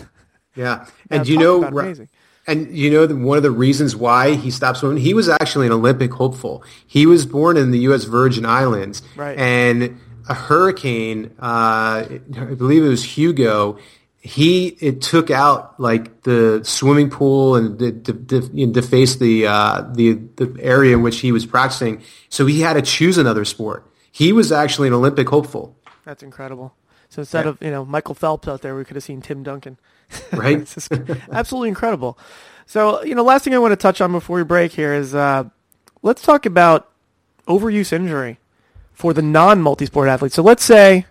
Yeah, 0.55 0.87
and 1.09 1.25
you 1.25 1.37
know, 1.37 1.63
amazing. 1.63 2.09
and 2.47 2.75
you 2.75 2.89
know, 2.89 3.07
one 3.15 3.37
of 3.37 3.43
the 3.43 3.51
reasons 3.51 3.95
why 3.95 4.33
he 4.33 4.51
stopped 4.51 4.79
swimming, 4.79 4.97
he 5.01 5.13
was 5.13 5.29
actually 5.29 5.67
an 5.67 5.71
Olympic 5.71 6.11
hopeful. 6.11 6.63
He 6.85 7.05
was 7.05 7.25
born 7.25 7.55
in 7.55 7.71
the 7.71 7.79
U.S. 7.81 8.03
Virgin 8.03 8.45
Islands, 8.45 9.01
Right. 9.15 9.37
and 9.37 9.97
a 10.27 10.33
hurricane, 10.33 11.33
uh, 11.39 12.03
I 12.09 12.19
believe 12.57 12.83
it 12.83 12.89
was 12.89 13.03
Hugo. 13.05 13.77
He 14.21 14.67
it 14.67 15.01
took 15.01 15.31
out 15.31 15.79
like 15.79 16.23
the 16.23 16.59
swimming 16.63 17.09
pool 17.09 17.55
and 17.55 17.79
you 17.79 18.67
know, 18.67 18.73
defaced 18.73 19.19
the 19.19 19.47
uh, 19.47 19.83
the 19.93 20.13
the 20.35 20.57
area 20.59 20.93
in 20.95 21.03
which 21.03 21.19
he 21.21 21.31
was 21.31 21.45
practicing. 21.45 22.01
So 22.27 22.45
he 22.45 22.59
had 22.59 22.73
to 22.73 22.81
choose 22.81 23.17
another 23.17 23.45
sport. 23.45 23.85
He 24.11 24.33
was 24.33 24.51
actually 24.51 24.89
an 24.89 24.93
Olympic 24.93 25.29
hopeful, 25.29 25.77
That's 26.03 26.21
incredible. 26.21 26.73
So 27.09 27.21
instead 27.21 27.45
Yeah. 27.45 27.49
of 27.51 27.61
you 27.61 27.71
know 27.71 27.85
Michael 27.85 28.13
Phelps 28.13 28.47
out 28.49 28.61
there, 28.61 28.75
we 28.75 28.83
could 28.83 28.97
have 28.97 29.03
seen 29.05 29.21
Tim 29.21 29.41
Duncan. 29.41 29.77
right? 30.33 30.59
Absolutely 31.31 31.69
incredible. 31.69 32.17
So 32.65 33.01
you 33.03 33.15
know, 33.15 33.23
last 33.23 33.43
thing 33.45 33.53
I 33.55 33.59
want 33.59 33.71
to 33.71 33.77
touch 33.77 34.01
on 34.01 34.11
before 34.11 34.35
we 34.37 34.43
break 34.43 34.73
here 34.73 34.93
is 34.93 35.15
uh, 35.15 35.45
let's 36.01 36.21
talk 36.21 36.45
about 36.45 36.89
overuse 37.47 37.93
injury 37.93 38.37
for 38.91 39.13
the 39.13 39.21
non-multisport 39.21 40.09
athletes. 40.09 40.35
So 40.35 40.43
let's 40.43 40.63
say, 40.63 41.05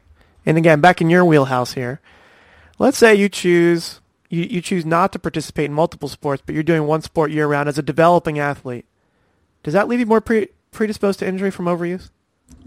and 0.44 0.58
again, 0.58 0.80
back 0.82 1.00
in 1.00 1.08
your 1.08 1.24
wheelhouse 1.24 1.72
here, 1.72 2.00
let's 2.78 2.98
say 2.98 3.14
you 3.14 3.28
choose 3.28 4.00
you, 4.30 4.42
you 4.42 4.60
choose 4.60 4.84
not 4.84 5.12
to 5.12 5.18
participate 5.18 5.66
in 5.66 5.72
multiple 5.72 6.08
sports, 6.08 6.42
but 6.44 6.54
you're 6.54 6.62
doing 6.62 6.86
one 6.86 7.02
sport 7.02 7.30
year 7.30 7.46
round 7.46 7.68
as 7.68 7.78
a 7.78 7.82
developing 7.82 8.38
athlete. 8.38 8.84
Does 9.62 9.74
that 9.74 9.88
leave 9.88 10.00
you 10.00 10.06
more 10.06 10.20
pre- 10.20 10.48
predisposed 10.70 11.18
to 11.20 11.26
injury 11.26 11.50
from 11.50 11.66
overuse? 11.66 12.10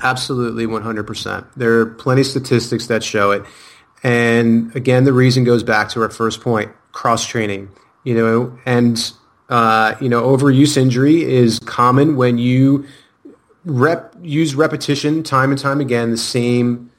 Absolutely, 0.02 0.66
100%. 0.66 1.54
There 1.56 1.80
are 1.80 1.86
plenty 1.86 2.22
of 2.22 2.28
statistics 2.28 2.88
that 2.88 3.04
show 3.04 3.32
it. 3.32 3.44
And 4.04 4.76
again, 4.76 5.04
the 5.04 5.14
reason 5.14 5.44
goes 5.44 5.64
back 5.64 5.90
to 5.90 6.02
our 6.02 6.10
first 6.10 6.42
point, 6.42 6.72
cross 6.92 7.26
training, 7.26 7.70
you 8.04 8.16
know, 8.16 8.58
and, 8.66 9.12
uh, 9.50 9.96
you 10.02 10.10
know, 10.10 10.24
overuse 10.24 10.78
injury 10.78 11.24
is 11.24 11.60
common 11.60 12.16
when 12.16 12.40
you 12.40 12.86
rep, 13.64 14.16
use 14.22 14.56
repetition 14.56 15.22
time 15.22 15.52
and 15.52 15.60
time 15.60 15.80
again, 15.80 16.10
the 16.10 16.18
same, 16.18 16.92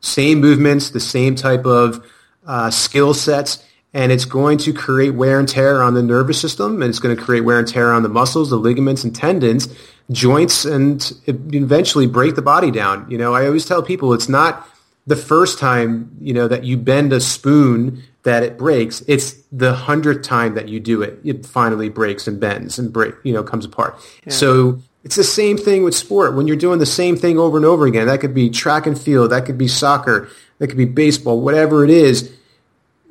same 0.00 0.40
movements, 0.40 0.90
the 0.90 1.00
same 1.00 1.36
type 1.36 1.64
of, 1.64 2.04
uh, 2.48 2.70
skill 2.70 3.14
sets. 3.14 3.64
And 3.94 4.12
it's 4.12 4.26
going 4.26 4.58
to 4.58 4.72
create 4.74 5.14
wear 5.14 5.38
and 5.38 5.48
tear 5.48 5.82
on 5.82 5.94
the 5.94 6.02
nervous 6.02 6.38
system, 6.38 6.82
and 6.82 6.90
it's 6.90 6.98
going 6.98 7.16
to 7.16 7.22
create 7.22 7.40
wear 7.40 7.58
and 7.58 7.66
tear 7.66 7.90
on 7.90 8.02
the 8.02 8.10
muscles, 8.10 8.50
the 8.50 8.56
ligaments 8.56 9.02
and 9.02 9.14
tendons, 9.14 9.66
joints, 10.10 10.66
and 10.66 11.10
eventually 11.26 12.06
break 12.06 12.34
the 12.34 12.42
body 12.42 12.70
down. 12.70 13.10
You 13.10 13.16
know, 13.16 13.34
I 13.34 13.46
always 13.46 13.64
tell 13.64 13.82
people 13.82 14.12
it's 14.12 14.28
not 14.28 14.68
the 15.06 15.16
first 15.16 15.58
time, 15.58 16.14
you 16.20 16.34
know, 16.34 16.46
that 16.48 16.64
you 16.64 16.76
bend 16.76 17.14
a 17.14 17.20
spoon 17.20 18.02
that 18.24 18.42
it 18.42 18.58
breaks. 18.58 19.02
It's 19.08 19.32
the 19.50 19.72
hundredth 19.72 20.22
time 20.22 20.54
that 20.54 20.68
you 20.68 20.80
do 20.80 21.00
it. 21.00 21.18
It 21.24 21.46
finally 21.46 21.88
breaks 21.88 22.28
and 22.28 22.38
bends 22.38 22.78
and 22.78 22.92
break, 22.92 23.14
you 23.24 23.32
know, 23.32 23.42
comes 23.42 23.64
apart. 23.64 23.98
So 24.28 24.82
it's 25.02 25.16
the 25.16 25.24
same 25.24 25.56
thing 25.56 25.82
with 25.82 25.94
sport. 25.94 26.34
When 26.36 26.46
you're 26.46 26.56
doing 26.56 26.78
the 26.78 26.86
same 26.86 27.16
thing 27.16 27.38
over 27.38 27.56
and 27.56 27.64
over 27.64 27.86
again, 27.86 28.06
that 28.08 28.20
could 28.20 28.34
be 28.34 28.50
track 28.50 28.86
and 28.86 29.00
field, 29.00 29.30
that 29.30 29.46
could 29.46 29.56
be 29.56 29.66
soccer, 29.66 30.28
that 30.58 30.68
could 30.68 30.76
be 30.76 30.84
baseball, 30.84 31.40
whatever 31.40 31.84
it 31.84 31.90
is, 31.90 32.30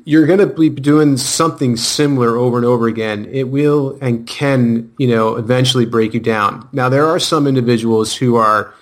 you're 0.07 0.25
going 0.25 0.39
to 0.39 0.47
be 0.47 0.69
doing 0.69 1.17
something 1.17 1.75
similar 1.75 2.37
over 2.37 2.55
and 2.55 2.65
over 2.65 2.87
again. 2.87 3.27
It 3.29 3.49
will 3.49 3.97
and 3.99 4.25
can, 4.25 4.93
you 4.97 5.05
know, 5.05 5.35
eventually 5.35 5.85
break 5.85 6.13
you 6.13 6.21
down. 6.21 6.65
Now, 6.71 6.87
there 6.87 7.05
are 7.07 7.19
some 7.19 7.45
individuals 7.45 8.15
who 8.15 8.37
are 8.37 8.73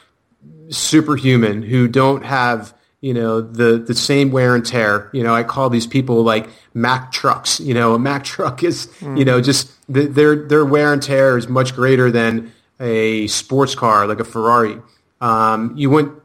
superhuman 0.70 1.64
who 1.64 1.88
don't 1.88 2.24
have, 2.24 2.76
you 3.02 3.12
know, 3.12 3.42
the, 3.42 3.80
the 3.80 3.96
same 3.96 4.30
wear 4.30 4.54
and 4.54 4.64
tear. 4.64 5.10
You 5.14 5.24
know, 5.24 5.34
I 5.34 5.42
call 5.42 5.72
these 5.72 5.88
people 5.88 6.22
like 6.22 6.48
Mack 6.76 7.12
trucks. 7.12 7.60
You 7.60 7.74
know, 7.74 7.96
a 7.96 8.00
Mack 8.00 8.24
truck 8.24 8.64
is, 8.64 8.88
you 9.02 9.26
know, 9.26 9.42
just 9.42 9.72
the, 9.92 10.06
their, 10.06 10.48
their 10.48 10.64
wear 10.64 10.94
and 10.94 11.02
tear 11.02 11.40
is 11.40 11.48
much 11.48 11.74
greater 11.74 12.12
than 12.12 12.54
a 12.80 13.26
sports 13.26 13.74
car 13.74 14.06
like 14.06 14.20
a 14.20 14.26
Ferrari. 14.26 14.80
Um, 15.22 15.74
you 15.76 15.90
wouldn't, 15.90 16.22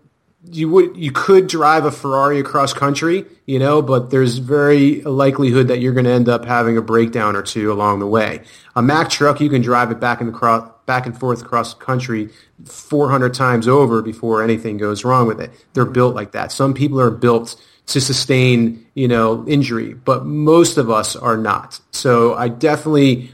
you 0.53 0.69
would 0.69 0.97
you 0.97 1.13
could 1.13 1.47
drive 1.47 1.85
a 1.85 1.91
Ferrari 1.91 2.41
across 2.41 2.73
country, 2.73 3.25
you 3.47 3.59
know, 3.59 3.83
but 3.83 4.11
there's 4.11 4.39
very 4.39 5.03
likelihood 5.03 5.69
that 5.69 5.81
you're 5.81 5.93
going 5.93 6.05
to 6.05 6.11
end 6.11 6.29
up 6.29 6.45
having 6.45 6.77
a 6.77 6.83
breakdown 6.83 7.37
or 7.37 7.43
two 7.43 7.73
along 7.73 8.01
the 8.01 8.07
way. 8.07 8.43
A 8.77 8.83
Mack 8.83 9.11
truck, 9.11 9.41
you 9.41 9.49
can 9.49 9.63
drive 9.63 9.91
it 9.91 10.01
back 10.01 10.21
and 10.21 10.31
across, 10.31 10.71
back 10.87 11.07
and 11.07 11.19
forth 11.19 11.43
across 11.43 11.75
country 11.75 12.31
400 12.65 13.35
times 13.35 13.69
over 13.69 14.03
before 14.03 14.43
anything 14.43 14.77
goes 14.77 15.05
wrong 15.05 15.27
with 15.27 15.41
it. 15.41 15.51
They're 15.73 15.85
built 15.85 16.15
like 16.15 16.33
that. 16.33 16.53
Some 16.53 16.75
people 16.75 17.01
are 17.01 17.11
built 17.11 17.57
to 17.87 18.01
sustain, 18.01 18.87
you 18.95 19.09
know, 19.09 19.45
injury, 19.49 19.95
but 19.95 20.25
most 20.25 20.77
of 20.77 20.91
us 20.91 21.17
are 21.17 21.37
not. 21.37 21.81
So 21.91 22.35
I 22.35 22.49
definitely 22.49 23.33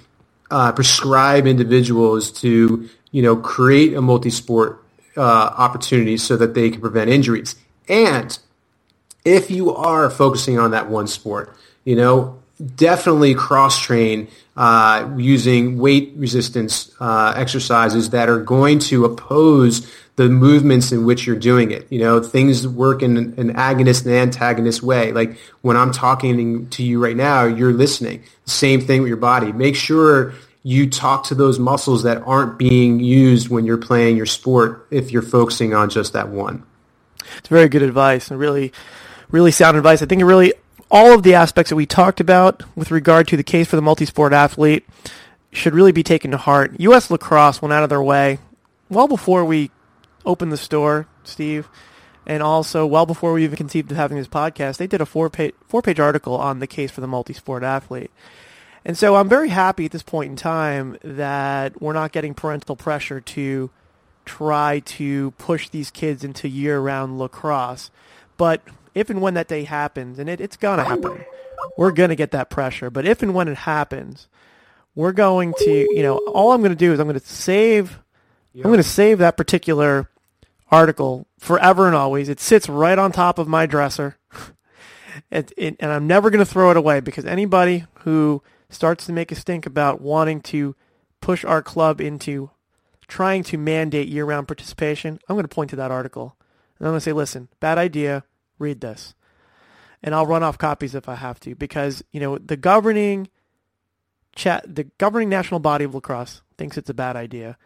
uh, 0.51 0.73
prescribe 0.73 1.47
individuals 1.47 2.31
to, 2.41 2.89
you 3.11 3.23
know, 3.23 3.37
create 3.37 3.95
a 3.95 4.01
multi-sport 4.01 4.83
uh, 5.17 5.21
opportunities 5.21 6.23
so 6.23 6.37
that 6.37 6.55
they 6.55 6.71
can 6.71 6.81
prevent 6.81 7.11
injuries. 7.11 7.55
And 7.89 8.39
if 9.25 9.51
you 9.51 9.75
are 9.75 10.11
focusing 10.11 10.59
on 10.59 10.71
that 10.71 10.89
one 10.89 11.07
sport, 11.07 11.55
you 11.85 11.97
know, 11.97 12.39
definitely 12.75 13.35
cross 13.35 13.81
train 13.81 14.29
uh, 14.57 15.09
using 15.17 15.79
weight 15.79 16.13
resistance 16.17 16.91
uh, 17.01 17.35
exercises 17.37 18.11
that 18.11 18.29
are 18.29 18.41
going 18.41 18.79
to 18.79 19.05
oppose 19.05 19.91
the 20.17 20.29
movements 20.31 20.93
in 20.93 21.05
which 21.05 21.27
you're 21.27 21.37
doing 21.37 21.71
it. 21.71 21.87
You 21.91 21.99
know, 21.99 22.23
things 22.23 22.67
work 22.67 23.03
in 23.03 23.17
an 23.19 23.53
agonist 23.53 24.07
and 24.07 24.15
antagonist 24.15 24.83
way. 24.83 25.13
Like 25.13 25.37
when 25.61 25.77
I'm 25.77 25.93
talking 25.93 26.69
to 26.71 26.83
you 26.83 27.03
right 27.03 27.17
now, 27.17 27.45
you're 27.45 27.75
listening. 27.75 28.23
Same 28.47 28.81
thing 28.81 29.03
with 29.03 29.09
your 29.09 29.19
body. 29.19 29.53
Make 29.53 29.77
sure 29.77 30.33
you 30.67 30.91
talk 30.91 31.23
to 31.23 31.35
those 31.37 31.61
muscles 31.61 32.03
that 32.03 32.21
aren't 32.27 32.59
being 32.59 32.99
used 32.99 33.49
when 33.49 33.65
you're 33.65 33.79
playing 33.79 34.17
your 34.17 34.27
sport 34.27 34.85
if 34.91 35.13
you're 35.13 35.23
focusing 35.23 35.73
on 35.73 35.89
just 35.89 36.13
that 36.15 36.29
one. 36.29 36.65
It's 37.39 37.47
very 37.47 37.69
good 37.69 37.83
advice 37.83 38.33
and 38.33 38.41
really, 38.41 38.73
really 39.31 39.53
sound 39.53 39.77
advice. 39.77 40.03
I 40.03 40.07
think 40.07 40.21
it 40.21 40.25
really 40.25 40.55
all 40.91 41.13
of 41.13 41.23
the 41.23 41.35
aspects 41.35 41.71
that 41.71 41.77
we 41.77 41.87
talked 41.87 42.19
about 42.19 42.65
with 42.75 42.91
regard 42.91 43.29
to 43.29 43.37
the 43.37 43.45
case 43.45 43.69
for 43.69 43.77
the 43.77 43.83
multi-sport 43.83 44.33
athlete 44.33 44.85
should 45.53 45.73
really 45.73 45.93
be 45.93 46.03
taken 46.03 46.33
to 46.33 46.37
heart. 46.37 46.75
U.S. 46.81 47.13
Lacrosse 47.13 47.63
went 47.63 47.73
out 47.73 47.85
of 47.85 47.89
their 47.89 48.03
way 48.03 48.41
well 48.91 49.07
before 49.07 49.45
we 49.45 49.71
opened 50.25 50.51
the 50.51 50.57
store, 50.57 51.07
Steve, 51.23 51.69
and 52.27 52.43
also 52.43 52.85
well 52.85 53.07
before 53.07 53.33
we 53.33 53.45
even 53.45 53.57
conceived 53.57 53.93
of 53.93 53.97
having 53.97 54.19
this 54.19 54.27
podcast. 54.27 54.79
They 54.79 54.89
did 54.89 55.01
a 55.01 55.07
four-page 55.07 55.55
four-page 55.69 56.01
article 56.01 56.35
on 56.35 56.59
the 56.59 56.67
case 56.67 56.91
for 56.91 57.03
the 57.03 57.07
multi-sport 57.07 57.63
athlete. 57.63 58.11
And 58.87 58.97
so 58.97 59.17
I'm 59.17 59.29
very 59.29 59.49
happy 59.49 59.85
at 59.87 59.91
this 59.91 60.05
point 60.05 60.31
in 60.31 60.37
time 60.37 60.97
that 61.03 61.83
we're 61.83 61.93
not 61.93 62.13
getting 62.13 62.35
parental 62.35 62.77
pressure 62.77 63.21
to 63.21 63.69
try 64.25 64.79
to 64.79 65.33
push 65.33 65.69
these 65.69 65.91
kids 65.91 66.23
into 66.23 66.49
year-round 66.49 67.19
lacrosse. 67.19 67.91
But 68.37 68.63
if 68.95 69.11
and 69.11 69.21
when 69.21 69.35
that 69.35 69.49
day 69.49 69.65
happens, 69.65 70.21
and 70.21 70.31
it, 70.31 70.41
it's 70.41 70.57
going 70.57 70.79
to 70.79 70.85
happen, 70.85 71.25
we're 71.77 71.91
going 71.91 72.11
to 72.11 72.17
get 72.17 72.31
that 72.31 72.49
pressure. 72.49 72.89
But 72.89 73.07
if 73.07 73.25
and 73.25 73.35
when 73.35 73.49
it 73.49 73.57
happens, 73.57 74.29
we're 74.95 75.11
going 75.11 75.53
to, 75.59 75.71
you 75.91 76.05
know, 76.05 76.19
all 76.19 76.53
I'm 76.53 76.61
going 76.61 76.71
to 76.71 76.77
do 76.77 76.93
is 76.93 77.01
I'm 77.01 77.09
going 77.09 77.19
to 77.19 77.27
save, 77.27 77.99
I'm 78.55 78.63
going 78.63 78.77
to 78.77 78.85
save 78.85 79.19
that 79.19 79.37
particular 79.37 80.09
article 80.71 81.27
forever 81.41 81.89
and 81.89 81.97
always. 81.97 82.29
It 82.29 82.39
sits 82.39 82.69
right 82.69 83.01
on 83.01 83.11
top 83.11 83.41
of 83.41 83.49
my 83.49 83.67
dresser. 83.67 84.17
it, 85.33 85.53
and 85.59 85.91
I'm 85.91 86.07
never 86.07 86.31
going 86.31 86.45
to 86.45 86.49
throw 86.49 86.71
it 86.71 86.77
away 86.77 87.01
because 87.01 87.25
anybody 87.25 87.85
who 88.05 88.45
starts 88.77 89.07
to 89.07 89.13
make 89.13 89.33
a 89.33 89.35
stink 89.35 89.67
about 89.67 90.01
wanting 90.01 90.41
to 90.43 90.77
push 91.21 91.45
our 91.45 91.63
club 91.63 92.01
into 92.01 92.51
trying 93.09 93.43
to 93.45 93.59
mandate 93.59 94.09
year-round 94.09 94.47
participation, 94.47 95.19
I'm 95.29 95.35
going 95.35 95.45
to 95.45 95.55
point 95.55 95.71
to 95.71 95.77
that 95.77 95.91
article. 95.91 96.37
And 96.79 96.87
I'm 96.87 96.93
going 96.93 96.99
to 96.99 97.05
say, 97.05 97.13
listen, 97.13 97.49
bad 97.59 97.79
idea, 97.79 98.25
read 98.59 98.81
this. 98.81 99.15
And 100.03 100.15
I'll 100.15 100.27
run 100.27 100.43
off 100.43 100.59
copies 100.59 100.95
if 100.95 101.09
I 101.09 101.15
have 101.15 101.41
to 101.41 101.55
because, 101.55 102.05
you 102.13 102.21
know, 102.21 102.39
the 102.39 102.57
governing 102.57 103.29
chat 104.37 104.63
the 104.73 104.85
governing 104.99 105.31
national 105.31 105.61
body 105.61 105.85
of 105.85 105.95
lacrosse 105.95 106.43
thinks 106.59 106.77
it's 106.77 106.91
a 106.91 106.95
bad 106.95 107.17
idea, 107.17 107.57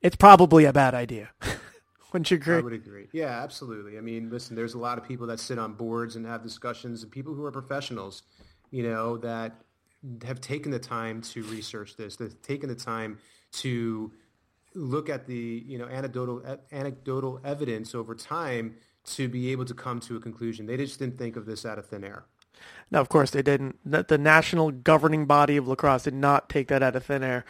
it's 0.00 0.16
probably 0.16 0.64
a 0.64 0.72
bad 0.72 0.94
idea. 0.94 1.30
Wouldn't 2.12 2.30
you 2.30 2.36
agree? 2.36 2.58
I 2.58 2.60
would 2.60 2.72
agree. 2.72 3.08
Yeah, 3.12 3.42
absolutely. 3.42 3.98
I 3.98 4.00
mean, 4.00 4.30
listen, 4.30 4.54
there's 4.54 4.74
a 4.74 4.78
lot 4.78 4.98
of 4.98 5.04
people 5.04 5.26
that 5.26 5.40
sit 5.40 5.58
on 5.58 5.74
boards 5.74 6.14
and 6.14 6.24
have 6.24 6.44
discussions, 6.44 7.02
and 7.02 7.10
people 7.10 7.34
who 7.34 7.44
are 7.44 7.50
professionals, 7.50 8.22
you 8.70 8.84
know, 8.84 9.16
that 9.18 9.64
have 10.24 10.40
taken 10.40 10.70
the 10.70 10.78
time 10.78 11.22
to 11.22 11.42
research 11.44 11.96
this, 11.96 12.16
they've 12.16 12.40
taken 12.42 12.68
the 12.68 12.74
time 12.74 13.18
to 13.52 14.12
look 14.74 15.08
at 15.08 15.26
the, 15.26 15.62
you 15.66 15.78
know, 15.78 15.86
anecdotal 15.86 16.42
anecdotal 16.72 17.40
evidence 17.44 17.94
over 17.94 18.14
time 18.14 18.76
to 19.04 19.28
be 19.28 19.52
able 19.52 19.64
to 19.64 19.74
come 19.74 20.00
to 20.00 20.16
a 20.16 20.20
conclusion. 20.20 20.66
They 20.66 20.76
just 20.76 20.98
didn't 20.98 21.18
think 21.18 21.36
of 21.36 21.46
this 21.46 21.64
out 21.64 21.78
of 21.78 21.86
thin 21.86 22.04
air. 22.04 22.24
No, 22.90 23.00
of 23.00 23.08
course 23.08 23.30
they 23.30 23.42
didn't. 23.42 23.78
The, 23.84 24.18
national 24.18 24.70
governing 24.70 25.26
body 25.26 25.56
of 25.56 25.68
lacrosse 25.68 26.04
did 26.04 26.14
not 26.14 26.48
take 26.48 26.68
that 26.68 26.82
out 26.82 26.96
of 26.96 27.04
thin 27.04 27.22
air. 27.22 27.44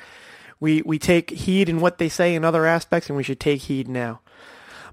We 0.61 0.82
we 0.82 0.98
take 0.98 1.30
heed 1.30 1.68
in 1.68 1.80
what 1.80 1.98
they 1.98 2.09
say 2.09 2.34
in 2.34 2.44
other 2.44 2.66
aspects, 2.66 3.09
and 3.09 3.16
we 3.16 3.22
should 3.22 3.40
take 3.40 3.62
heed 3.62 3.88
now. 3.88 4.20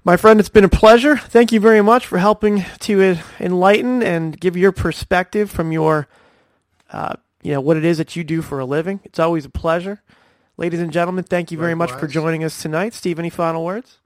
My 0.04 0.16
friend, 0.16 0.40
it's 0.40 0.48
been 0.48 0.64
a 0.64 0.68
pleasure. 0.68 1.16
Thank 1.16 1.52
you 1.52 1.60
very 1.60 1.80
much 1.80 2.06
for 2.06 2.18
helping 2.18 2.64
to 2.80 3.18
enlighten 3.38 4.02
and 4.02 4.38
give 4.38 4.56
your 4.56 4.72
perspective 4.72 5.48
from 5.48 5.70
your, 5.70 6.08
uh, 6.90 7.14
you 7.42 7.52
know, 7.52 7.60
what 7.60 7.76
it 7.76 7.84
is 7.84 7.98
that 7.98 8.16
you 8.16 8.24
do 8.24 8.40
for 8.40 8.58
a 8.58 8.64
living. 8.64 9.00
It's 9.04 9.18
always 9.18 9.44
a 9.44 9.50
pleasure. 9.50 10.02
Ladies 10.56 10.80
and 10.80 10.92
gentlemen, 10.92 11.24
thank 11.24 11.50
you 11.50 11.58
very 11.58 11.74
Likewise. 11.74 11.90
much 11.90 12.00
for 12.00 12.06
joining 12.06 12.44
us 12.44 12.60
tonight. 12.60 12.94
Steve, 12.94 13.18
any 13.18 13.30
final 13.30 13.64
words? 13.64 13.98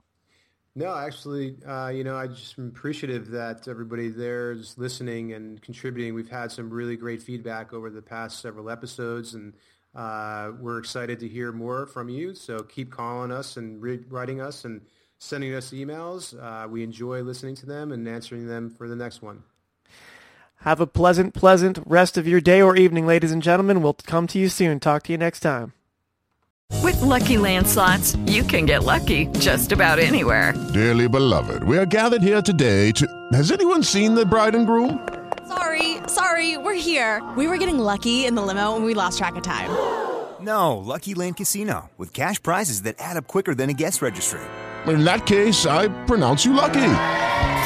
No, 0.75 0.95
actually, 0.95 1.57
uh, 1.65 1.87
you 1.87 2.03
know, 2.03 2.15
I 2.15 2.27
just 2.27 2.57
am 2.59 2.67
appreciative 2.67 3.29
that 3.31 3.67
everybody 3.67 4.09
there 4.09 4.51
is 4.51 4.77
listening 4.77 5.33
and 5.33 5.59
contributing. 5.61 6.13
We've 6.13 6.29
had 6.29 6.51
some 6.51 6.69
really 6.69 6.95
great 6.95 7.21
feedback 7.21 7.73
over 7.73 7.89
the 7.89 8.01
past 8.01 8.41
several 8.41 8.69
episodes, 8.69 9.33
and 9.33 9.53
uh, 9.95 10.51
we're 10.59 10.77
excited 10.77 11.19
to 11.21 11.27
hear 11.27 11.51
more 11.51 11.87
from 11.87 12.09
you. 12.09 12.35
So 12.35 12.59
keep 12.59 12.91
calling 12.91 13.31
us 13.31 13.57
and 13.57 13.81
re- 13.81 14.05
writing 14.07 14.39
us 14.39 14.65
and 14.65 14.81
sending 15.17 15.55
us 15.55 15.71
emails. 15.71 16.39
Uh, 16.39 16.67
we 16.67 16.83
enjoy 16.83 17.21
listening 17.21 17.55
to 17.55 17.65
them 17.65 17.91
and 17.91 18.07
answering 18.07 18.47
them 18.47 18.69
for 18.69 18.87
the 18.87 18.95
next 18.95 19.23
one. 19.23 19.41
Have 20.61 20.79
a 20.81 20.87
pleasant, 20.87 21.33
pleasant 21.33 21.79
rest 21.85 22.17
of 22.17 22.27
your 22.27 22.41
day 22.41 22.61
or 22.61 22.75
evening, 22.75 23.07
ladies 23.07 23.31
and 23.31 23.41
gentlemen. 23.41 23.81
We'll 23.81 23.93
come 23.93 24.27
to 24.27 24.39
you 24.39 24.49
soon. 24.49 24.79
Talk 24.79 25.03
to 25.03 25.11
you 25.13 25.17
next 25.17 25.39
time. 25.39 25.73
With 26.83 27.01
Lucky 27.01 27.37
Land 27.37 27.67
slots, 27.67 28.15
you 28.25 28.43
can 28.43 28.65
get 28.65 28.83
lucky 28.83 29.27
just 29.39 29.71
about 29.71 29.99
anywhere. 29.99 30.53
Dearly 30.73 31.07
beloved, 31.07 31.63
we 31.63 31.77
are 31.77 31.85
gathered 31.85 32.21
here 32.21 32.41
today 32.41 32.91
to. 32.93 33.07
Has 33.31 33.51
anyone 33.51 33.83
seen 33.83 34.15
the 34.15 34.25
bride 34.25 34.55
and 34.55 34.67
groom? 34.67 35.07
Sorry, 35.47 35.97
sorry, 36.07 36.57
we're 36.57 36.73
here. 36.73 37.23
We 37.37 37.47
were 37.47 37.57
getting 37.57 37.79
lucky 37.79 38.25
in 38.25 38.35
the 38.35 38.41
limo 38.41 38.75
and 38.75 38.83
we 38.83 38.93
lost 38.93 39.17
track 39.17 39.35
of 39.35 39.43
time. 39.43 39.69
No, 40.39 40.77
Lucky 40.77 41.15
Land 41.15 41.37
Casino, 41.37 41.89
with 41.97 42.13
cash 42.13 42.41
prizes 42.41 42.83
that 42.83 42.97
add 42.99 43.17
up 43.17 43.25
quicker 43.25 43.55
than 43.55 43.71
a 43.71 43.73
guest 43.73 44.03
registry 44.03 44.39
in 44.93 45.03
that 45.03 45.25
case, 45.25 45.65
I 45.65 45.87
pronounce 46.05 46.45
you 46.45 46.53
lucky. 46.53 47.26